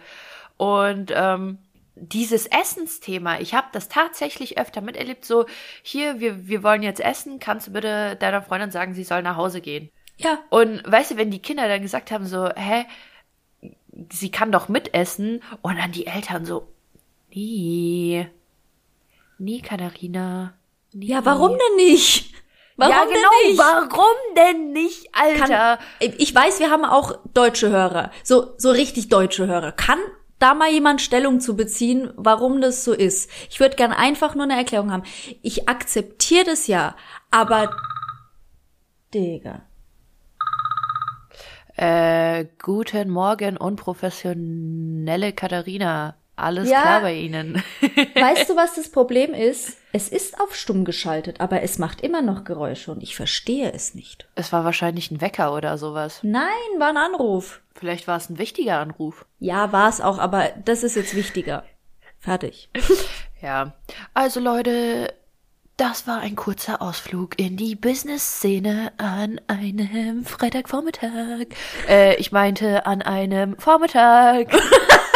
und 0.56 1.12
ähm, 1.14 1.58
dieses 1.96 2.46
Essensthema, 2.46 3.38
ich 3.38 3.54
habe 3.54 3.68
das 3.72 3.88
tatsächlich 3.88 4.58
öfter 4.58 4.80
miterlebt, 4.80 5.24
so 5.24 5.46
hier, 5.82 6.20
wir, 6.20 6.48
wir 6.48 6.62
wollen 6.62 6.82
jetzt 6.82 7.00
essen, 7.00 7.38
kannst 7.38 7.68
du 7.68 7.72
bitte 7.72 8.16
deiner 8.16 8.42
Freundin 8.42 8.70
sagen, 8.70 8.94
sie 8.94 9.04
soll 9.04 9.22
nach 9.22 9.36
Hause 9.36 9.60
gehen? 9.60 9.90
Ja. 10.16 10.38
Und 10.50 10.82
weißt 10.90 11.12
du, 11.12 11.16
wenn 11.16 11.30
die 11.30 11.40
Kinder 11.40 11.68
dann 11.68 11.82
gesagt 11.82 12.10
haben, 12.10 12.26
so, 12.26 12.48
hä, 12.48 12.84
sie 14.10 14.30
kann 14.30 14.52
doch 14.52 14.68
mitessen, 14.68 15.42
und 15.62 15.78
dann 15.78 15.92
die 15.92 16.06
Eltern 16.06 16.44
so, 16.44 16.68
nee, 17.32 18.28
nee, 19.38 19.60
Katharina. 19.60 20.54
Nee. 20.92 21.06
Ja, 21.06 21.24
warum 21.24 21.50
denn 21.50 21.76
nicht? 21.76 22.32
Warum 22.76 22.92
ja, 22.92 23.04
genau, 23.04 23.28
denn 23.42 23.50
nicht? 23.50 23.58
warum 23.58 24.16
denn 24.36 24.72
nicht, 24.72 25.08
Alter? 25.12 25.78
Kann, 25.78 26.14
ich 26.18 26.34
weiß, 26.34 26.58
wir 26.58 26.70
haben 26.70 26.84
auch 26.84 27.18
deutsche 27.32 27.70
Hörer, 27.70 28.10
so, 28.24 28.54
so 28.58 28.70
richtig 28.70 29.08
deutsche 29.08 29.46
Hörer. 29.46 29.70
Kann 29.70 30.00
da 30.44 30.52
mal 30.52 30.70
jemand 30.70 31.00
Stellung 31.00 31.40
zu 31.40 31.56
beziehen, 31.56 32.12
warum 32.16 32.60
das 32.60 32.84
so 32.84 32.92
ist. 32.92 33.30
Ich 33.48 33.60
würde 33.60 33.76
gern 33.76 33.92
einfach 33.92 34.34
nur 34.34 34.44
eine 34.44 34.58
Erklärung 34.58 34.92
haben. 34.92 35.04
Ich 35.40 35.70
akzeptiere 35.70 36.44
das 36.44 36.66
ja, 36.66 36.96
aber 37.30 37.74
Digga. 39.14 39.62
Äh, 41.76 42.44
guten 42.62 43.08
Morgen, 43.08 43.56
unprofessionelle 43.56 45.32
Katharina. 45.32 46.14
Alles 46.36 46.68
ja, 46.68 46.82
klar 46.82 47.00
bei 47.02 47.14
Ihnen. 47.14 47.62
weißt 48.14 48.50
du, 48.50 48.56
was 48.56 48.74
das 48.74 48.90
Problem 48.90 49.34
ist? 49.34 49.76
Es 49.92 50.08
ist 50.08 50.40
auf 50.40 50.56
stumm 50.56 50.84
geschaltet, 50.84 51.40
aber 51.40 51.62
es 51.62 51.78
macht 51.78 52.00
immer 52.00 52.22
noch 52.22 52.44
Geräusche 52.44 52.90
und 52.90 53.02
ich 53.02 53.14
verstehe 53.14 53.72
es 53.72 53.94
nicht. 53.94 54.26
Es 54.34 54.52
war 54.52 54.64
wahrscheinlich 54.64 55.10
ein 55.10 55.20
Wecker 55.20 55.54
oder 55.54 55.78
sowas. 55.78 56.20
Nein, 56.22 56.48
war 56.78 56.88
ein 56.88 56.96
Anruf. 56.96 57.60
Vielleicht 57.74 58.08
war 58.08 58.16
es 58.16 58.28
ein 58.28 58.38
wichtiger 58.38 58.80
Anruf. 58.80 59.26
Ja, 59.38 59.72
war 59.72 59.88
es 59.88 60.00
auch, 60.00 60.18
aber 60.18 60.50
das 60.64 60.82
ist 60.82 60.96
jetzt 60.96 61.14
wichtiger. 61.14 61.64
Fertig. 62.18 62.68
ja. 63.40 63.72
Also 64.14 64.40
Leute, 64.40 65.14
das 65.76 66.06
war 66.06 66.20
ein 66.20 66.36
kurzer 66.36 66.82
Ausflug 66.82 67.38
in 67.38 67.56
die 67.56 67.74
Business-Szene 67.76 68.92
an 68.96 69.40
einem 69.46 70.24
Freitagvormittag. 70.24 71.46
Äh, 71.88 72.16
ich 72.16 72.32
meinte 72.32 72.86
an 72.86 73.02
einem 73.02 73.58
Vormittag. 73.58 74.48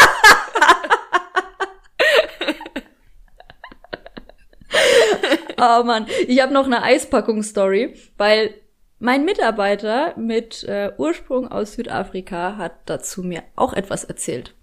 oh 5.59 5.85
Mann, 5.85 6.07
ich 6.27 6.41
habe 6.41 6.53
noch 6.53 6.67
eine 6.67 6.83
Eispackung-Story, 6.83 7.95
weil 8.17 8.55
mein 8.99 9.25
Mitarbeiter 9.25 10.15
mit 10.17 10.65
äh, 10.65 10.91
Ursprung 10.99 11.49
aus 11.49 11.75
Südafrika 11.75 12.57
hat 12.57 12.73
dazu 12.87 13.23
mir 13.23 13.43
auch 13.55 13.73
etwas 13.73 14.05
erzählt. 14.05 14.55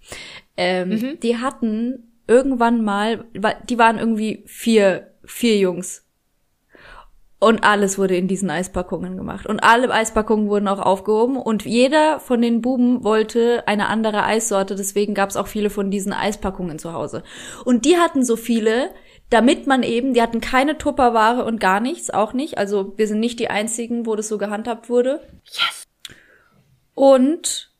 Ähm, 0.58 0.90
mhm. 0.90 1.20
Die 1.22 1.38
hatten 1.38 2.12
irgendwann 2.28 2.84
mal, 2.84 3.26
die 3.70 3.78
waren 3.78 3.98
irgendwie 3.98 4.44
vier, 4.46 5.12
vier 5.24 5.58
Jungs. 5.58 6.06
Und 7.38 7.64
alles 7.64 8.00
wurde 8.00 8.16
in 8.16 8.28
diesen 8.28 8.50
Eispackungen 8.50 9.18
gemacht. 9.18 9.46
Und 9.46 9.60
alle 9.60 9.92
Eispackungen 9.92 10.50
wurden 10.50 10.68
auch 10.68 10.80
aufgehoben. 10.80 11.38
Und 11.38 11.66
jeder 11.66 12.20
von 12.20 12.42
den 12.42 12.62
Buben 12.62 13.04
wollte 13.04 13.64
eine 13.68 13.88
andere 13.88 14.24
Eissorte. 14.24 14.76
Deswegen 14.76 15.14
gab 15.14 15.30
es 15.30 15.38
auch 15.38 15.48
viele 15.48 15.70
von 15.70 15.92
diesen 15.92 16.14
Eispackungen 16.14 16.80
zu 16.80 16.94
Hause. 16.94 17.24
Und 17.66 17.86
die 17.86 17.98
hatten 17.98 18.24
so 18.24 18.36
viele, 18.36 18.90
damit 19.30 19.68
man 19.68 19.84
eben, 19.84 20.14
die 20.14 20.22
hatten 20.22 20.42
keine 20.42 20.78
Tupperware 20.78 21.46
und 21.46 21.60
gar 21.60 21.80
nichts, 21.80 22.10
auch 22.10 22.34
nicht. 22.34 22.58
Also 22.58 22.94
wir 22.98 23.08
sind 23.08 23.20
nicht 23.20 23.40
die 23.40 23.50
einzigen, 23.50 24.06
wo 24.06 24.16
das 24.16 24.28
so 24.28 24.38
gehandhabt 24.38 24.90
wurde. 24.90 25.22
Yes. 25.46 25.86
Und 26.94 27.72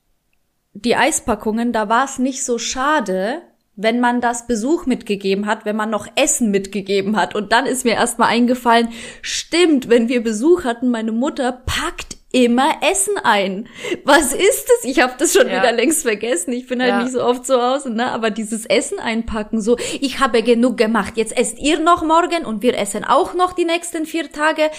die 0.74 0.96
Eispackungen, 0.96 1.72
da 1.72 1.88
war 1.88 2.06
es 2.06 2.20
nicht 2.20 2.44
so 2.44 2.58
schade, 2.58 3.42
wenn 3.76 4.00
man 4.00 4.22
das 4.22 4.48
Besuch 4.48 4.86
mitgegeben 4.86 5.46
hat, 5.46 5.66
wenn 5.66 5.76
man 5.76 5.90
noch 5.90 6.08
Essen 6.16 6.50
mitgegeben 6.52 7.16
hat. 7.18 7.36
Und 7.36 7.52
dann 7.52 7.66
ist 7.66 7.86
mir 7.86 7.94
erstmal 7.94 8.30
eingefallen, 8.30 8.90
stimmt, 9.22 9.90
wenn 9.90 10.10
wir 10.10 10.24
Besuch 10.24 10.64
hatten, 10.64 10.90
meine 10.90 11.12
Mutter 11.12 11.52
packt 11.52 12.15
immer 12.36 12.82
Essen 12.82 13.18
ein. 13.24 13.70
Was 14.04 14.34
ist 14.34 14.70
es? 14.78 14.84
Ich 14.84 15.00
habe 15.00 15.14
das 15.18 15.32
schon 15.34 15.48
ja. 15.48 15.62
wieder 15.62 15.72
längst 15.72 16.02
vergessen. 16.02 16.52
Ich 16.52 16.68
bin 16.68 16.82
halt 16.82 16.90
ja. 16.90 17.02
nicht 17.02 17.14
so 17.14 17.24
oft 17.24 17.46
zu 17.46 17.62
Hause, 17.62 17.90
ne? 17.92 18.12
Aber 18.12 18.30
dieses 18.30 18.66
Essen 18.66 19.00
einpacken, 19.00 19.62
so, 19.62 19.78
ich 20.02 20.20
habe 20.20 20.44
genug 20.44 20.76
gemacht. 20.76 21.14
Jetzt 21.16 21.36
esst 21.38 21.58
ihr 21.60 21.80
noch 21.80 22.04
morgen 22.04 22.46
und 22.46 22.62
wir 22.62 22.78
essen 22.78 23.06
auch 23.06 23.36
noch 23.36 23.54
die 23.54 23.64
nächsten 23.64 24.06
vier 24.06 24.30
Tage. 24.30 24.70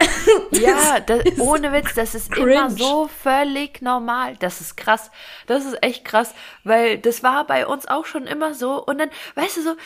ja, 0.50 0.98
das, 0.98 1.38
ohne 1.38 1.72
Witz, 1.72 1.94
das 1.94 2.16
ist 2.16 2.32
cringe. 2.32 2.52
immer 2.52 2.70
so 2.70 3.08
völlig 3.22 3.80
normal. 3.80 4.34
Das 4.40 4.60
ist 4.60 4.76
krass. 4.76 5.12
Das 5.46 5.64
ist 5.64 5.80
echt 5.84 6.04
krass, 6.04 6.34
weil 6.64 6.98
das 6.98 7.22
war 7.22 7.46
bei 7.46 7.64
uns 7.64 7.86
auch 7.86 8.06
schon 8.06 8.26
immer 8.26 8.54
so. 8.54 8.84
Und 8.84 8.98
dann, 8.98 9.10
weißt 9.36 9.58
du 9.58 9.62
so, 9.62 9.76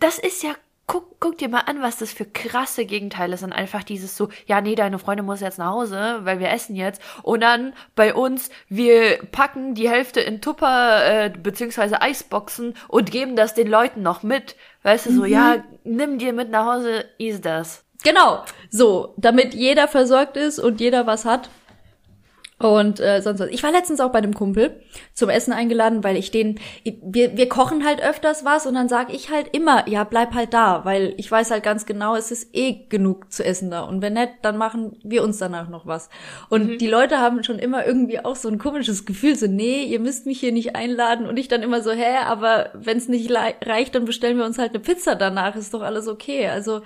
das 0.00 0.18
ist 0.18 0.42
ja 0.42 0.56
guck, 0.86 1.20
guck 1.20 1.38
dir 1.38 1.48
mal 1.48 1.60
an, 1.60 1.80
was 1.80 1.98
das 1.98 2.12
für 2.12 2.24
krasse 2.24 2.84
Gegenteile 2.84 3.36
sind. 3.36 3.52
Einfach 3.52 3.82
dieses 3.82 4.16
so, 4.16 4.28
ja, 4.46 4.60
nee, 4.60 4.74
deine 4.74 4.98
Freundin 4.98 5.26
muss 5.26 5.40
jetzt 5.40 5.58
nach 5.58 5.70
Hause, 5.70 6.20
weil 6.22 6.38
wir 6.40 6.50
essen 6.50 6.76
jetzt. 6.76 7.00
Und 7.22 7.40
dann 7.40 7.72
bei 7.94 8.14
uns, 8.14 8.50
wir 8.68 9.18
packen 9.30 9.74
die 9.74 9.88
Hälfte 9.88 10.20
in 10.20 10.40
Tupper 10.40 11.04
äh, 11.04 11.30
beziehungsweise 11.30 12.02
Eisboxen 12.02 12.74
und 12.88 13.10
geben 13.10 13.36
das 13.36 13.54
den 13.54 13.68
Leuten 13.68 14.02
noch 14.02 14.22
mit. 14.22 14.56
Weißt 14.82 15.06
du, 15.06 15.12
so, 15.12 15.22
mhm. 15.22 15.28
ja, 15.28 15.64
nimm 15.84 16.18
dir 16.18 16.32
mit 16.32 16.50
nach 16.50 16.74
Hause, 16.74 17.04
ist 17.18 17.44
das. 17.44 17.84
Genau, 18.04 18.42
so, 18.68 19.14
damit 19.16 19.54
jeder 19.54 19.86
versorgt 19.86 20.36
ist 20.36 20.58
und 20.58 20.80
jeder 20.80 21.06
was 21.06 21.24
hat. 21.24 21.50
Und 22.62 23.00
äh, 23.00 23.20
sonst 23.20 23.40
was. 23.40 23.48
Ich 23.50 23.62
war 23.62 23.72
letztens 23.72 24.00
auch 24.00 24.12
bei 24.12 24.20
dem 24.20 24.34
Kumpel 24.34 24.80
zum 25.14 25.28
Essen 25.28 25.52
eingeladen, 25.52 26.04
weil 26.04 26.16
ich 26.16 26.30
den, 26.30 26.60
wir, 26.84 27.36
wir 27.36 27.48
kochen 27.48 27.84
halt 27.84 28.02
öfters 28.02 28.44
was 28.44 28.66
und 28.66 28.74
dann 28.74 28.88
sage 28.88 29.12
ich 29.12 29.30
halt 29.30 29.48
immer, 29.52 29.88
ja, 29.88 30.04
bleib 30.04 30.34
halt 30.34 30.54
da, 30.54 30.84
weil 30.84 31.14
ich 31.16 31.30
weiß 31.30 31.50
halt 31.50 31.62
ganz 31.62 31.86
genau, 31.86 32.16
es 32.16 32.30
ist 32.30 32.54
eh 32.54 32.86
genug 32.88 33.32
zu 33.32 33.44
essen 33.44 33.70
da. 33.70 33.82
Und 33.82 34.02
wenn 34.02 34.14
nicht, 34.14 34.32
dann 34.42 34.56
machen 34.56 34.98
wir 35.02 35.22
uns 35.22 35.38
danach 35.38 35.68
noch 35.68 35.86
was. 35.86 36.08
Und 36.48 36.68
mhm. 36.68 36.78
die 36.78 36.88
Leute 36.88 37.18
haben 37.18 37.42
schon 37.44 37.58
immer 37.58 37.86
irgendwie 37.86 38.24
auch 38.24 38.36
so 38.36 38.48
ein 38.48 38.58
komisches 38.58 39.04
Gefühl, 39.04 39.36
so, 39.36 39.46
nee, 39.46 39.84
ihr 39.84 40.00
müsst 40.00 40.26
mich 40.26 40.40
hier 40.40 40.52
nicht 40.52 40.76
einladen. 40.76 41.26
Und 41.26 41.38
ich 41.38 41.48
dann 41.48 41.62
immer 41.62 41.82
so, 41.82 41.90
hä, 41.90 42.16
aber 42.24 42.70
wenn 42.74 42.96
es 42.96 43.08
nicht 43.08 43.30
reicht, 43.30 43.94
dann 43.94 44.04
bestellen 44.04 44.38
wir 44.38 44.44
uns 44.44 44.58
halt 44.58 44.70
eine 44.70 44.80
Pizza 44.80 45.14
danach, 45.14 45.56
ist 45.56 45.74
doch 45.74 45.82
alles 45.82 46.08
okay. 46.08 46.48
Also 46.48 46.82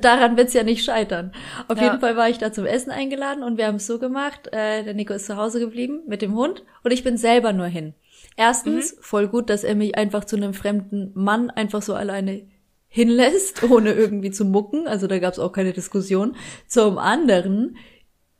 daran 0.00 0.36
wird's 0.36 0.54
ja 0.54 0.62
nicht 0.62 0.84
scheitern. 0.84 1.32
Auf 1.68 1.78
ja. 1.78 1.84
jeden 1.84 2.00
Fall 2.00 2.16
war 2.16 2.28
ich 2.28 2.38
da 2.38 2.52
zum 2.52 2.66
Essen 2.66 2.90
eingeladen 2.90 3.42
und 3.42 3.58
wir 3.58 3.66
haben 3.66 3.76
es 3.76 3.86
so 3.86 3.98
gemacht. 3.98 4.48
Äh, 4.52 4.84
der 4.84 4.94
Nico 4.94 5.14
ist 5.14 5.26
zu 5.26 5.36
Hause 5.36 5.60
geblieben 5.60 6.00
mit 6.06 6.22
dem 6.22 6.34
Hund 6.34 6.64
und 6.82 6.92
ich 6.92 7.04
bin 7.04 7.16
selber 7.16 7.52
nur 7.52 7.66
hin. 7.66 7.94
Erstens, 8.36 8.94
mhm. 8.94 9.02
voll 9.02 9.28
gut, 9.28 9.50
dass 9.50 9.64
er 9.64 9.74
mich 9.74 9.96
einfach 9.96 10.24
zu 10.24 10.36
einem 10.36 10.54
fremden 10.54 11.12
Mann 11.14 11.50
einfach 11.50 11.82
so 11.82 11.94
alleine 11.94 12.46
hinlässt, 12.88 13.62
ohne 13.70 13.92
irgendwie 13.92 14.30
zu 14.30 14.44
mucken. 14.44 14.86
Also 14.86 15.06
da 15.06 15.18
gab's 15.18 15.38
auch 15.38 15.52
keine 15.52 15.72
Diskussion. 15.72 16.36
Zum 16.66 16.98
anderen, 16.98 17.76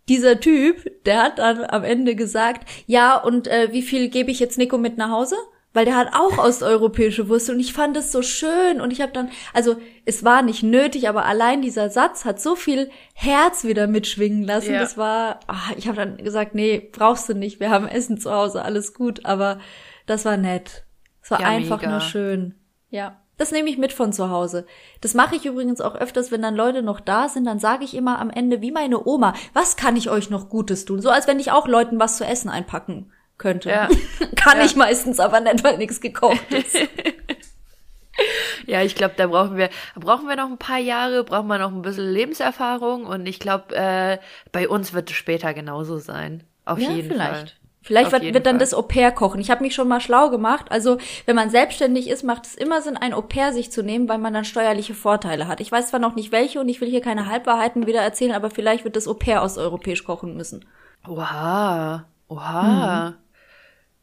dieser 0.09 0.41
Typ, 0.41 1.05
der 1.05 1.23
hat 1.23 1.39
dann 1.39 1.65
am 1.65 1.85
Ende 1.85 2.15
gesagt, 2.15 2.69
ja, 2.87 3.17
und 3.17 3.49
äh, 3.49 3.73
wie 3.73 3.83
viel 3.83 4.09
gebe 4.09 4.31
ich 4.31 4.39
jetzt 4.39 4.59
Nico 4.59 4.79
mit 4.79 4.97
nach 4.97 5.11
Hause? 5.11 5.37
Weil 5.77 5.85
der 5.85 5.97
hat 5.97 6.15
auch 6.15 6.39
osteuropäische 6.39 7.29
Wurzeln 7.29 7.57
und 7.57 7.61
ich 7.61 7.75
fand 7.75 7.99
es 7.99 8.11
so 8.11 8.23
schön 8.23 8.81
und 8.81 8.95
ich 8.95 9.03
habe 9.03 9.13
dann, 9.13 9.29
also 9.53 9.77
es 10.07 10.25
war 10.25 10.41
nicht 10.41 10.63
nötig, 10.63 11.07
aber 11.07 11.27
allein 11.27 11.61
dieser 11.61 11.91
Satz 11.91 12.25
hat 12.25 12.41
so 12.41 12.57
viel 12.57 12.91
Herz 13.13 13.63
wieder 13.63 13.87
mitschwingen 13.87 14.43
lassen. 14.43 14.73
Ja. 14.73 14.81
Das 14.81 14.97
war, 14.97 15.41
ach, 15.49 15.73
ich 15.77 15.87
habe 15.87 15.99
dann 15.99 16.17
gesagt, 16.17 16.55
nee, 16.55 16.89
brauchst 16.93 17.29
du 17.29 17.35
nicht, 17.35 17.61
wir 17.61 17.69
haben 17.69 17.87
Essen 17.87 18.17
zu 18.17 18.33
Hause, 18.33 18.65
alles 18.65 18.95
gut, 18.95 19.27
aber 19.27 19.59
das 20.07 20.25
war 20.25 20.39
nett. 20.39 20.87
Es 21.21 21.31
war 21.31 21.43
ja, 21.43 21.49
einfach 21.49 21.83
mega. 21.83 21.91
nur 21.91 22.01
schön. 22.01 22.55
Ja. 22.89 23.21
Das 23.37 23.53
nehme 23.53 23.69
ich 23.69 23.77
mit 23.77 23.93
von 23.93 24.15
zu 24.15 24.31
Hause. 24.31 24.65
Das 25.03 25.13
mache 25.13 25.37
ich 25.37 25.45
übrigens 25.45 25.83
auch 25.83 25.95
öfters, 25.95 26.33
wenn 26.33 26.41
dann 26.41 26.57
Leute 26.57 26.83
noch 26.83 27.01
da 27.01 27.29
sind, 27.29 27.45
dann 27.45 27.59
sage 27.59 27.85
ich 27.85 27.95
immer 27.95 28.19
am 28.19 28.31
Ende, 28.31 28.63
wie 28.63 28.73
meine 28.73 29.07
Oma, 29.07 29.35
was 29.53 29.77
kann 29.77 29.97
ich 29.97 30.09
euch 30.09 30.31
noch 30.31 30.49
Gutes 30.49 30.87
tun? 30.87 31.03
So 31.03 31.11
als 31.11 31.27
wenn 31.27 31.39
ich 31.39 31.53
auch 31.53 31.69
Leuten 31.69 32.01
was 32.01 32.17
zu 32.17 32.25
essen 32.25 32.49
einpacken 32.49 33.13
könnte. 33.39 33.71
Ja. 33.71 33.89
Kann 34.37 34.59
ja. 34.59 34.65
ich 34.65 34.77
meistens 34.77 35.21
aber 35.21 35.41
nicht, 35.41 35.63
weil 35.65 35.79
nichts 35.79 36.01
gekocht 36.01 36.53
ist. 36.53 36.77
ja, 38.67 38.83
ich 38.83 38.95
glaube, 38.95 39.15
da 39.17 39.27
brauchen 39.27 39.57
wir, 39.57 39.71
brauchen 39.95 40.29
wir 40.29 40.37
noch 40.37 40.51
ein 40.51 40.59
paar 40.59 40.79
Jahre, 40.79 41.25
brauchen 41.25 41.49
wir 41.49 41.59
noch 41.59 41.73
ein 41.73 41.83
bisschen 41.83 42.11
Lebenserfahrung 42.11 43.05
und 43.05 43.27
ich 43.27 43.39
glaube, 43.41 43.75
äh, 43.75 44.19
bei 44.53 44.69
uns 44.69 44.93
wird 44.93 45.11
es 45.11 45.17
später 45.17 45.55
genauso 45.55 45.99
sein. 45.99 46.45
Auf 46.65 46.79
ja, 46.79 46.91
jeden 46.91 47.11
vielleicht. 47.11 47.51
Fall. 47.51 47.53
Vielleicht 47.87 48.11
wird, 48.11 48.35
wird 48.35 48.47
dann 48.47 48.59
das 48.59 48.75
Au-pair 48.75 49.13
kochen. 49.13 49.41
Ich 49.41 49.49
habe 49.49 49.63
mich 49.63 49.73
schon 49.73 49.87
mal 49.87 50.01
schlau 50.01 50.29
gemacht. 50.29 50.67
Also, 50.71 50.99
wenn 51.25 51.37
man 51.37 51.51
selbstständig 51.51 52.09
ist, 52.11 52.25
macht 52.25 52.45
es 52.45 52.57
immer 52.57 52.83
Sinn, 52.83 52.97
ein 52.97 53.15
Au-pair 53.15 53.53
sich 53.53 53.71
zu 53.71 53.85
nehmen, 53.85 54.09
weil 54.09 54.19
man 54.19 54.35
dann 54.35 54.45
steuerliche 54.45 54.93
Vorteile 54.93 55.47
hat. 55.47 55.61
Ich 55.61 55.71
weiß 55.71 55.91
zwar 55.91 56.01
noch 56.01 56.17
nicht 56.17 56.33
welche 56.33 56.59
und 56.59 56.69
ich 56.69 56.81
will 56.81 56.91
hier 56.91 57.01
keine 57.01 57.27
Halbwahrheiten 57.27 57.87
wieder 57.87 58.01
erzählen, 58.01 58.33
aber 58.33 58.51
vielleicht 58.51 58.83
wird 58.83 58.97
das 58.97 59.07
Au-pair 59.07 59.41
osteuropäisch 59.41 60.03
kochen 60.03 60.37
müssen. 60.37 60.65
Oha. 61.07 62.07
Oha. 62.29 63.11
Mhm. 63.11 63.26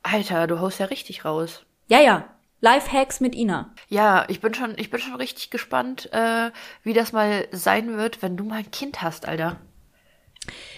Alter, 0.04 0.47
du 0.47 0.60
haust 0.60 0.80
ja 0.80 0.86
richtig 0.88 1.26
raus. 1.26 1.66
Ja, 1.88 1.99
ja. 1.99 2.30
Lifehacks 2.62 3.20
mit 3.20 3.36
Ina. 3.36 3.74
Ja, 3.89 4.26
ich 4.30 4.39
bin 4.39 4.54
schon, 4.54 4.74
ich 4.78 4.89
bin 4.89 4.99
schon 4.99 5.16
richtig 5.16 5.49
gespannt, 5.49 6.10
äh, 6.14 6.51
wie 6.84 6.93
das 6.93 7.12
mal 7.12 7.47
sein 7.51 7.97
wird, 7.97 8.22
wenn 8.22 8.38
du 8.38 8.45
mal 8.45 8.60
ein 8.60 8.72
Kind 8.72 9.01
hast, 9.01 9.28
Alter. 9.28 9.58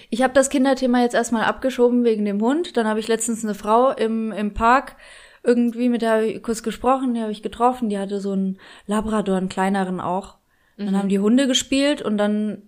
Ich 0.09 0.23
habe 0.23 0.33
das 0.33 0.49
Kinderthema 0.49 1.01
jetzt 1.01 1.13
erstmal 1.13 1.45
abgeschoben 1.45 2.03
wegen 2.03 2.25
dem 2.25 2.41
Hund. 2.41 2.77
Dann 2.77 2.87
habe 2.87 2.99
ich 2.99 3.07
letztens 3.07 3.43
eine 3.43 3.55
Frau 3.55 3.91
im, 3.91 4.31
im 4.31 4.53
Park 4.53 4.95
irgendwie 5.45 5.89
mit 5.89 6.01
der 6.01 6.11
habe 6.11 6.25
ich 6.25 6.43
kurz 6.43 6.63
gesprochen, 6.63 7.13
die 7.13 7.21
habe 7.21 7.31
ich 7.31 7.43
getroffen, 7.43 7.89
die 7.89 7.99
hatte 7.99 8.19
so 8.19 8.31
einen 8.31 8.57
Labrador, 8.87 9.37
einen 9.37 9.49
kleineren 9.49 10.01
auch. 10.01 10.37
Dann 10.77 10.91
mhm. 10.91 10.97
haben 10.97 11.09
die 11.09 11.19
Hunde 11.19 11.47
gespielt 11.47 12.01
und 12.01 12.17
dann 12.17 12.63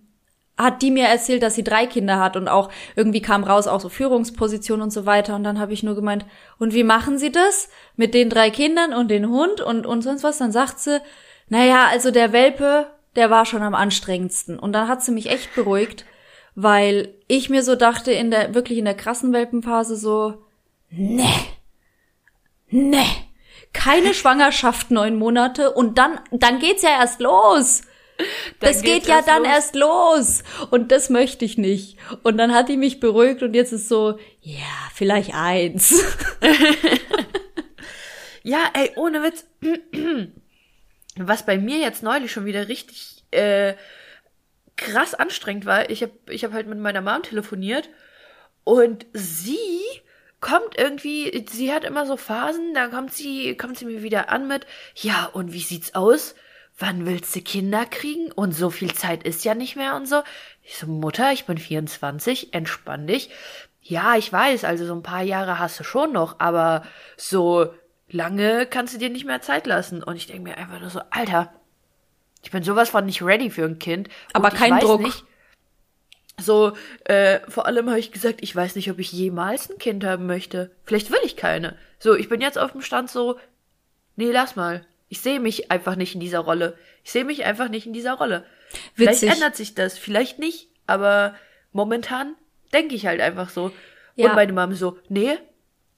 hat 0.58 0.82
die 0.82 0.90
mir 0.90 1.06
erzählt, 1.06 1.42
dass 1.42 1.54
sie 1.54 1.62
drei 1.62 1.86
Kinder 1.86 2.18
hat 2.18 2.36
und 2.36 2.48
auch 2.48 2.70
irgendwie 2.96 3.22
kam 3.22 3.44
raus 3.44 3.68
auch 3.68 3.80
so 3.80 3.88
Führungsposition 3.88 4.82
und 4.82 4.92
so 4.92 5.06
weiter. 5.06 5.36
Und 5.36 5.44
dann 5.44 5.60
habe 5.60 5.72
ich 5.72 5.84
nur 5.84 5.94
gemeint, 5.94 6.26
und 6.58 6.74
wie 6.74 6.82
machen 6.82 7.16
sie 7.16 7.30
das? 7.30 7.68
Mit 7.96 8.12
den 8.12 8.28
drei 8.28 8.50
Kindern 8.50 8.92
und 8.92 9.08
den 9.08 9.28
Hund 9.28 9.60
und 9.60 9.86
und 9.86 10.02
sonst 10.02 10.24
was? 10.24 10.38
Dann 10.38 10.50
sagt 10.50 10.80
sie, 10.80 11.00
naja, 11.48 11.86
also 11.90 12.10
der 12.10 12.32
Welpe, 12.32 12.88
der 13.14 13.30
war 13.30 13.46
schon 13.46 13.62
am 13.62 13.74
anstrengendsten. 13.74 14.58
Und 14.58 14.72
dann 14.72 14.88
hat 14.88 15.02
sie 15.02 15.12
mich 15.12 15.30
echt 15.30 15.54
beruhigt, 15.54 16.04
weil 16.56 17.14
ich 17.28 17.48
mir 17.48 17.62
so 17.62 17.76
dachte 17.76 18.10
in 18.10 18.32
der 18.32 18.54
wirklich 18.54 18.78
in 18.78 18.84
der 18.84 18.96
krassen 18.96 19.32
Welpenphase 19.32 19.96
so, 19.96 20.42
ne, 20.90 21.28
ne, 22.68 23.04
keine 23.72 24.12
Schwangerschaft 24.12 24.90
neun 24.90 25.16
Monate 25.16 25.70
und 25.70 25.98
dann 25.98 26.18
dann 26.32 26.58
geht's 26.58 26.82
ja 26.82 26.90
erst 26.90 27.20
los 27.20 27.82
das 28.60 28.82
geht 28.82 29.06
ja 29.06 29.22
dann 29.22 29.42
los. 29.42 29.52
erst 29.52 29.74
los. 29.74 30.42
Und 30.70 30.92
das 30.92 31.10
möchte 31.10 31.44
ich 31.44 31.58
nicht. 31.58 31.98
Und 32.22 32.38
dann 32.38 32.54
hat 32.54 32.68
die 32.68 32.76
mich 32.76 33.00
beruhigt 33.00 33.42
und 33.42 33.54
jetzt 33.54 33.72
ist 33.72 33.88
so, 33.88 34.18
ja, 34.40 34.64
vielleicht 34.94 35.34
eins. 35.34 36.02
ja, 38.42 38.70
ey, 38.74 38.92
ohne 38.96 39.22
Witz. 39.22 39.46
Was 41.16 41.44
bei 41.44 41.58
mir 41.58 41.78
jetzt 41.78 42.02
neulich 42.02 42.30
schon 42.30 42.44
wieder 42.44 42.68
richtig 42.68 43.24
äh, 43.32 43.74
krass 44.76 45.14
anstrengend 45.14 45.66
war, 45.66 45.90
ich 45.90 46.02
habe 46.02 46.12
ich 46.30 46.44
hab 46.44 46.52
halt 46.52 46.68
mit 46.68 46.78
meiner 46.78 47.02
Mom 47.02 47.22
telefoniert 47.22 47.88
und 48.64 49.06
sie 49.12 49.80
kommt 50.40 50.78
irgendwie, 50.78 51.44
sie 51.50 51.72
hat 51.72 51.84
immer 51.84 52.06
so 52.06 52.16
Phasen, 52.16 52.74
da 52.74 52.88
kommt 52.88 53.12
sie, 53.12 53.56
kommt 53.56 53.76
sie 53.76 53.84
mir 53.84 54.02
wieder 54.02 54.30
an 54.30 54.46
mit, 54.46 54.66
ja, 54.94 55.26
und 55.26 55.52
wie 55.52 55.60
sieht's 55.60 55.94
aus? 55.94 56.34
Wann 56.78 57.06
willst 57.06 57.34
du 57.34 57.40
Kinder 57.40 57.84
kriegen? 57.86 58.32
Und 58.32 58.52
so 58.52 58.70
viel 58.70 58.94
Zeit 58.94 59.24
ist 59.24 59.44
ja 59.44 59.54
nicht 59.54 59.76
mehr 59.76 59.96
und 59.96 60.06
so. 60.06 60.22
Ich 60.62 60.76
so, 60.76 60.86
Mutter, 60.86 61.32
ich 61.32 61.44
bin 61.44 61.58
24, 61.58 62.54
entspann 62.54 63.06
dich. 63.06 63.30
Ja, 63.82 64.16
ich 64.16 64.32
weiß, 64.32 64.64
also 64.64 64.86
so 64.86 64.94
ein 64.94 65.02
paar 65.02 65.22
Jahre 65.22 65.58
hast 65.58 65.80
du 65.80 65.84
schon 65.84 66.12
noch, 66.12 66.40
aber 66.40 66.84
so 67.16 67.72
lange 68.08 68.66
kannst 68.66 68.94
du 68.94 68.98
dir 68.98 69.10
nicht 69.10 69.24
mehr 69.24 69.40
Zeit 69.40 69.66
lassen. 69.66 70.02
Und 70.02 70.16
ich 70.16 70.26
denke 70.26 70.42
mir 70.42 70.58
einfach 70.58 70.80
nur 70.80 70.90
so, 70.90 71.00
Alter, 71.10 71.52
ich 72.42 72.50
bin 72.50 72.62
sowas 72.62 72.90
von 72.90 73.06
nicht 73.06 73.22
ready 73.22 73.50
für 73.50 73.64
ein 73.64 73.78
Kind. 73.78 74.08
Aber 74.32 74.50
kein 74.50 74.78
Druck. 74.78 75.00
Nicht, 75.00 75.24
so, 76.40 76.72
äh, 77.04 77.40
vor 77.48 77.66
allem 77.66 77.88
habe 77.88 77.98
ich 77.98 78.12
gesagt, 78.12 78.38
ich 78.42 78.54
weiß 78.54 78.76
nicht, 78.76 78.90
ob 78.90 78.98
ich 79.00 79.10
jemals 79.10 79.68
ein 79.70 79.78
Kind 79.78 80.04
haben 80.04 80.26
möchte. 80.26 80.70
Vielleicht 80.84 81.10
will 81.10 81.18
ich 81.24 81.36
keine. 81.36 81.76
So, 81.98 82.14
ich 82.14 82.28
bin 82.28 82.40
jetzt 82.40 82.58
auf 82.58 82.72
dem 82.72 82.82
Stand 82.82 83.10
so, 83.10 83.38
nee, 84.14 84.30
lass 84.30 84.54
mal. 84.54 84.86
Ich 85.08 85.20
sehe 85.20 85.40
mich 85.40 85.70
einfach 85.70 85.96
nicht 85.96 86.14
in 86.14 86.20
dieser 86.20 86.40
Rolle. 86.40 86.76
Ich 87.02 87.10
sehe 87.10 87.24
mich 87.24 87.44
einfach 87.44 87.68
nicht 87.68 87.86
in 87.86 87.92
dieser 87.92 88.14
Rolle. 88.14 88.44
Witzig. 88.94 89.20
Vielleicht 89.20 89.36
ändert 89.36 89.56
sich 89.56 89.74
das, 89.74 89.96
vielleicht 89.98 90.38
nicht, 90.38 90.68
aber 90.86 91.34
momentan 91.72 92.34
denke 92.72 92.94
ich 92.94 93.06
halt 93.06 93.20
einfach 93.20 93.48
so. 93.48 93.72
Ja. 94.16 94.28
Und 94.28 94.34
meine 94.34 94.52
Mom 94.52 94.74
so, 94.74 94.98
nee, 95.08 95.38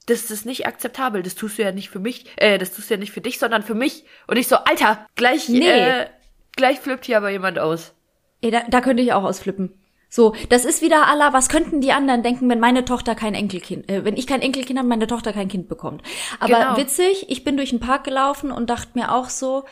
das 0.05 0.31
ist 0.31 0.45
nicht 0.45 0.67
akzeptabel. 0.67 1.23
Das 1.23 1.35
tust 1.35 1.57
du 1.57 1.63
ja 1.63 1.71
nicht 1.71 1.89
für 1.89 1.99
mich, 1.99 2.25
äh, 2.37 2.57
das 2.57 2.71
tust 2.71 2.89
du 2.89 2.93
ja 2.93 2.99
nicht 2.99 3.11
für 3.11 3.21
dich, 3.21 3.39
sondern 3.39 3.63
für 3.63 3.75
mich. 3.75 4.05
Und 4.27 4.37
ich 4.37 4.47
so, 4.47 4.57
Alter, 4.57 5.05
gleich, 5.15 5.49
nee. 5.49 5.67
äh, 5.67 6.07
gleich 6.55 6.79
flippt 6.79 7.05
hier 7.05 7.17
aber 7.17 7.29
jemand 7.29 7.59
aus. 7.59 7.93
Ey, 8.41 8.51
da, 8.51 8.63
da 8.69 8.81
könnte 8.81 9.03
ich 9.03 9.13
auch 9.13 9.23
ausflippen. 9.23 9.73
So, 10.13 10.35
das 10.49 10.65
ist 10.65 10.81
wieder 10.81 11.07
aller, 11.07 11.31
was 11.31 11.47
könnten 11.47 11.79
die 11.79 11.93
anderen 11.93 12.21
denken, 12.21 12.49
wenn 12.49 12.59
meine 12.59 12.83
Tochter 12.83 13.15
kein 13.15 13.33
Enkelkind, 13.33 13.89
äh, 13.89 14.03
wenn 14.03 14.17
ich 14.17 14.27
kein 14.27 14.41
Enkelkind 14.41 14.77
habe, 14.77 14.89
meine 14.89 15.07
Tochter 15.07 15.31
kein 15.31 15.47
Kind 15.47 15.69
bekommt. 15.69 16.03
Aber 16.41 16.59
genau. 16.59 16.77
witzig, 16.77 17.27
ich 17.29 17.45
bin 17.45 17.55
durch 17.55 17.69
den 17.69 17.79
Park 17.79 18.03
gelaufen 18.03 18.51
und 18.51 18.69
dachte 18.69 18.91
mir 18.95 19.13
auch 19.13 19.29
so, 19.29 19.63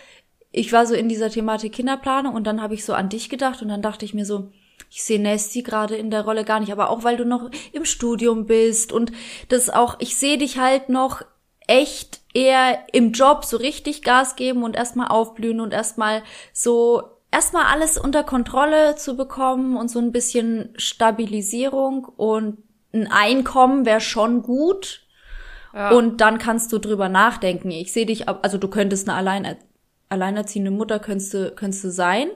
ich 0.53 0.71
war 0.71 0.85
so 0.85 0.95
in 0.95 1.09
dieser 1.09 1.29
Thematik 1.29 1.73
Kinderplanung 1.73 2.33
und 2.33 2.47
dann 2.47 2.61
habe 2.61 2.73
ich 2.73 2.85
so 2.85 2.93
an 2.93 3.09
dich 3.09 3.29
gedacht 3.29 3.61
und 3.61 3.67
dann 3.67 3.81
dachte 3.81 4.05
ich 4.05 4.13
mir 4.13 4.25
so, 4.25 4.49
ich 4.89 5.03
sehe 5.03 5.19
Nessie 5.19 5.61
gerade 5.61 5.97
in 5.97 6.09
der 6.09 6.23
Rolle 6.23 6.45
gar 6.45 6.61
nicht, 6.61 6.71
aber 6.71 6.89
auch 6.89 7.03
weil 7.03 7.17
du 7.17 7.25
noch 7.25 7.51
im 7.73 7.83
Studium 7.83 8.45
bist 8.45 8.93
und 8.93 9.11
das 9.49 9.69
auch, 9.69 9.97
ich 9.99 10.15
sehe 10.15 10.37
dich 10.37 10.57
halt 10.57 10.87
noch 10.87 11.21
echt 11.67 12.21
eher 12.33 12.79
im 12.93 13.11
Job 13.11 13.43
so 13.43 13.57
richtig 13.57 14.03
Gas 14.03 14.37
geben 14.37 14.63
und 14.63 14.77
erstmal 14.77 15.09
aufblühen 15.09 15.59
und 15.59 15.73
erstmal 15.73 16.23
so 16.53 17.03
erstmal 17.31 17.65
alles 17.65 17.97
unter 17.97 18.23
Kontrolle 18.23 18.95
zu 18.95 19.15
bekommen 19.15 19.77
und 19.77 19.89
so 19.89 19.99
ein 19.99 20.11
bisschen 20.11 20.73
Stabilisierung 20.77 22.05
und 22.05 22.57
ein 22.93 23.11
Einkommen 23.11 23.85
wäre 23.85 24.01
schon 24.01 24.41
gut. 24.41 25.05
Ja. 25.73 25.91
Und 25.91 26.21
dann 26.21 26.39
kannst 26.39 26.73
du 26.73 26.79
drüber 26.79 27.09
nachdenken. 27.09 27.69
Ich 27.69 27.93
sehe 27.93 28.07
dich, 28.07 28.27
also 28.27 28.57
du 28.57 28.67
könntest 28.67 29.07
eine 29.07 29.17
allein, 29.17 29.57
alleinerziehende 30.09 30.71
Mutter 30.71 30.99
könntest 30.99 31.33
du, 31.33 31.51
könntest 31.51 31.83
du 31.83 31.91
sein. 31.91 32.29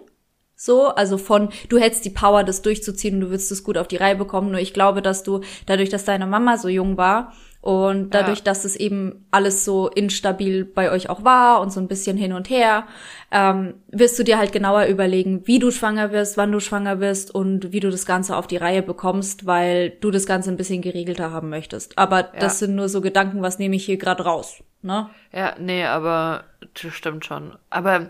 So, 0.56 0.90
also 0.90 1.18
von, 1.18 1.50
du 1.68 1.80
hättest 1.80 2.06
die 2.06 2.12
Power, 2.12 2.44
das 2.44 2.62
durchzuziehen 2.62 3.16
und 3.16 3.22
du 3.22 3.30
würdest 3.30 3.52
es 3.52 3.64
gut 3.64 3.78
auf 3.78 3.88
die 3.88 3.98
Reihe 3.98 4.16
bekommen. 4.16 4.52
Nur 4.52 4.60
ich 4.60 4.74
glaube, 4.74 5.02
dass 5.02 5.24
du, 5.24 5.42
dadurch, 5.66 5.90
dass 5.90 6.06
deine 6.06 6.28
Mama 6.28 6.58
so 6.58 6.70
jung 6.70 6.96
war 6.96 7.34
und 7.64 8.10
dadurch, 8.10 8.40
ja. 8.40 8.44
dass 8.44 8.66
es 8.66 8.76
eben 8.76 9.26
alles 9.32 9.64
so 9.64 9.88
instabil 9.88 10.66
bei 10.66 10.92
euch 10.92 11.10
auch 11.10 11.24
war 11.24 11.62
und 11.62 11.72
so 11.72 11.80
ein 11.80 11.88
bisschen 11.88 12.18
hin 12.18 12.34
und 12.34 12.50
her, 12.50 12.86
ähm, 13.32 13.76
wirst 13.88 14.20
du 14.20 14.24
dir 14.24 14.38
halt 14.38 14.52
genauer 14.52 14.88
überlegen, 14.88 15.48
wie 15.48 15.60
du 15.60 15.72
schwanger 15.72 16.12
wirst, 16.12 16.36
wann 16.36 16.52
du 16.52 16.60
schwanger 16.60 17.00
wirst 17.00 17.34
und 17.34 17.72
wie 17.72 17.80
du 17.80 17.90
das 17.90 18.06
Ganze 18.06 18.36
auf 18.36 18.48
die 18.48 18.58
Reihe 18.58 18.84
bekommst, 18.84 19.46
weil 19.46 19.92
du 19.92 20.12
das 20.12 20.26
Ganze 20.26 20.52
ein 20.52 20.58
bisschen 20.58 20.82
geregelter 20.82 21.32
haben 21.32 21.48
möchtest. 21.48 21.98
Aber 21.98 22.20
ja. 22.20 22.40
das 22.42 22.60
sind 22.60 22.76
nur 22.76 22.90
so 22.90 23.00
Gedanken, 23.00 23.42
was 23.42 23.60
nehme 23.60 23.78
ich 23.78 23.86
hier 23.86 23.98
gerade 23.98 24.26
raus, 24.26 24.62
ne? 24.82 25.10
Ja, 25.32 25.56
nee, 25.58 25.86
aber 25.86 26.44
das 26.74 26.94
stimmt 26.94 27.24
schon. 27.24 27.54
Aber 27.70 28.10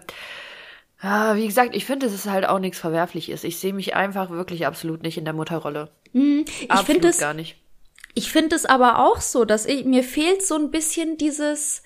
ja, 1.03 1.35
wie 1.35 1.45
gesagt, 1.45 1.75
ich 1.75 1.85
finde, 1.85 2.07
es 2.07 2.13
ist 2.15 2.27
halt 2.27 2.49
auch 2.49 2.57
nichts 2.57 2.79
Verwerfliches. 2.79 3.43
Ich 3.43 3.59
sehe 3.59 3.73
mich 3.73 3.95
einfach 3.95 4.31
wirklich 4.31 4.65
absolut 4.65 5.03
nicht 5.03 5.19
in 5.19 5.25
der 5.25 5.35
Mutterrolle. 5.35 5.89
Mm, 6.13 6.41
ich 6.47 6.79
finde 6.85 7.09
es 7.09 7.19
gar 7.19 7.35
nicht. 7.35 7.62
Ich 8.13 8.31
finde 8.31 8.55
es 8.55 8.65
aber 8.65 8.99
auch 8.99 9.21
so, 9.21 9.45
dass 9.45 9.65
ich, 9.65 9.85
mir 9.85 10.03
fehlt 10.03 10.45
so 10.45 10.55
ein 10.55 10.71
bisschen 10.71 11.17
dieses 11.17 11.81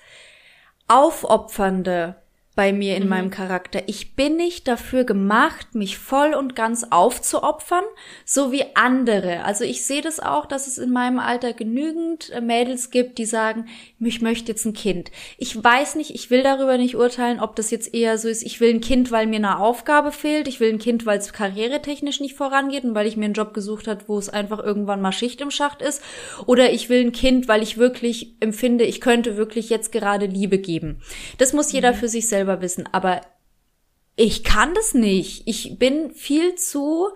Aufopfernde 0.86 2.16
bei 2.58 2.72
mir 2.72 2.96
in 2.96 3.04
mhm. 3.04 3.08
meinem 3.08 3.30
Charakter. 3.30 3.82
Ich 3.86 4.16
bin 4.16 4.34
nicht 4.34 4.66
dafür 4.66 5.04
gemacht, 5.04 5.76
mich 5.76 5.96
voll 5.96 6.34
und 6.34 6.56
ganz 6.56 6.84
aufzuopfern, 6.90 7.84
so 8.24 8.50
wie 8.50 8.64
andere. 8.74 9.44
Also 9.44 9.62
ich 9.62 9.84
sehe 9.84 10.02
das 10.02 10.18
auch, 10.18 10.44
dass 10.44 10.66
es 10.66 10.76
in 10.76 10.90
meinem 10.90 11.20
Alter 11.20 11.52
genügend 11.52 12.30
äh, 12.30 12.40
Mädels 12.40 12.90
gibt, 12.90 13.18
die 13.18 13.26
sagen, 13.26 13.66
ich 14.00 14.22
möchte 14.22 14.50
jetzt 14.50 14.64
ein 14.64 14.72
Kind. 14.72 15.12
Ich 15.36 15.62
weiß 15.62 15.94
nicht, 15.94 16.12
ich 16.16 16.30
will 16.30 16.42
darüber 16.42 16.78
nicht 16.78 16.96
urteilen, 16.96 17.38
ob 17.38 17.54
das 17.54 17.70
jetzt 17.70 17.94
eher 17.94 18.18
so 18.18 18.26
ist, 18.26 18.42
ich 18.42 18.58
will 18.58 18.74
ein 18.74 18.80
Kind, 18.80 19.12
weil 19.12 19.28
mir 19.28 19.36
eine 19.36 19.60
Aufgabe 19.60 20.10
fehlt, 20.10 20.48
ich 20.48 20.58
will 20.58 20.72
ein 20.72 20.80
Kind, 20.80 21.06
weil 21.06 21.18
es 21.18 21.32
karrieretechnisch 21.32 22.18
nicht 22.18 22.34
vorangeht 22.34 22.82
und 22.82 22.96
weil 22.96 23.06
ich 23.06 23.16
mir 23.16 23.26
einen 23.26 23.34
Job 23.34 23.54
gesucht 23.54 23.86
habe, 23.86 24.02
wo 24.08 24.18
es 24.18 24.30
einfach 24.30 24.58
irgendwann 24.58 25.00
mal 25.00 25.12
Schicht 25.12 25.40
im 25.40 25.52
Schacht 25.52 25.80
ist, 25.80 26.02
oder 26.44 26.72
ich 26.72 26.88
will 26.88 27.02
ein 27.02 27.12
Kind, 27.12 27.46
weil 27.46 27.62
ich 27.62 27.78
wirklich 27.78 28.34
empfinde, 28.40 28.82
ich 28.82 29.00
könnte 29.00 29.36
wirklich 29.36 29.70
jetzt 29.70 29.92
gerade 29.92 30.26
Liebe 30.26 30.58
geben. 30.58 31.00
Das 31.38 31.52
muss 31.52 31.70
jeder 31.70 31.92
mhm. 31.92 31.96
für 31.96 32.08
sich 32.08 32.26
selber 32.26 32.47
selber 32.48 32.62
wissen, 32.62 32.88
aber 32.92 33.20
ich 34.16 34.42
kann 34.42 34.74
das 34.74 34.94
nicht. 34.94 35.42
Ich 35.46 35.78
bin 35.78 36.12
viel 36.12 36.54
zu, 36.56 37.08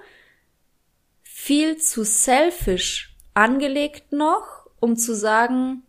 viel 1.22 1.76
zu 1.78 2.04
selfish 2.04 3.16
angelegt 3.34 4.12
noch, 4.12 4.66
um 4.78 4.96
zu 4.96 5.16
sagen, 5.16 5.82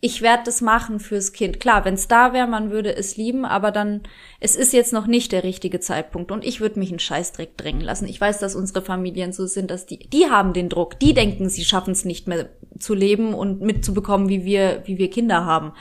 ich 0.00 0.20
werde 0.20 0.42
das 0.44 0.60
machen 0.60 1.00
fürs 1.00 1.32
Kind. 1.32 1.60
Klar, 1.60 1.86
wenn 1.86 1.94
es 1.94 2.08
da 2.08 2.34
wäre, 2.34 2.46
man 2.46 2.70
würde 2.70 2.94
es 2.94 3.16
lieben, 3.16 3.46
aber 3.46 3.70
dann, 3.70 4.02
es 4.38 4.54
ist 4.54 4.74
jetzt 4.74 4.92
noch 4.92 5.06
nicht 5.06 5.32
der 5.32 5.44
richtige 5.44 5.80
Zeitpunkt 5.80 6.30
und 6.30 6.44
ich 6.44 6.60
würde 6.60 6.78
mich 6.78 6.90
einen 6.90 6.98
Scheißdreck 6.98 7.56
drängen 7.56 7.80
lassen. 7.80 8.06
Ich 8.06 8.20
weiß, 8.20 8.38
dass 8.38 8.54
unsere 8.54 8.82
Familien 8.82 9.32
so 9.32 9.46
sind, 9.46 9.70
dass 9.70 9.86
die, 9.86 9.98
die 10.10 10.26
haben 10.26 10.52
den 10.52 10.68
Druck, 10.68 11.00
die 11.00 11.14
denken, 11.14 11.48
sie 11.48 11.64
schaffen 11.64 11.92
es 11.92 12.04
nicht 12.04 12.28
mehr 12.28 12.50
zu 12.78 12.92
leben 12.92 13.32
und 13.32 13.62
mitzubekommen, 13.62 14.28
wie 14.28 14.44
wir, 14.44 14.82
wie 14.84 14.98
wir 14.98 15.08
Kinder 15.08 15.46
haben. 15.46 15.72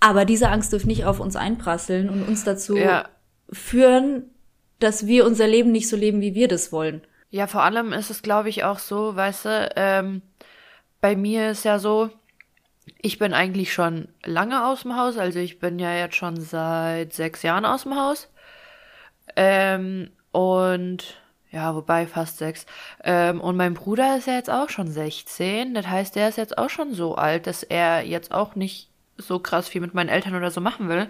Aber 0.00 0.24
diese 0.24 0.48
Angst 0.50 0.72
dürfte 0.72 0.88
nicht 0.88 1.04
auf 1.04 1.20
uns 1.20 1.36
einprasseln 1.36 2.08
und 2.10 2.26
uns 2.26 2.44
dazu 2.44 2.76
ja. 2.76 3.08
führen, 3.50 4.30
dass 4.78 5.06
wir 5.06 5.26
unser 5.26 5.46
Leben 5.46 5.72
nicht 5.72 5.88
so 5.88 5.96
leben, 5.96 6.20
wie 6.20 6.34
wir 6.34 6.48
das 6.48 6.70
wollen. 6.70 7.02
Ja, 7.30 7.46
vor 7.46 7.62
allem 7.62 7.92
ist 7.92 8.10
es, 8.10 8.22
glaube 8.22 8.48
ich, 8.48 8.64
auch 8.64 8.78
so, 8.78 9.16
weißt 9.16 9.44
du, 9.46 9.72
ähm, 9.76 10.22
bei 11.00 11.16
mir 11.16 11.50
ist 11.50 11.64
ja 11.64 11.78
so, 11.78 12.10
ich 13.00 13.18
bin 13.18 13.32
eigentlich 13.32 13.72
schon 13.72 14.08
lange 14.24 14.66
aus 14.66 14.82
dem 14.82 14.96
Haus, 14.96 15.18
also 15.18 15.38
ich 15.38 15.58
bin 15.58 15.78
ja 15.78 15.94
jetzt 15.94 16.16
schon 16.16 16.40
seit 16.40 17.12
sechs 17.12 17.42
Jahren 17.42 17.64
aus 17.64 17.82
dem 17.82 17.96
Haus. 17.96 18.28
Ähm, 19.34 20.10
und 20.30 21.16
ja, 21.50 21.74
wobei 21.74 22.06
fast 22.06 22.38
sechs. 22.38 22.66
Ähm, 23.02 23.40
und 23.40 23.56
mein 23.56 23.74
Bruder 23.74 24.16
ist 24.18 24.26
ja 24.26 24.34
jetzt 24.34 24.50
auch 24.50 24.68
schon 24.68 24.88
16. 24.88 25.74
Das 25.74 25.86
heißt, 25.86 26.14
der 26.14 26.28
ist 26.28 26.38
jetzt 26.38 26.58
auch 26.58 26.70
schon 26.70 26.92
so 26.94 27.14
alt, 27.14 27.46
dass 27.46 27.62
er 27.62 28.02
jetzt 28.02 28.32
auch 28.32 28.54
nicht 28.54 28.90
so 29.18 29.38
krass 29.38 29.68
viel 29.68 29.80
mit 29.80 29.94
meinen 29.94 30.08
Eltern 30.08 30.34
oder 30.34 30.50
so 30.50 30.60
machen 30.60 30.88
will. 30.88 31.08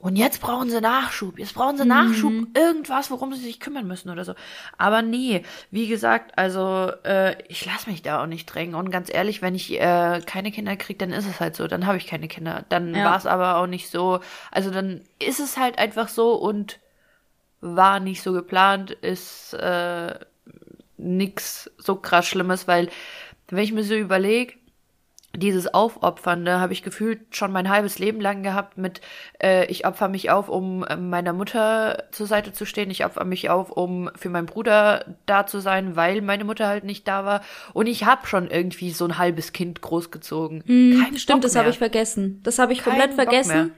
Und 0.00 0.16
jetzt 0.16 0.40
brauchen 0.40 0.70
sie 0.70 0.80
Nachschub. 0.80 1.38
Jetzt 1.38 1.54
brauchen 1.54 1.76
sie 1.76 1.84
Nachschub. 1.84 2.32
Mhm. 2.32 2.48
Irgendwas, 2.54 3.10
worum 3.10 3.34
sie 3.34 3.42
sich 3.42 3.60
kümmern 3.60 3.86
müssen 3.86 4.08
oder 4.08 4.24
so. 4.24 4.34
Aber 4.78 5.02
nee, 5.02 5.42
wie 5.70 5.88
gesagt, 5.88 6.38
also 6.38 6.90
äh, 7.04 7.36
ich 7.48 7.66
lasse 7.66 7.90
mich 7.90 8.00
da 8.00 8.22
auch 8.22 8.26
nicht 8.26 8.46
drängen. 8.46 8.74
Und 8.74 8.90
ganz 8.90 9.12
ehrlich, 9.12 9.42
wenn 9.42 9.54
ich 9.54 9.78
äh, 9.78 10.22
keine 10.24 10.52
Kinder 10.52 10.74
kriege, 10.76 10.98
dann 10.98 11.12
ist 11.12 11.26
es 11.26 11.38
halt 11.38 11.54
so. 11.54 11.68
Dann 11.68 11.86
habe 11.86 11.98
ich 11.98 12.06
keine 12.06 12.28
Kinder. 12.28 12.64
Dann 12.70 12.94
ja. 12.94 13.04
war 13.04 13.16
es 13.18 13.26
aber 13.26 13.56
auch 13.56 13.66
nicht 13.66 13.90
so. 13.90 14.20
Also 14.50 14.70
dann 14.70 15.02
ist 15.18 15.38
es 15.38 15.58
halt 15.58 15.78
einfach 15.78 16.08
so 16.08 16.32
und 16.32 16.80
war 17.60 18.00
nicht 18.00 18.22
so 18.22 18.32
geplant. 18.32 18.92
Ist 18.92 19.52
äh, 19.52 20.14
nix 20.96 21.70
so 21.76 21.96
krass 21.96 22.26
Schlimmes, 22.26 22.66
weil 22.66 22.88
wenn 23.48 23.64
ich 23.64 23.72
mir 23.72 23.84
so 23.84 23.94
überlege, 23.94 24.54
dieses 25.36 25.72
Aufopfernde 25.72 26.58
habe 26.58 26.72
ich 26.72 26.82
gefühlt 26.82 27.20
schon 27.34 27.52
mein 27.52 27.68
halbes 27.68 27.98
Leben 27.98 28.20
lang 28.20 28.42
gehabt 28.42 28.78
mit, 28.78 29.00
äh, 29.40 29.66
ich 29.66 29.86
opfer 29.86 30.08
mich 30.08 30.30
auf, 30.30 30.48
um 30.48 30.84
äh, 30.84 30.96
meiner 30.96 31.32
Mutter 31.32 32.04
zur 32.10 32.26
Seite 32.26 32.52
zu 32.52 32.66
stehen, 32.66 32.90
ich 32.90 33.04
opfer 33.04 33.24
mich 33.24 33.48
auf, 33.48 33.70
um 33.70 34.10
für 34.16 34.28
meinen 34.28 34.46
Bruder 34.46 35.16
da 35.26 35.46
zu 35.46 35.60
sein, 35.60 35.94
weil 35.94 36.20
meine 36.20 36.44
Mutter 36.44 36.66
halt 36.66 36.84
nicht 36.84 37.06
da 37.06 37.24
war. 37.24 37.42
Und 37.72 37.86
ich 37.86 38.04
habe 38.04 38.26
schon 38.26 38.50
irgendwie 38.50 38.90
so 38.90 39.04
ein 39.04 39.18
halbes 39.18 39.52
Kind 39.52 39.80
großgezogen. 39.80 40.64
Hm, 40.66 41.02
Kein 41.02 41.18
stimmt, 41.18 41.42
Bock 41.42 41.42
das 41.42 41.56
habe 41.56 41.70
ich 41.70 41.78
vergessen. 41.78 42.40
Das 42.42 42.58
habe 42.58 42.72
ich 42.72 42.80
Kein 42.80 42.94
komplett 42.94 43.14
vergessen. 43.14 43.72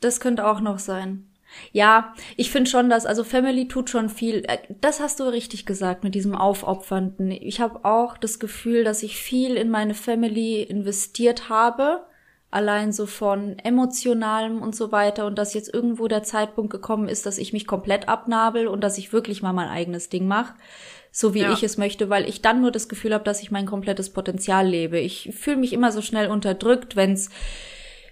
Das 0.00 0.20
könnte 0.20 0.46
auch 0.46 0.60
noch 0.60 0.78
sein. 0.78 1.33
Ja, 1.72 2.14
ich 2.36 2.50
finde 2.50 2.70
schon, 2.70 2.90
dass 2.90 3.06
also 3.06 3.24
Family 3.24 3.68
tut 3.68 3.90
schon 3.90 4.08
viel. 4.08 4.44
Äh, 4.46 4.58
das 4.80 5.00
hast 5.00 5.20
du 5.20 5.24
richtig 5.24 5.66
gesagt 5.66 6.04
mit 6.04 6.14
diesem 6.14 6.34
Aufopfernden. 6.34 7.30
Ich 7.30 7.60
habe 7.60 7.84
auch 7.84 8.16
das 8.16 8.38
Gefühl, 8.38 8.84
dass 8.84 9.02
ich 9.02 9.16
viel 9.16 9.56
in 9.56 9.70
meine 9.70 9.94
Family 9.94 10.62
investiert 10.62 11.48
habe, 11.48 12.06
allein 12.50 12.92
so 12.92 13.06
von 13.06 13.58
emotionalem 13.58 14.62
und 14.62 14.76
so 14.76 14.92
weiter 14.92 15.26
und 15.26 15.36
dass 15.36 15.54
jetzt 15.54 15.74
irgendwo 15.74 16.06
der 16.06 16.22
Zeitpunkt 16.22 16.70
gekommen 16.70 17.08
ist, 17.08 17.26
dass 17.26 17.38
ich 17.38 17.52
mich 17.52 17.66
komplett 17.66 18.08
abnabel 18.08 18.68
und 18.68 18.82
dass 18.82 18.96
ich 18.96 19.12
wirklich 19.12 19.42
mal 19.42 19.52
mein 19.52 19.68
eigenes 19.68 20.08
Ding 20.08 20.28
mache, 20.28 20.54
so 21.10 21.34
wie 21.34 21.40
ja. 21.40 21.52
ich 21.52 21.64
es 21.64 21.78
möchte, 21.78 22.10
weil 22.10 22.28
ich 22.28 22.42
dann 22.42 22.60
nur 22.60 22.70
das 22.70 22.88
Gefühl 22.88 23.12
habe, 23.12 23.24
dass 23.24 23.42
ich 23.42 23.50
mein 23.50 23.66
komplettes 23.66 24.10
Potenzial 24.10 24.68
lebe. 24.68 25.00
Ich 25.00 25.32
fühle 25.36 25.56
mich 25.56 25.72
immer 25.72 25.90
so 25.90 26.00
schnell 26.00 26.30
unterdrückt, 26.30 26.94
wenn's 26.94 27.30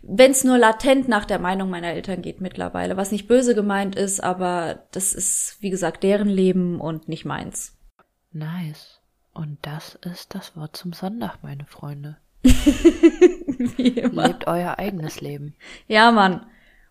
wenn 0.02 0.32
es 0.32 0.44
nur 0.44 0.58
latent 0.58 1.08
nach 1.08 1.24
der 1.24 1.38
Meinung 1.38 1.70
meiner 1.70 1.92
Eltern 1.92 2.22
geht 2.22 2.40
mittlerweile, 2.40 2.96
was 2.96 3.12
nicht 3.12 3.28
böse 3.28 3.54
gemeint 3.54 3.94
ist, 3.94 4.22
aber 4.22 4.86
das 4.90 5.14
ist, 5.14 5.56
wie 5.60 5.70
gesagt, 5.70 6.02
deren 6.02 6.28
Leben 6.28 6.80
und 6.80 7.08
nicht 7.08 7.24
meins. 7.24 7.76
Nice. 8.32 9.00
Und 9.32 9.58
das 9.62 9.94
ist 10.02 10.34
das 10.34 10.56
Wort 10.56 10.76
zum 10.76 10.92
Sonntag, 10.92 11.38
meine 11.42 11.64
Freunde. 11.66 12.18
Lebt 13.76 14.46
euer 14.46 14.78
eigenes 14.78 15.20
Leben. 15.20 15.54
Ja, 15.86 16.10
Mann. 16.10 16.44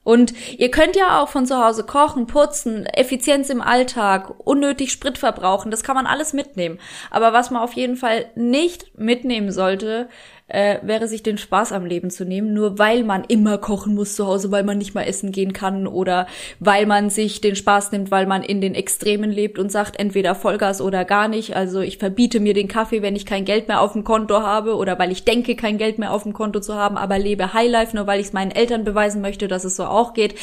Und 0.03 0.33
ihr 0.57 0.71
könnt 0.71 0.95
ja 0.95 1.21
auch 1.21 1.29
von 1.29 1.45
zu 1.45 1.63
Hause 1.63 1.83
kochen, 1.83 2.25
putzen, 2.25 2.87
Effizienz 2.87 3.51
im 3.51 3.61
Alltag, 3.61 4.33
unnötig 4.39 4.91
Sprit 4.91 5.19
verbrauchen, 5.19 5.69
das 5.69 5.83
kann 5.83 5.95
man 5.95 6.07
alles 6.07 6.33
mitnehmen. 6.33 6.79
Aber 7.11 7.33
was 7.33 7.51
man 7.51 7.61
auf 7.61 7.73
jeden 7.73 7.97
Fall 7.97 8.31
nicht 8.35 8.97
mitnehmen 8.97 9.51
sollte, 9.51 10.09
äh, 10.51 10.79
wäre 10.81 11.07
sich 11.07 11.23
den 11.23 11.37
Spaß 11.37 11.71
am 11.71 11.85
Leben 11.85 12.09
zu 12.09 12.25
nehmen, 12.25 12.53
nur 12.53 12.77
weil 12.77 13.03
man 13.03 13.23
immer 13.23 13.57
kochen 13.57 13.95
muss 13.95 14.15
zu 14.15 14.27
Hause, 14.27 14.51
weil 14.51 14.63
man 14.63 14.77
nicht 14.77 14.93
mal 14.93 15.03
essen 15.03 15.31
gehen 15.31 15.53
kann 15.53 15.87
oder 15.87 16.27
weil 16.59 16.85
man 16.85 17.09
sich 17.09 17.39
den 17.39 17.55
Spaß 17.55 17.91
nimmt, 17.93 18.11
weil 18.11 18.27
man 18.27 18.43
in 18.43 18.59
den 18.59 18.75
Extremen 18.75 19.31
lebt 19.31 19.57
und 19.57 19.71
sagt, 19.71 19.97
entweder 19.99 20.35
Vollgas 20.35 20.81
oder 20.81 21.05
gar 21.05 21.27
nicht. 21.27 21.55
Also 21.55 21.79
ich 21.79 21.97
verbiete 21.97 22.39
mir 22.39 22.53
den 22.53 22.67
Kaffee, 22.67 23.01
wenn 23.01 23.15
ich 23.15 23.25
kein 23.25 23.45
Geld 23.45 23.67
mehr 23.69 23.81
auf 23.81 23.93
dem 23.93 24.03
Konto 24.03 24.41
habe 24.41 24.75
oder 24.75 24.99
weil 24.99 25.11
ich 25.11 25.23
denke, 25.23 25.55
kein 25.55 25.77
Geld 25.77 25.99
mehr 25.99 26.11
auf 26.11 26.23
dem 26.23 26.33
Konto 26.33 26.59
zu 26.59 26.75
haben, 26.75 26.97
aber 26.97 27.17
lebe 27.17 27.53
Highlife, 27.53 27.95
nur 27.95 28.07
weil 28.07 28.19
ich 28.19 28.27
es 28.27 28.33
meinen 28.33 28.51
Eltern 28.51 28.83
beweisen 28.83 29.21
möchte, 29.21 29.47
dass 29.47 29.63
es 29.63 29.77
so 29.77 29.85
auch 29.85 30.13
geht. 30.13 30.35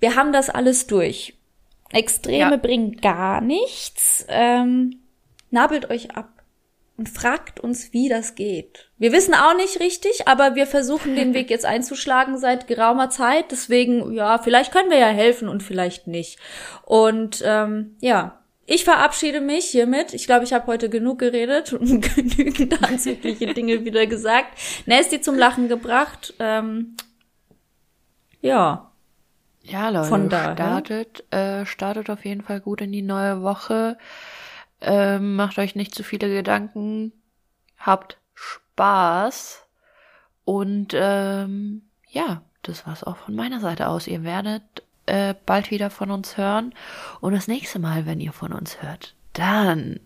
Wir 0.00 0.16
haben 0.16 0.32
das 0.32 0.50
alles 0.50 0.86
durch. 0.86 1.34
Extreme 1.92 2.52
ja. 2.52 2.56
bringen 2.56 2.96
gar 2.96 3.40
nichts. 3.40 4.24
Ähm, 4.28 5.00
nabelt 5.50 5.90
euch 5.90 6.16
ab 6.16 6.39
und 7.00 7.08
fragt 7.08 7.60
uns, 7.60 7.94
wie 7.94 8.10
das 8.10 8.34
geht. 8.34 8.90
Wir 8.98 9.10
wissen 9.10 9.32
auch 9.32 9.56
nicht 9.56 9.80
richtig, 9.80 10.28
aber 10.28 10.54
wir 10.54 10.66
versuchen 10.66 11.16
den 11.16 11.32
Weg 11.32 11.48
jetzt 11.48 11.64
einzuschlagen 11.64 12.36
seit 12.36 12.66
geraumer 12.66 13.08
Zeit. 13.08 13.52
Deswegen, 13.52 14.12
ja, 14.12 14.36
vielleicht 14.36 14.70
können 14.70 14.90
wir 14.90 14.98
ja 14.98 15.06
helfen 15.06 15.48
und 15.48 15.62
vielleicht 15.62 16.06
nicht. 16.06 16.38
Und 16.84 17.42
ähm, 17.42 17.96
ja, 18.02 18.42
ich 18.66 18.84
verabschiede 18.84 19.40
mich 19.40 19.64
hiermit. 19.64 20.12
Ich 20.12 20.26
glaube, 20.26 20.44
ich 20.44 20.52
habe 20.52 20.66
heute 20.66 20.90
genug 20.90 21.20
geredet 21.20 21.72
und 21.72 22.02
genügend 22.14 22.82
anzügliche 22.84 23.54
Dinge 23.54 23.82
wieder 23.86 24.06
gesagt. 24.06 24.58
Nasty 24.84 25.22
zum 25.22 25.38
Lachen 25.38 25.68
gebracht. 25.70 26.34
Ähm, 26.38 26.98
ja. 28.42 28.92
Ja, 29.62 29.88
Leute, 29.88 30.08
Von 30.10 30.28
daher. 30.28 30.52
startet, 30.52 31.32
äh, 31.32 31.64
startet 31.64 32.10
auf 32.10 32.26
jeden 32.26 32.42
Fall 32.42 32.60
gut 32.60 32.82
in 32.82 32.92
die 32.92 33.00
neue 33.00 33.40
Woche. 33.40 33.96
Ähm, 34.80 35.36
macht 35.36 35.58
euch 35.58 35.74
nicht 35.74 35.94
zu 35.94 36.02
viele 36.02 36.28
Gedanken. 36.28 37.12
Habt 37.78 38.18
Spaß. 38.34 39.64
Und 40.44 40.92
ähm, 40.94 41.82
ja, 42.08 42.42
das 42.62 42.86
war's 42.86 43.04
auch 43.04 43.16
von 43.16 43.34
meiner 43.34 43.60
Seite 43.60 43.88
aus. 43.88 44.06
Ihr 44.06 44.24
werdet 44.24 44.62
äh, 45.06 45.34
bald 45.46 45.70
wieder 45.70 45.90
von 45.90 46.10
uns 46.10 46.36
hören. 46.36 46.74
Und 47.20 47.34
das 47.34 47.48
nächste 47.48 47.78
Mal, 47.78 48.06
wenn 48.06 48.20
ihr 48.20 48.32
von 48.32 48.52
uns 48.52 48.82
hört, 48.82 49.14
dann, 49.32 50.00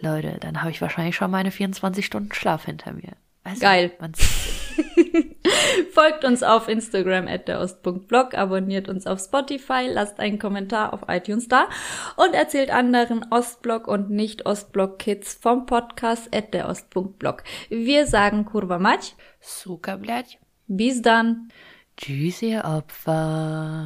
Leute, 0.00 0.38
dann 0.40 0.60
habe 0.60 0.70
ich 0.70 0.80
wahrscheinlich 0.80 1.16
schon 1.16 1.30
meine 1.30 1.50
24 1.50 2.04
Stunden 2.04 2.32
Schlaf 2.32 2.64
hinter 2.64 2.92
mir. 2.92 3.12
Also, 3.44 3.60
Geil. 3.60 3.92
man 5.39 5.39
sieht 5.39 5.93
Folgt 5.93 6.25
uns 6.25 6.43
auf 6.43 6.67
Instagram 6.67 7.27
at 7.27 7.47
derost.blog, 7.47 8.35
abonniert 8.35 8.89
uns 8.89 9.07
auf 9.07 9.19
Spotify, 9.19 9.87
lasst 9.87 10.19
einen 10.19 10.39
Kommentar 10.39 10.93
auf 10.93 11.01
iTunes 11.07 11.47
da 11.47 11.67
und 12.15 12.33
erzählt 12.33 12.69
anderen 12.69 13.25
Ostblock 13.31 13.87
und 13.87 14.09
nicht 14.09 14.45
Ostblock 14.45 14.99
Kids 14.99 15.37
vom 15.39 15.65
Podcast 15.65 16.35
at 16.35 16.53
derost.blog. 16.53 17.43
Wir 17.69 18.07
sagen 18.07 18.45
Kurva 18.45 18.79
Mać. 18.79 19.15
Suka, 19.39 19.95
blядь. 19.97 20.39
Bis 20.67 21.01
dann. 21.01 21.49
Tschüss, 21.97 22.41
ihr 22.41 22.65
Opfer. 22.65 23.83